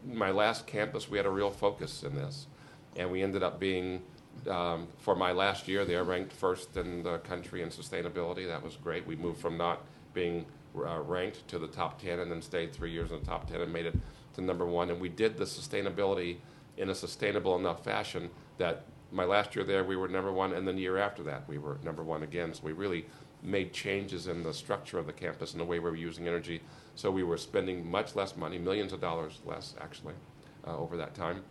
my 0.06 0.32
last 0.32 0.68
campus, 0.68 1.10
we 1.10 1.18
had 1.18 1.26
a 1.26 1.32
real 1.32 1.50
focus 1.50 2.04
in 2.04 2.16
this. 2.16 2.48
And 2.96 3.12
we 3.12 3.24
ended 3.24 3.42
up 3.42 3.60
being, 3.60 4.04
um, 4.48 4.88
for 5.00 5.16
my 5.16 5.32
last 5.32 5.68
year 5.68 5.86
there, 5.86 6.04
ranked 6.04 6.34
first 6.34 6.78
in 6.78 7.04
the 7.04 7.18
country 7.20 7.62
in 7.62 7.70
sustainability. 7.70 8.48
That 8.48 8.64
was 8.64 8.76
great. 8.76 9.08
We 9.08 9.16
moved 9.16 9.40
from 9.40 9.58
not 9.58 9.84
being 10.14 10.46
uh, 10.76 11.00
ranked 11.00 11.48
to 11.48 11.60
the 11.60 11.68
top 11.68 12.02
10 12.02 12.20
and 12.20 12.32
then 12.32 12.42
stayed 12.42 12.74
three 12.74 12.92
years 12.92 13.12
in 13.12 13.20
the 13.20 13.26
top 13.26 13.50
10 13.50 13.62
and 13.62 13.74
made 13.74 13.86
it 13.86 13.96
to 14.36 14.42
number 14.42 14.66
one. 14.66 14.90
And 14.90 15.00
we 15.00 15.10
did 15.10 15.38
the 15.38 15.46
sustainability 15.46 16.38
in 16.78 16.90
a 16.90 16.96
sustainable 16.96 17.56
enough 17.58 17.84
fashion 17.84 18.30
that 18.58 18.86
my 19.12 19.26
last 19.26 19.56
year 19.56 19.66
there 19.66 19.84
we 19.84 19.96
were 19.96 20.08
number 20.08 20.32
one, 20.32 20.54
and 20.54 20.68
then 20.68 20.76
the 20.76 20.82
year 20.82 20.98
after 20.98 21.24
that 21.24 21.48
we 21.48 21.58
were 21.58 21.78
number 21.84 22.04
one 22.04 22.24
again. 22.24 22.54
So 22.54 22.62
we 22.64 22.74
really 22.74 23.06
made 23.42 23.74
changes 23.74 24.28
in 24.28 24.44
the 24.44 24.54
structure 24.54 25.00
of 25.00 25.08
the 25.08 25.14
campus 25.14 25.54
and 25.54 25.62
the 25.62 25.66
way 25.66 25.80
we 25.80 25.90
were 25.90 25.96
using 25.96 26.28
energy. 26.28 26.62
So 26.96 27.10
we 27.10 27.24
were 27.24 27.38
spending 27.38 27.90
much 27.90 28.16
less 28.16 28.36
money, 28.36 28.58
millions 28.58 28.92
of 28.92 29.00
dollars 29.00 29.40
less 29.46 29.76
actually, 29.80 30.16
uh, 30.68 30.78
over 30.78 30.98
that 30.98 31.16
time, 31.16 31.44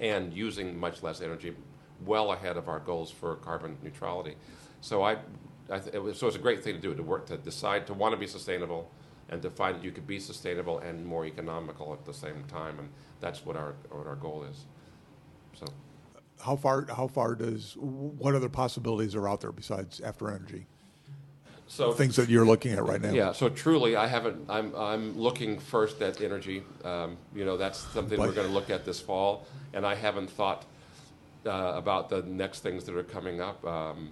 and 0.00 0.32
using 0.32 0.78
much 0.78 1.02
less 1.02 1.20
energy, 1.20 1.54
well 2.04 2.32
ahead 2.32 2.56
of 2.56 2.68
our 2.68 2.80
goals 2.80 3.10
for 3.10 3.36
carbon 3.36 3.76
neutrality. 3.82 4.34
So 4.80 5.02
I 5.02 5.18
th- 5.68 5.94
it 5.94 6.02
was, 6.02 6.18
so 6.18 6.26
it's 6.26 6.36
a 6.36 6.40
great 6.40 6.62
thing 6.64 6.74
to 6.74 6.80
do 6.80 6.94
to 6.94 7.02
work 7.02 7.26
to 7.26 7.36
decide 7.36 7.86
to 7.86 7.94
want 7.94 8.12
to 8.12 8.18
be 8.18 8.26
sustainable 8.26 8.90
and 9.28 9.40
to 9.42 9.50
find 9.50 9.76
that 9.76 9.84
you 9.84 9.92
could 9.92 10.06
be 10.06 10.18
sustainable 10.18 10.80
and 10.80 11.06
more 11.06 11.24
economical 11.24 11.92
at 11.92 12.04
the 12.04 12.12
same 12.12 12.44
time, 12.44 12.78
and 12.78 12.88
that's 13.20 13.46
what 13.46 13.56
our 13.56 13.74
what 13.90 14.06
our 14.06 14.16
goal 14.16 14.44
is. 14.50 14.64
So, 15.54 15.66
how 16.42 16.56
far 16.56 16.86
how 16.86 17.06
far 17.06 17.34
does 17.34 17.76
what 17.76 18.34
other 18.34 18.48
possibilities 18.48 19.14
are 19.14 19.28
out 19.28 19.40
there 19.40 19.52
besides 19.52 20.00
after 20.00 20.30
energy? 20.30 20.66
So 21.66 21.92
things 21.92 22.16
that 22.16 22.28
you're 22.28 22.44
looking 22.44 22.72
at 22.72 22.84
right 22.84 23.00
now. 23.00 23.12
Yeah. 23.12 23.32
So 23.32 23.48
truly, 23.48 23.96
I 23.96 24.06
haven't. 24.06 24.44
I'm 24.50 24.74
I'm 24.74 25.18
looking 25.18 25.58
first 25.58 26.02
at 26.02 26.20
energy. 26.20 26.62
Um, 26.84 27.16
you 27.34 27.44
know, 27.44 27.56
that's 27.56 27.78
something 27.78 28.18
but, 28.18 28.28
we're 28.28 28.34
going 28.34 28.48
to 28.48 28.52
look 28.52 28.68
at 28.68 28.84
this 28.84 29.00
fall, 29.00 29.46
and 29.72 29.86
I 29.86 29.94
haven't 29.94 30.28
thought 30.28 30.66
uh, 31.46 31.72
about 31.74 32.10
the 32.10 32.22
next 32.22 32.60
things 32.60 32.84
that 32.84 32.96
are 32.96 33.02
coming 33.02 33.40
up. 33.40 33.64
Um, 33.64 34.10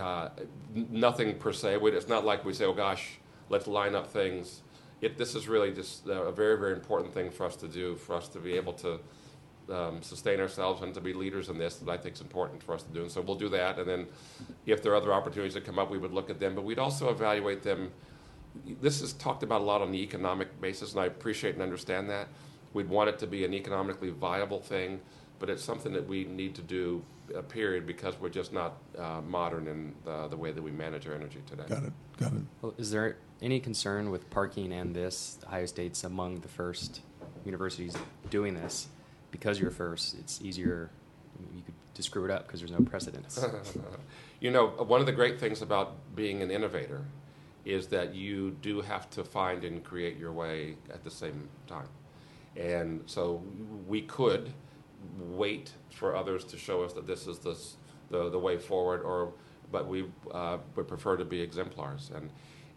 uh, 0.00 0.28
nothing 0.74 1.34
per 1.38 1.52
se. 1.52 1.78
It's 1.82 2.08
not 2.08 2.24
like 2.24 2.44
we 2.44 2.54
say, 2.54 2.64
oh 2.64 2.72
gosh, 2.72 3.18
let's 3.48 3.66
line 3.66 3.94
up 3.94 4.06
things. 4.06 4.62
It, 5.00 5.18
this 5.18 5.34
is 5.34 5.48
really 5.48 5.72
just 5.72 6.06
a 6.06 6.30
very, 6.30 6.56
very 6.56 6.72
important 6.72 7.12
thing 7.12 7.30
for 7.30 7.44
us 7.44 7.56
to 7.56 7.68
do, 7.68 7.96
for 7.96 8.14
us 8.14 8.28
to 8.28 8.38
be 8.38 8.54
able 8.54 8.72
to 8.74 9.00
um, 9.72 10.02
sustain 10.02 10.40
ourselves 10.40 10.82
and 10.82 10.92
to 10.94 11.00
be 11.00 11.12
leaders 11.12 11.48
in 11.48 11.58
this 11.58 11.76
that 11.76 11.90
I 11.90 11.96
think 11.96 12.14
is 12.14 12.20
important 12.20 12.62
for 12.62 12.74
us 12.74 12.82
to 12.82 12.92
do. 12.92 13.02
And 13.02 13.10
so 13.10 13.20
we'll 13.20 13.36
do 13.36 13.48
that. 13.48 13.78
And 13.78 13.88
then 13.88 14.06
if 14.66 14.82
there 14.82 14.92
are 14.92 14.96
other 14.96 15.12
opportunities 15.12 15.54
that 15.54 15.64
come 15.64 15.78
up, 15.78 15.90
we 15.90 15.98
would 15.98 16.12
look 16.12 16.30
at 16.30 16.38
them. 16.38 16.54
But 16.54 16.64
we'd 16.64 16.78
also 16.78 17.08
evaluate 17.10 17.62
them 17.62 17.90
this 18.80 19.00
is 19.00 19.12
talked 19.14 19.42
about 19.42 19.60
a 19.60 19.64
lot 19.64 19.82
on 19.82 19.92
the 19.92 20.02
economic 20.02 20.60
basis, 20.60 20.92
and 20.92 21.00
I 21.00 21.06
appreciate 21.06 21.54
and 21.54 21.62
understand 21.62 22.10
that. 22.10 22.28
We'd 22.72 22.88
want 22.88 23.08
it 23.08 23.18
to 23.20 23.26
be 23.26 23.44
an 23.44 23.54
economically 23.54 24.10
viable 24.10 24.60
thing, 24.60 25.00
but 25.38 25.50
it's 25.50 25.62
something 25.62 25.92
that 25.92 26.06
we 26.06 26.24
need 26.24 26.54
to 26.56 26.62
do, 26.62 27.02
uh, 27.36 27.42
period, 27.42 27.86
because 27.86 28.18
we're 28.20 28.30
just 28.30 28.52
not 28.52 28.78
uh, 28.98 29.20
modern 29.26 29.68
in 29.68 29.94
the, 30.04 30.28
the, 30.28 30.36
way 30.36 30.52
that 30.52 30.62
we 30.62 30.70
manage 30.70 31.06
our 31.06 31.14
energy 31.14 31.40
today. 31.46 31.64
Got 31.68 31.84
it. 31.84 31.92
Got 32.18 32.32
it. 32.34 32.42
Well, 32.60 32.74
is 32.78 32.90
there 32.90 33.16
any 33.40 33.60
concern 33.60 34.10
with 34.10 34.28
parking 34.30 34.72
and 34.72 34.94
this? 34.94 35.38
Ohio 35.46 35.66
State's 35.66 36.04
among 36.04 36.40
the 36.40 36.48
first 36.48 37.00
universities 37.44 37.96
doing 38.30 38.54
this. 38.54 38.88
Because 39.32 39.58
you're 39.58 39.72
first, 39.72 40.14
it's 40.18 40.40
easier. 40.40 40.90
You 41.54 41.62
could 41.64 42.04
screw 42.04 42.24
it 42.24 42.30
up 42.30 42.46
because 42.46 42.60
there's 42.60 42.70
no 42.70 42.84
precedence. 42.84 43.44
you 44.40 44.50
know, 44.50 44.68
one 44.68 45.00
of 45.00 45.06
the 45.06 45.12
great 45.12 45.40
things 45.40 45.62
about 45.62 46.14
being 46.14 46.42
an 46.42 46.50
innovator 46.50 47.04
is 47.64 47.88
that 47.88 48.14
you 48.14 48.56
do 48.62 48.80
have 48.80 49.08
to 49.10 49.24
find 49.24 49.64
and 49.64 49.82
create 49.84 50.16
your 50.18 50.32
way 50.32 50.76
at 50.92 51.02
the 51.04 51.10
same 51.10 51.48
time. 51.66 51.88
And 52.56 53.02
so 53.06 53.42
we 53.86 54.02
could 54.02 54.52
wait 55.18 55.72
for 55.90 56.14
others 56.14 56.44
to 56.44 56.58
show 56.58 56.82
us 56.82 56.92
that 56.92 57.06
this 57.06 57.26
is 57.26 57.38
the, 57.38 57.56
the, 58.10 58.30
the 58.30 58.38
way 58.38 58.58
forward, 58.58 59.02
or 59.02 59.32
but 59.70 59.88
we 59.88 60.04
uh, 60.32 60.58
would 60.76 60.86
prefer 60.86 61.16
to 61.16 61.24
be 61.24 61.40
exemplars. 61.40 62.10
And 62.14 62.30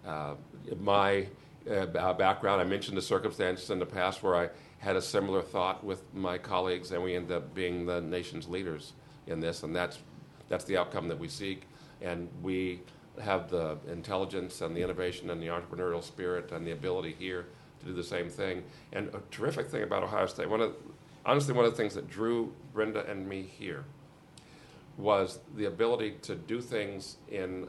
uh, 0.07 0.35
my 0.79 1.27
uh, 1.69 2.13
background, 2.13 2.61
I 2.61 2.63
mentioned 2.63 2.97
the 2.97 3.01
circumstances 3.01 3.69
in 3.69 3.79
the 3.79 3.85
past 3.85 4.23
where 4.23 4.35
I 4.35 4.49
had 4.79 4.95
a 4.95 5.01
similar 5.01 5.41
thought 5.41 5.83
with 5.83 6.01
my 6.13 6.37
colleagues, 6.37 6.91
and 6.91 7.03
we 7.03 7.15
end 7.15 7.31
up 7.31 7.53
being 7.53 7.85
the 7.85 8.01
nation's 8.01 8.47
leaders 8.47 8.93
in 9.27 9.39
this, 9.39 9.63
and 9.63 9.75
that's 9.75 9.99
that's 10.47 10.63
the 10.65 10.77
outcome 10.77 11.07
that 11.07 11.17
we 11.17 11.27
seek. 11.27 11.63
And 12.01 12.29
we 12.43 12.81
have 13.21 13.49
the 13.49 13.77
intelligence 13.91 14.61
and 14.61 14.75
the 14.75 14.81
innovation 14.81 15.29
and 15.29 15.41
the 15.41 15.47
entrepreneurial 15.47 16.03
spirit 16.03 16.51
and 16.51 16.67
the 16.67 16.71
ability 16.71 17.15
here 17.17 17.47
to 17.79 17.85
do 17.85 17.93
the 17.93 18.03
same 18.03 18.29
thing. 18.29 18.63
And 18.93 19.07
a 19.09 19.21
terrific 19.31 19.69
thing 19.69 19.83
about 19.83 20.03
Ohio 20.03 20.25
State, 20.27 20.49
one 20.49 20.61
of, 20.61 20.75
honestly, 21.25 21.53
one 21.53 21.65
of 21.65 21.71
the 21.71 21.77
things 21.77 21.95
that 21.95 22.09
drew 22.09 22.53
Brenda 22.73 23.09
and 23.09 23.27
me 23.27 23.41
here 23.41 23.85
was 24.97 25.39
the 25.55 25.65
ability 25.65 26.17
to 26.21 26.35
do 26.35 26.61
things 26.61 27.17
in 27.29 27.67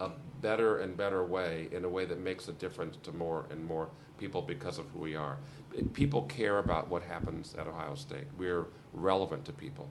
a 0.00 0.10
better 0.42 0.78
and 0.78 0.96
better 0.96 1.24
way, 1.24 1.68
in 1.72 1.84
a 1.84 1.88
way 1.88 2.04
that 2.04 2.20
makes 2.20 2.48
a 2.48 2.52
difference 2.52 2.96
to 3.02 3.12
more 3.12 3.46
and 3.50 3.64
more 3.64 3.88
people 4.18 4.42
because 4.42 4.78
of 4.78 4.86
who 4.90 5.00
we 5.00 5.14
are. 5.14 5.38
People 5.92 6.22
care 6.22 6.58
about 6.58 6.88
what 6.88 7.02
happens 7.02 7.54
at 7.58 7.66
Ohio 7.66 7.94
State. 7.94 8.24
We're 8.38 8.66
relevant 8.92 9.44
to 9.46 9.52
people. 9.52 9.88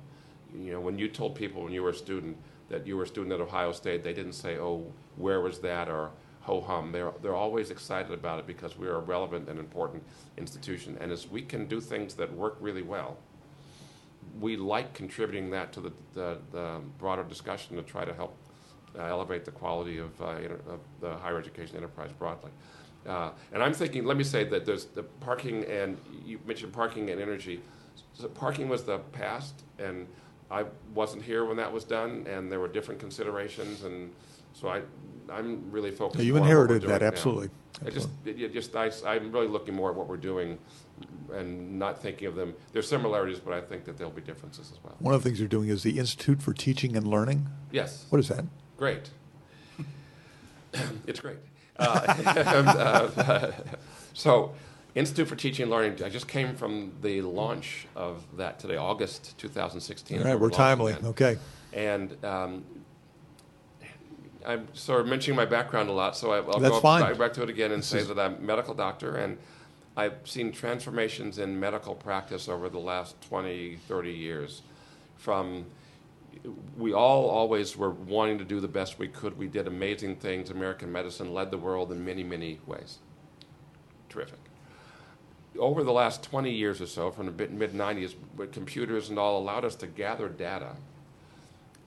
You 0.53 0.73
know, 0.73 0.79
when 0.79 0.97
you 0.97 1.07
told 1.07 1.35
people 1.35 1.63
when 1.63 1.73
you 1.73 1.83
were 1.83 1.89
a 1.89 1.95
student 1.95 2.37
that 2.69 2.87
you 2.87 2.97
were 2.97 3.03
a 3.03 3.07
student 3.07 3.33
at 3.33 3.41
Ohio 3.41 3.71
State, 3.71 4.03
they 4.03 4.13
didn't 4.13 4.33
say, 4.33 4.57
"Oh, 4.57 4.91
where 5.17 5.41
was 5.41 5.59
that?" 5.59 5.87
or 5.89 6.11
ho 6.45 6.61
hum. 6.61 6.91
They're, 6.91 7.11
they're 7.21 7.35
always 7.35 7.71
excited 7.71 8.11
about 8.11 8.39
it 8.39 8.47
because 8.47 8.77
we're 8.77 8.95
a 8.95 8.99
relevant 8.99 9.49
and 9.49 9.59
important 9.59 10.03
institution. 10.37 10.97
And 11.01 11.11
as 11.11 11.27
we 11.27 11.41
can 11.41 11.65
do 11.67 11.81
things 11.81 12.13
that 12.15 12.31
work 12.31 12.57
really 12.59 12.83
well, 12.83 13.17
we 14.39 14.55
like 14.55 14.93
contributing 14.93 15.49
that 15.51 15.73
to 15.73 15.81
the, 15.81 15.91
the, 16.13 16.37
the 16.51 16.81
broader 16.99 17.23
discussion 17.23 17.75
to 17.77 17.81
try 17.81 18.05
to 18.05 18.13
help 18.13 18.37
uh, 18.97 19.03
elevate 19.03 19.43
the 19.43 19.51
quality 19.51 19.97
of, 19.97 20.21
uh, 20.21 20.37
inter- 20.37 20.61
of, 20.69 20.79
the 21.01 21.15
higher 21.17 21.37
education 21.37 21.77
enterprise 21.77 22.11
broadly. 22.17 22.51
Uh, 23.07 23.31
and 23.53 23.61
I'm 23.61 23.73
thinking, 23.73 24.05
let 24.05 24.17
me 24.17 24.23
say 24.23 24.43
that 24.45 24.65
there's 24.65 24.85
the 24.85 25.03
parking 25.03 25.63
and 25.65 25.97
you 26.25 26.39
mentioned 26.45 26.73
parking 26.73 27.09
and 27.09 27.21
energy. 27.21 27.61
So 28.13 28.27
parking 28.27 28.69
was 28.69 28.83
the 28.83 28.99
past, 28.99 29.63
and 29.77 30.07
I 30.49 30.65
wasn't 30.93 31.23
here 31.23 31.45
when 31.45 31.57
that 31.57 31.71
was 31.71 31.83
done, 31.83 32.25
and 32.27 32.51
there 32.51 32.59
were 32.59 32.67
different 32.67 32.99
considerations, 32.99 33.83
and 33.83 34.11
so 34.53 34.69
I, 34.69 34.81
I'm 35.29 35.69
really 35.69 35.91
focused. 35.91 36.19
Yeah, 36.19 36.27
you 36.27 36.37
inherited 36.37 36.83
that, 36.83 37.03
absolutely. 37.03 37.49
I 37.85 37.89
just, 37.89 38.09
it, 38.25 38.53
just 38.53 38.75
I, 38.75 38.89
I'm 39.05 39.31
really 39.31 39.47
looking 39.47 39.75
more 39.75 39.89
at 39.89 39.95
what 39.95 40.07
we're 40.07 40.17
doing, 40.17 40.57
and 41.33 41.77
not 41.77 42.01
thinking 42.01 42.27
of 42.27 42.35
them. 42.35 42.53
There's 42.71 42.87
similarities, 42.87 43.39
but 43.39 43.53
I 43.53 43.61
think 43.61 43.83
that 43.85 43.97
there'll 43.97 44.13
be 44.13 44.21
differences 44.21 44.71
as 44.71 44.81
well. 44.83 44.95
One 44.99 45.13
of 45.13 45.21
the 45.21 45.27
things 45.27 45.39
you're 45.39 45.49
doing 45.49 45.69
is 45.69 45.83
the 45.83 45.99
Institute 45.99 46.41
for 46.41 46.53
Teaching 46.53 46.95
and 46.95 47.05
Learning. 47.05 47.47
Yes. 47.71 48.05
What 48.09 48.19
is 48.19 48.29
that? 48.29 48.45
Great. 48.77 49.09
it's 51.07 51.19
great. 51.19 51.37
Uh, 51.77 51.83
uh, 53.17 53.51
so 54.13 54.53
Institute 54.95 55.27
for 55.27 55.35
Teaching 55.35 55.63
and 55.63 55.71
Learning, 55.71 56.03
I 56.03 56.09
just 56.09 56.27
came 56.27 56.55
from 56.55 56.93
the 57.01 57.21
launch 57.21 57.87
of 57.95 58.23
that 58.37 58.59
today, 58.59 58.77
August 58.77 59.37
2016. 59.37 60.19
All 60.19 60.25
right, 60.25 60.39
we're 60.39 60.49
timely. 60.49 60.93
Okay. 61.03 61.37
And 61.73 62.23
um, 62.23 62.63
I'm 64.45 64.67
sort 64.73 65.01
of 65.01 65.07
mentioning 65.07 65.35
my 65.35 65.45
background 65.45 65.89
a 65.89 65.91
lot, 65.91 66.15
so 66.15 66.31
I, 66.31 66.39
will 66.39 66.59
go 66.59 66.81
back, 66.81 67.17
back, 67.17 67.33
to 67.33 67.43
it 67.43 67.49
again 67.49 67.71
and 67.71 67.81
this 67.81 67.87
say 67.87 67.99
is... 67.99 68.07
that 68.07 68.19
I'm 68.19 68.35
a 68.35 68.39
medical 68.39 68.73
doctor, 68.73 69.17
and 69.17 69.37
I've 69.97 70.17
seen 70.23 70.51
transformations 70.51 71.39
in 71.39 71.59
medical 71.59 71.95
practice 71.95 72.47
over 72.47 72.69
the 72.69 72.79
last 72.79 73.19
20, 73.21 73.77
30 73.87 74.11
years. 74.11 74.61
From 75.17 75.65
we 76.77 76.93
all 76.93 77.29
always 77.29 77.75
were 77.77 77.91
wanting 77.91 78.37
to 78.37 78.45
do 78.45 78.59
the 78.59 78.67
best 78.67 78.99
we 78.99 79.07
could. 79.07 79.37
We 79.37 79.47
did 79.47 79.67
amazing 79.67 80.17
things. 80.17 80.49
American 80.49 80.91
medicine 80.91 81.33
led 81.33 81.51
the 81.51 81.57
world 81.57 81.91
in 81.91 82.03
many, 82.03 82.23
many 82.23 82.59
ways. 82.65 82.99
Terrific 84.09 84.39
over 85.59 85.83
the 85.83 85.91
last 85.91 86.21
20 86.23 86.51
years 86.51 86.81
or 86.81 86.85
so, 86.85 87.11
from 87.11 87.25
the 87.27 87.47
mid 87.47 87.73
90s, 87.73 88.13
computers 88.51 89.09
and 89.09 89.17
all 89.17 89.39
allowed 89.39 89.63
us 89.63 89.75
to 89.75 89.87
gather 89.87 90.27
data 90.27 90.75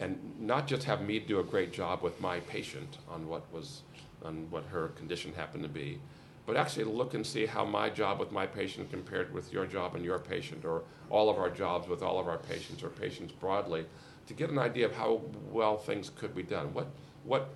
and 0.01 0.19
not 0.39 0.67
just 0.67 0.85
have 0.85 1.03
me 1.03 1.19
do 1.19 1.41
a 1.41 1.45
great 1.45 1.73
job 1.73 2.03
with 2.03 2.21
my 2.21 2.41
patient 2.41 2.99
on 3.11 3.27
what 3.29 3.53
was 3.53 3.83
on 4.25 4.47
what 4.51 4.65
her 4.65 4.89
condition 4.89 5.33
happened 5.35 5.63
to 5.63 5.69
be, 5.69 6.01
but 6.49 6.57
actually 6.57 6.85
look 6.85 7.13
and 7.13 7.27
see 7.27 7.45
how 7.45 7.63
my 7.63 7.91
job 7.91 8.19
with 8.19 8.33
my 8.33 8.47
patient 8.47 8.91
compared 8.91 9.31
with 9.35 9.53
your 9.53 9.67
job 9.67 9.95
and 9.95 10.03
your 10.03 10.19
patient, 10.19 10.65
or 10.65 10.83
all 11.11 11.29
of 11.29 11.37
our 11.37 11.51
jobs 11.51 11.87
with 11.87 12.03
all 12.03 12.19
of 12.19 12.27
our 12.27 12.39
patients 12.39 12.83
or 12.83 12.89
patients 12.89 13.33
broadly, 13.33 13.85
to 14.27 14.33
get 14.33 14.49
an 14.49 14.59
idea 14.59 14.87
of 14.87 14.97
how 14.97 15.21
well 15.51 15.77
things 15.77 16.11
could 16.17 16.35
be 16.35 16.43
done. 16.43 16.73
What 16.73 16.87
what 17.25 17.51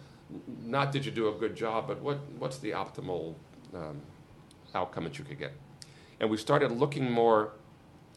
not 0.63 0.93
did 0.93 1.07
you 1.07 1.11
do 1.11 1.29
a 1.29 1.33
good 1.33 1.57
job, 1.57 1.89
but 1.89 2.03
what 2.03 2.19
what's 2.39 2.59
the 2.59 2.73
optimal 2.73 3.35
um, 3.75 4.03
outcome 4.75 5.05
that 5.05 5.19
you 5.19 5.25
could 5.25 5.39
get? 5.39 5.55
And 6.21 6.29
we 6.29 6.37
started 6.37 6.71
looking 6.71 7.11
more 7.11 7.53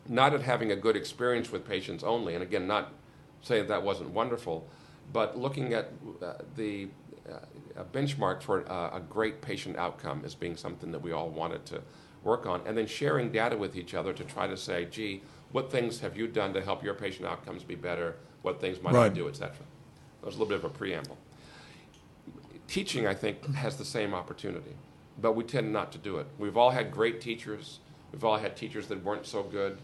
not 0.10 0.34
at 0.34 0.42
having 0.42 0.74
a 0.74 0.76
good 0.76 0.98
experience 0.98 1.54
with 1.54 1.66
patients 1.66 2.04
only, 2.04 2.34
and 2.34 2.44
again, 2.44 2.68
not 2.68 2.92
saying 3.42 3.68
that 3.68 3.82
wasn't 3.82 4.10
wonderful, 4.10 4.68
but 5.14 5.38
looking 5.38 5.74
at 5.74 5.94
uh, 6.22 6.34
the 6.58 6.90
uh, 7.32 7.84
benchmark 7.94 8.42
for 8.42 8.70
uh, 8.72 8.98
a 8.98 9.00
great 9.00 9.42
patient 9.42 9.78
outcome 9.78 10.22
as 10.26 10.36
being 10.36 10.56
something 10.56 10.92
that 10.92 11.02
we 11.02 11.12
all 11.12 11.30
wanted 11.30 11.66
to 11.68 11.82
work 12.24 12.46
on, 12.46 12.62
and 12.66 12.78
then 12.78 12.88
sharing 12.88 13.32
data 13.32 13.56
with 13.56 13.76
each 13.76 13.94
other 13.94 14.14
to 14.14 14.24
try 14.24 14.48
to 14.48 14.58
say, 14.58 14.86
gee, 14.86 15.22
what 15.52 15.72
things 15.72 16.00
have 16.00 16.18
you 16.18 16.28
done 16.28 16.54
to 16.54 16.62
help 16.62 16.84
your 16.84 16.94
patient 16.94 17.28
outcomes 17.28 17.64
be 17.64 17.76
better? 17.76 18.16
What 18.42 18.60
things 18.60 18.82
might 18.82 18.94
right. 18.94 19.12
I 19.12 19.14
do, 19.14 19.28
et 19.28 19.36
cetera. 19.36 19.66
That 20.22 20.26
was 20.26 20.36
a 20.36 20.40
little 20.40 20.50
bit 20.50 20.64
of 20.64 20.66
a 20.66 20.70
preamble. 20.70 21.18
Teaching, 22.68 23.06
I 23.06 23.14
think, 23.14 23.46
has 23.56 23.78
the 23.78 23.86
same 23.86 24.14
opportunity, 24.14 24.76
but 25.22 25.34
we 25.34 25.44
tend 25.44 25.72
not 25.72 25.92
to 25.92 25.98
do 25.98 26.18
it. 26.18 26.28
We've 26.40 26.58
all 26.58 26.72
had 26.72 26.92
great 26.92 27.22
teachers 27.22 27.80
We've 28.16 28.24
all 28.24 28.38
had 28.38 28.56
teachers 28.56 28.88
that 28.88 29.04
weren't 29.04 29.26
so 29.26 29.44
good. 29.44 29.78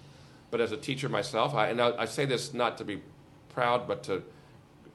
But 0.52 0.62
as 0.62 0.72
a 0.72 0.78
teacher 0.78 1.10
myself, 1.10 1.54
I, 1.54 1.68
and 1.68 1.82
I, 1.82 1.92
I 1.98 2.06
say 2.06 2.24
this 2.24 2.54
not 2.54 2.78
to 2.78 2.86
be 2.86 3.02
proud, 3.50 3.89
but 3.89 4.04
to 4.04 4.24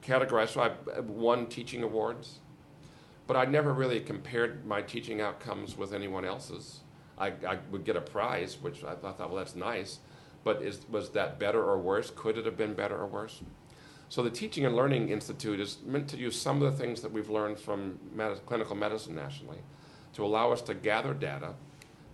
categorize. 0.07 0.49
So 0.49 0.61
I've 0.61 1.09
won 1.09 1.47
teaching 1.47 1.83
awards, 1.83 2.41
but 3.27 3.37
I 3.37 3.45
never 3.45 3.73
really 3.73 4.01
compared 4.01 4.67
my 4.67 4.83
teaching 4.83 5.21
outcomes 5.21 5.77
with 5.77 5.93
anyone 5.93 6.25
else's. 6.25 6.81
I, 7.19 7.29
I 7.47 7.59
would 7.71 7.85
get 7.85 7.97
a 7.97 8.01
prize, 8.01 8.59
which 8.61 8.85
I 8.85 8.95
thought, 8.95 9.19
well, 9.19 9.37
that's 9.37 9.57
nice, 9.57 10.01
but 10.45 10.63
is, 10.63 10.81
was 10.91 11.11
that 11.11 11.39
better 11.39 11.63
or 11.63 11.79
worse? 11.79 12.13
Could 12.15 12.39
it 12.39 12.45
have 12.45 12.57
been 12.57 12.75
better 12.75 12.97
or 12.97 13.07
worse? 13.07 13.41
So 14.09 14.23
the 14.23 14.31
Teaching 14.31 14.65
and 14.65 14.77
Learning 14.77 15.09
Institute 15.09 15.59
is 15.59 15.79
meant 15.85 16.09
to 16.09 16.17
use 16.17 16.41
some 16.41 16.63
of 16.63 16.71
the 16.71 16.79
things 16.79 17.01
that 17.01 17.11
we've 17.11 17.29
learned 17.29 17.59
from 17.59 17.99
med- 18.15 18.45
clinical 18.47 18.77
medicine 18.77 19.17
nationally 19.17 19.59
to 20.13 20.25
allow 20.25 20.53
us 20.53 20.63
to 20.63 20.75
gather 20.75 21.13
data 21.13 21.55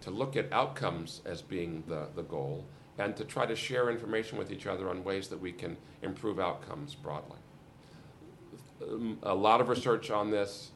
to 0.00 0.10
look 0.10 0.36
at 0.36 0.52
outcomes 0.52 1.20
as 1.24 1.42
being 1.42 1.84
the, 1.86 2.08
the 2.16 2.22
goal 2.22 2.64
and 2.98 3.16
to 3.16 3.24
try 3.24 3.46
to 3.46 3.56
share 3.56 3.90
information 3.90 4.36
with 4.36 4.50
each 4.50 4.66
other 4.66 4.88
on 4.88 5.04
ways 5.04 5.28
that 5.28 5.40
we 5.40 5.52
can 5.52 5.76
improve 6.02 6.38
outcomes 6.38 6.94
broadly. 6.94 7.38
A 9.22 9.34
lot 9.34 9.60
of 9.60 9.68
research 9.68 10.10
on 10.10 10.30
this. 10.30 10.70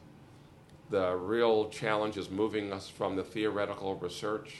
The 0.89 1.15
real 1.15 1.69
challenge 1.69 2.17
is 2.17 2.29
moving 2.29 2.71
us 2.71 2.87
from 2.87 3.15
the 3.15 3.23
theoretical 3.23 3.95
research 3.95 4.55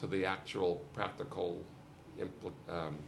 to 0.00 0.06
the 0.06 0.24
actual 0.24 0.82
practical, 0.94 1.62
impl- 2.18 2.52
um, 2.68 2.98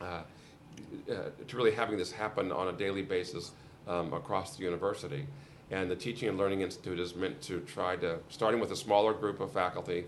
uh, 0.00 0.04
uh, 0.04 1.14
to 1.46 1.56
really 1.56 1.72
having 1.72 1.98
this 1.98 2.12
happen 2.12 2.52
on 2.52 2.68
a 2.68 2.72
daily 2.72 3.02
basis 3.02 3.50
um, 3.88 4.12
across 4.12 4.56
the 4.56 4.62
university. 4.62 5.26
And 5.70 5.90
the 5.90 5.96
Teaching 5.96 6.28
and 6.28 6.38
Learning 6.38 6.60
Institute 6.60 7.00
is 7.00 7.14
meant 7.14 7.42
to 7.42 7.60
try 7.60 7.96
to, 7.96 8.18
starting 8.28 8.60
with 8.60 8.70
a 8.70 8.76
smaller 8.76 9.12
group 9.12 9.40
of 9.40 9.52
faculty, 9.52 10.04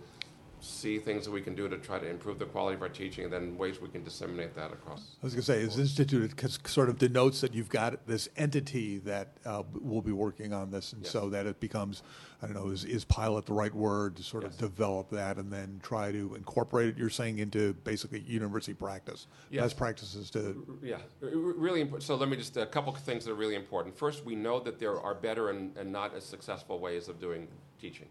see 0.60 0.98
things 0.98 1.24
that 1.24 1.30
we 1.30 1.40
can 1.40 1.54
do 1.54 1.68
to 1.68 1.78
try 1.78 1.98
to 1.98 2.08
improve 2.08 2.38
the 2.38 2.44
quality 2.44 2.74
of 2.76 2.82
our 2.82 2.88
teaching, 2.88 3.24
and 3.24 3.32
then 3.32 3.56
ways 3.56 3.80
we 3.80 3.88
can 3.88 4.04
disseminate 4.04 4.54
that 4.54 4.72
across. 4.72 5.16
I 5.22 5.26
was 5.26 5.34
going 5.34 5.42
to 5.42 5.46
say, 5.52 5.60
is 5.60 5.78
instituted 5.78 6.34
sort 6.68 6.88
of 6.88 6.98
denotes 6.98 7.40
that 7.40 7.54
you've 7.54 7.68
got 7.68 8.06
this 8.06 8.28
entity 8.36 8.98
that 8.98 9.28
uh, 9.46 9.62
will 9.80 10.02
be 10.02 10.12
working 10.12 10.52
on 10.52 10.70
this, 10.70 10.92
and 10.92 11.02
Yes. 11.02 11.12
so 11.12 11.30
that 11.30 11.46
it 11.46 11.60
becomes, 11.60 12.02
I 12.42 12.46
don't 12.46 12.54
know, 12.54 12.68
is, 12.68 12.84
is 12.84 13.04
pilot 13.04 13.46
the 13.46 13.54
right 13.54 13.74
word 13.74 14.16
to 14.16 14.22
sort 14.22 14.44
of 14.44 14.56
develop 14.58 15.10
that 15.10 15.38
and 15.38 15.50
then 15.52 15.80
try 15.82 16.12
to 16.12 16.34
incorporate 16.34 16.90
it? 16.90 16.98
You're 16.98 17.10
saying 17.10 17.38
into 17.38 17.72
basically 17.84 18.20
university 18.20 18.74
practice, 18.74 19.26
Yes. 19.50 19.62
best 19.64 19.76
practices 19.78 20.30
to. 20.30 20.78
Yeah, 20.82 20.98
really 21.20 21.80
important. 21.80 22.02
So 22.04 22.16
let 22.16 22.28
me 22.28 22.36
just, 22.36 22.56
a 22.56 22.66
couple 22.66 22.94
of 22.94 23.00
things 23.00 23.24
that 23.24 23.32
are 23.32 23.34
really 23.34 23.54
important. 23.56 23.96
First, 23.96 24.24
we 24.24 24.34
know 24.34 24.60
that 24.60 24.78
there 24.78 25.00
are 25.00 25.14
better 25.14 25.50
and, 25.50 25.76
and 25.76 25.90
not 25.90 26.14
as 26.14 26.24
successful 26.24 26.78
ways 26.78 27.08
of 27.08 27.18
doing 27.20 27.48
teaching. 27.80 28.08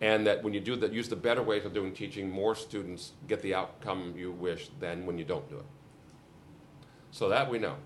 And 0.00 0.26
that 0.26 0.42
when 0.42 0.54
you 0.54 0.60
do 0.60 0.76
that, 0.76 0.92
use 0.92 1.08
the 1.08 1.16
better 1.16 1.42
ways 1.42 1.64
of 1.64 1.74
doing 1.74 1.92
teaching, 1.92 2.30
more 2.30 2.54
students 2.54 3.12
get 3.26 3.42
the 3.42 3.54
outcome 3.54 4.14
you 4.16 4.30
wish 4.30 4.70
than 4.78 5.04
when 5.04 5.18
you 5.18 5.24
don't 5.24 5.48
do 5.48 5.56
it. 5.56 5.64
So 7.10 7.28
that 7.28 7.50
we 7.50 7.58
know. 7.58 7.76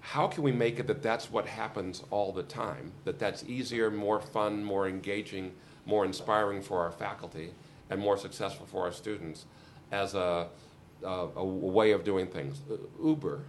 How 0.00 0.28
can 0.28 0.42
we 0.42 0.52
make 0.52 0.78
it 0.78 0.86
that 0.86 1.02
that's 1.02 1.30
what 1.30 1.46
happens 1.46 2.04
all 2.10 2.32
the 2.32 2.42
time? 2.42 2.92
That 3.04 3.18
that's 3.18 3.44
easier, 3.44 3.90
more 3.90 4.20
fun, 4.20 4.64
more 4.64 4.88
engaging, 4.88 5.52
more 5.84 6.04
inspiring 6.04 6.62
for 6.62 6.80
our 6.80 6.92
faculty, 6.92 7.52
and 7.90 8.00
more 8.00 8.16
successful 8.16 8.66
for 8.66 8.84
our 8.84 8.92
students 8.92 9.44
as 9.90 10.14
a, 10.14 10.48
a, 11.02 11.28
a 11.36 11.44
way 11.44 11.90
of 11.90 12.04
doing 12.04 12.28
things. 12.28 12.62
Uber 13.02 13.42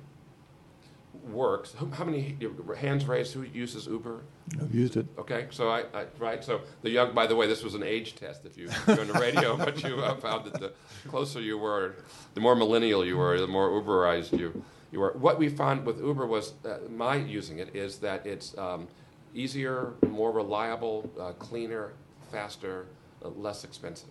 works. 1.23 1.73
Who- 1.73 1.89
How 1.91 2.03
many 2.03 2.37
hands 2.77 3.05
raised? 3.05 3.33
Who 3.33 3.43
uses 3.43 3.87
Uber? 3.87 4.21
I've 4.59 4.73
used 4.73 4.97
it. 4.97 5.05
Okay, 5.17 5.47
so 5.51 5.69
I, 5.69 5.81
I 5.93 6.05
right. 6.19 6.43
So 6.43 6.61
the 6.81 6.89
young. 6.89 7.13
By 7.13 7.27
the 7.27 7.35
way, 7.35 7.47
this 7.47 7.63
was 7.63 7.75
an 7.75 7.83
age 7.83 8.15
test. 8.15 8.45
If 8.45 8.57
you 8.57 8.69
you're 8.87 9.01
on 9.01 9.07
the 9.07 9.13
radio, 9.13 9.55
but 9.65 9.83
you 9.83 9.95
uh, 9.97 10.15
found 10.15 10.45
that 10.45 10.59
the 10.59 10.73
closer 11.07 11.39
you 11.41 11.57
were, 11.57 11.95
the 12.33 12.41
more 12.41 12.55
millennial 12.55 13.05
you 13.05 13.17
were, 13.17 13.39
the 13.39 13.47
more 13.47 13.69
Uberized 13.69 14.37
you 14.37 14.63
you 14.91 14.99
were. 14.99 15.11
What 15.13 15.37
we 15.39 15.49
found 15.49 15.85
with 15.85 15.99
Uber 16.01 16.25
was 16.25 16.53
uh, 16.65 16.79
my 16.89 17.15
using 17.15 17.59
it 17.59 17.75
is 17.75 17.97
that 17.99 18.25
it's 18.25 18.57
um, 18.57 18.87
easier, 19.33 19.93
more 20.07 20.31
reliable, 20.31 21.09
uh, 21.19 21.31
cleaner, 21.33 21.93
faster, 22.31 22.87
uh, 23.23 23.29
less 23.29 23.63
expensive. 23.63 24.09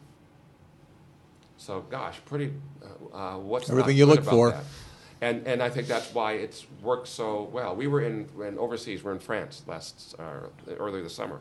So, 1.59 1.83
gosh, 1.91 2.19
pretty. 2.25 2.55
Uh, 3.13 3.17
uh, 3.17 3.39
what's 3.39 3.69
Everything 3.69 3.97
you 3.97 4.07
look 4.07 4.25
for. 4.25 4.53
that? 4.53 4.65
And 5.21 5.47
and 5.47 5.63
I 5.63 5.69
think 5.69 5.87
that's 5.87 6.15
why 6.15 6.33
it's 6.33 6.67
worked 6.83 7.09
so 7.09 7.49
well. 7.53 7.77
We 7.77 7.87
were 7.87 8.01
in, 8.01 8.29
in 8.43 8.59
overseas. 8.59 9.05
We're 9.05 9.13
in 9.13 9.19
France 9.19 9.63
last 9.67 10.15
uh, 10.19 10.49
earlier 10.79 11.03
this 11.03 11.15
summer, 11.15 11.41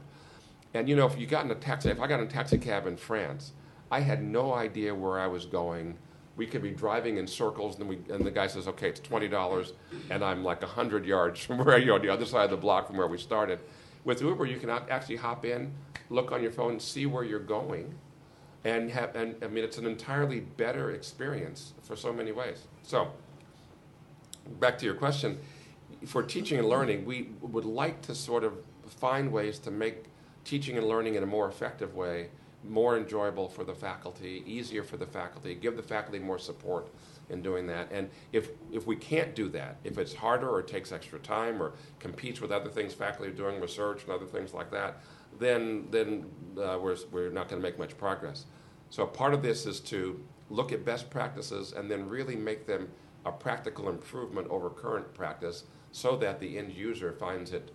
and 0.74 0.90
you 0.90 0.96
know 0.96 1.06
if 1.06 1.18
you 1.18 1.26
got 1.26 1.46
in 1.46 1.52
a 1.52 1.56
taxi, 1.56 1.90
if 1.90 2.02
I 2.02 2.08
got 2.08 2.20
in 2.20 2.28
a 2.28 2.30
taxi 2.30 2.58
cab 2.58 2.88
in 2.88 2.98
France, 2.98 3.54
I 3.90 4.02
had 4.02 4.22
no 4.22 4.54
idea 4.54 4.94
where 4.94 5.18
I 5.18 5.28
was 5.28 5.46
going. 5.46 5.98
We 6.36 6.46
could 6.46 6.62
be 6.62 6.72
driving 6.72 7.18
in 7.18 7.28
circles, 7.28 7.80
and 7.80 7.88
we 7.88 8.00
and 8.10 8.26
the 8.26 8.32
guy 8.32 8.48
says, 8.48 8.68
"Okay, 8.68 8.90
it's 8.90 9.00
twenty 9.00 9.30
dollars," 9.30 9.72
and 10.10 10.26
I'm 10.26 10.44
like 10.44 10.62
hundred 10.62 11.06
yards 11.06 11.40
from 11.46 11.60
where 11.60 11.78
you 11.78 11.94
on 11.94 12.02
the 12.02 12.10
other 12.10 12.26
side 12.26 12.46
of 12.46 12.52
the 12.52 12.58
block 12.58 12.88
from 12.88 12.98
where 12.98 13.08
we 13.08 13.18
started. 13.18 13.60
With 14.04 14.22
Uber, 14.22 14.46
you 14.46 14.58
can 14.58 14.70
actually 14.70 15.18
hop 15.18 15.46
in, 15.46 15.74
look 16.10 16.32
on 16.32 16.42
your 16.42 16.52
phone, 16.52 16.80
see 16.80 17.06
where 17.06 17.24
you're 17.24 17.40
going, 17.40 17.94
and 18.66 18.92
have 18.92 19.16
and 19.16 19.36
I 19.42 19.48
mean 19.48 19.64
it's 19.64 19.78
an 19.78 19.86
entirely 19.86 20.42
better 20.42 20.92
experience 20.92 21.74
for 21.82 21.96
so 21.96 22.12
many 22.12 22.34
ways. 22.34 22.68
So 22.84 23.12
back 24.60 24.78
to 24.80 24.86
your 24.86 24.96
question, 24.96 25.40
for 26.06 26.24
teaching 26.24 26.60
and 26.60 26.68
learning, 26.68 27.06
we 27.06 27.30
would 27.42 27.66
like 27.66 28.02
to 28.04 28.16
sort 28.16 28.44
of 28.44 28.54
find 28.88 29.32
ways 29.32 29.60
to 29.60 29.72
make 29.72 30.06
teaching 30.46 30.78
and 30.78 30.88
learning 30.88 31.16
in 31.16 31.24
a 31.24 31.28
more 31.28 31.48
effective 31.48 31.96
way 31.96 32.30
more 32.64 32.98
enjoyable 32.98 33.48
for 33.48 33.64
the 33.64 33.74
faculty, 33.74 34.44
easier 34.46 34.84
for 34.84 34.98
the 34.98 35.06
faculty, 35.06 35.56
give 35.56 35.78
the 35.78 35.84
faculty 35.84 36.20
more 36.20 36.38
support 36.38 36.90
in 37.30 37.42
doing 37.42 37.68
that. 37.68 37.90
And 37.92 38.10
if, 38.34 38.50
if 38.72 38.86
we 38.88 38.96
can't 38.96 39.36
do 39.36 39.50
that, 39.50 39.78
if 39.84 39.98
it's 39.98 40.14
harder 40.14 40.50
or 40.50 40.60
it 40.60 40.68
takes 40.68 40.92
extra 40.92 41.20
time 41.20 41.62
or 41.62 41.74
competes 42.00 42.42
with 42.42 42.52
other 42.52 42.70
things 42.70 42.94
faculty 42.94 43.32
are 43.32 43.36
doing, 43.36 43.62
research 43.62 44.04
and 44.04 44.12
other 44.12 44.26
things 44.26 44.54
like 44.54 44.72
that, 44.72 45.02
then, 45.40 45.88
then 45.92 46.26
uh, 46.58 46.78
we're, 46.82 46.98
we're 47.12 47.30
not 47.30 47.48
going 47.48 47.62
to 47.62 47.68
make 47.68 47.78
much 47.78 47.98
progress. 47.98 48.46
So 48.90 49.06
part 49.06 49.34
of 49.34 49.42
this 49.42 49.66
is 49.66 49.80
to 49.82 50.20
look 50.50 50.72
at 50.72 50.84
best 50.84 51.10
practices 51.10 51.74
and 51.74 51.90
then 51.90 52.10
really 52.10 52.36
make 52.36 52.66
them 52.66 52.90
a 53.26 53.32
practical 53.32 53.90
improvement 53.90 54.48
over 54.50 54.70
current 54.70 55.14
practice 55.14 55.66
so 55.92 56.16
that 56.18 56.40
the 56.40 56.58
end 56.58 56.74
user 56.74 57.12
finds 57.12 57.52
it 57.52 57.74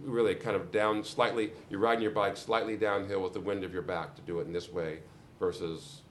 really 0.00 0.34
kind 0.34 0.56
of 0.56 0.70
down 0.70 1.04
slightly, 1.04 1.52
you're 1.68 1.80
riding 1.80 2.02
your 2.02 2.12
bike 2.12 2.36
slightly 2.36 2.76
downhill 2.76 3.22
with 3.22 3.32
the 3.32 3.40
wind 3.40 3.64
of 3.64 3.72
your 3.72 3.82
back 3.82 4.14
to 4.14 4.22
do 4.22 4.40
it 4.40 4.46
in 4.46 4.52
this 4.52 4.70
way 4.70 5.00
versus 5.38 6.02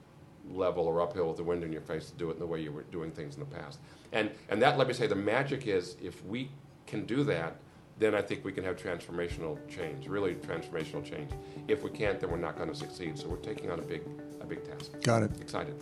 level 0.50 0.86
or 0.86 1.00
uphill 1.00 1.28
with 1.28 1.36
the 1.36 1.42
wind 1.42 1.64
in 1.64 1.72
your 1.72 1.82
face 1.82 2.10
to 2.10 2.16
do 2.16 2.30
it 2.30 2.34
in 2.34 2.38
the 2.38 2.46
way 2.46 2.60
you 2.60 2.72
were 2.72 2.82
doing 2.84 3.10
things 3.10 3.34
in 3.34 3.40
the 3.40 3.46
past. 3.46 3.78
And, 4.12 4.30
and 4.48 4.60
that, 4.62 4.78
let 4.78 4.88
me 4.88 4.94
say, 4.94 5.06
the 5.06 5.14
magic 5.14 5.66
is 5.66 5.96
if 6.02 6.24
we 6.24 6.50
can 6.86 7.06
do 7.06 7.24
that, 7.24 7.56
then 7.98 8.14
I 8.14 8.22
think 8.22 8.44
we 8.44 8.52
can 8.52 8.64
have 8.64 8.76
transformational 8.76 9.58
change, 9.68 10.08
really 10.08 10.34
transformational 10.34 11.04
change. 11.04 11.30
If 11.68 11.82
we 11.82 11.90
can't, 11.90 12.18
then 12.18 12.30
we're 12.30 12.38
not 12.38 12.56
going 12.56 12.68
to 12.68 12.74
succeed. 12.74 13.18
So 13.18 13.28
we're 13.28 13.36
taking 13.36 13.70
on 13.70 13.78
a 13.78 13.82
big, 13.82 14.02
a 14.40 14.46
big 14.46 14.64
task. 14.64 14.92
Got 15.02 15.22
it. 15.22 15.40
Excited. 15.40 15.74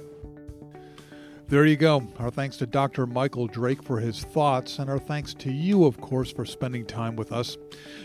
There 1.51 1.67
you 1.67 1.77
go. 1.77 2.07
Our 2.21 2.31
thanks 2.31 2.57
to 2.59 2.67
Dr. 2.67 3.09
Michael 3.09 3.49
Drake 3.49 3.83
for 3.83 3.99
his 3.99 4.23
thoughts, 4.23 4.79
and 4.79 4.89
our 4.89 5.01
thanks 5.01 5.35
to 5.35 5.51
you, 5.51 5.85
of 5.85 6.01
course, 6.01 6.31
for 6.31 6.45
spending 6.45 6.87
time 6.87 7.17
with 7.17 7.33
us. 7.33 7.59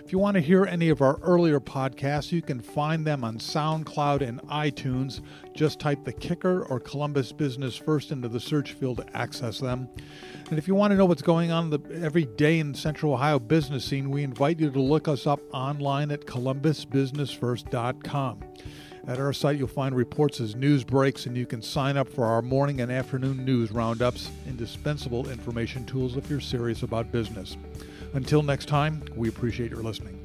If 0.03 0.11
you 0.11 0.17
want 0.17 0.33
to 0.33 0.41
hear 0.41 0.65
any 0.65 0.89
of 0.89 1.03
our 1.03 1.19
earlier 1.21 1.59
podcasts, 1.59 2.31
you 2.31 2.41
can 2.41 2.59
find 2.59 3.05
them 3.05 3.23
on 3.23 3.37
SoundCloud 3.37 4.27
and 4.27 4.41
iTunes. 4.47 5.21
Just 5.53 5.79
type 5.79 6.03
the 6.03 6.11
kicker 6.11 6.63
or 6.63 6.79
Columbus 6.79 7.31
Business 7.31 7.75
First 7.75 8.11
into 8.11 8.27
the 8.27 8.39
search 8.39 8.73
field 8.73 8.97
to 8.97 9.05
access 9.15 9.59
them. 9.59 9.89
And 10.49 10.57
if 10.57 10.67
you 10.67 10.73
want 10.73 10.89
to 10.93 10.97
know 10.97 11.05
what's 11.05 11.21
going 11.21 11.51
on 11.51 11.69
the, 11.69 11.79
every 12.01 12.25
day 12.25 12.57
in 12.57 12.71
the 12.71 12.77
Central 12.79 13.13
Ohio 13.13 13.37
business 13.37 13.85
scene, 13.85 14.09
we 14.09 14.23
invite 14.23 14.59
you 14.59 14.71
to 14.71 14.81
look 14.81 15.07
us 15.07 15.27
up 15.27 15.41
online 15.53 16.09
at 16.09 16.21
columbusbusinessfirst.com. 16.21 18.39
At 19.07 19.19
our 19.19 19.33
site, 19.33 19.57
you'll 19.57 19.67
find 19.67 19.95
reports 19.95 20.41
as 20.41 20.55
news 20.55 20.83
breaks, 20.83 21.27
and 21.27 21.37
you 21.37 21.45
can 21.45 21.61
sign 21.61 21.95
up 21.95 22.09
for 22.09 22.25
our 22.25 22.41
morning 22.41 22.81
and 22.81 22.91
afternoon 22.91 23.45
news 23.45 23.71
roundups, 23.71 24.31
indispensable 24.47 25.29
information 25.29 25.85
tools 25.85 26.17
if 26.17 26.27
you're 26.27 26.39
serious 26.39 26.81
about 26.81 27.11
business. 27.11 27.55
Until 28.13 28.41
next 28.41 28.67
time, 28.67 29.03
we 29.15 29.29
appreciate 29.29 29.69
your 29.69 29.83
listening. 29.83 30.19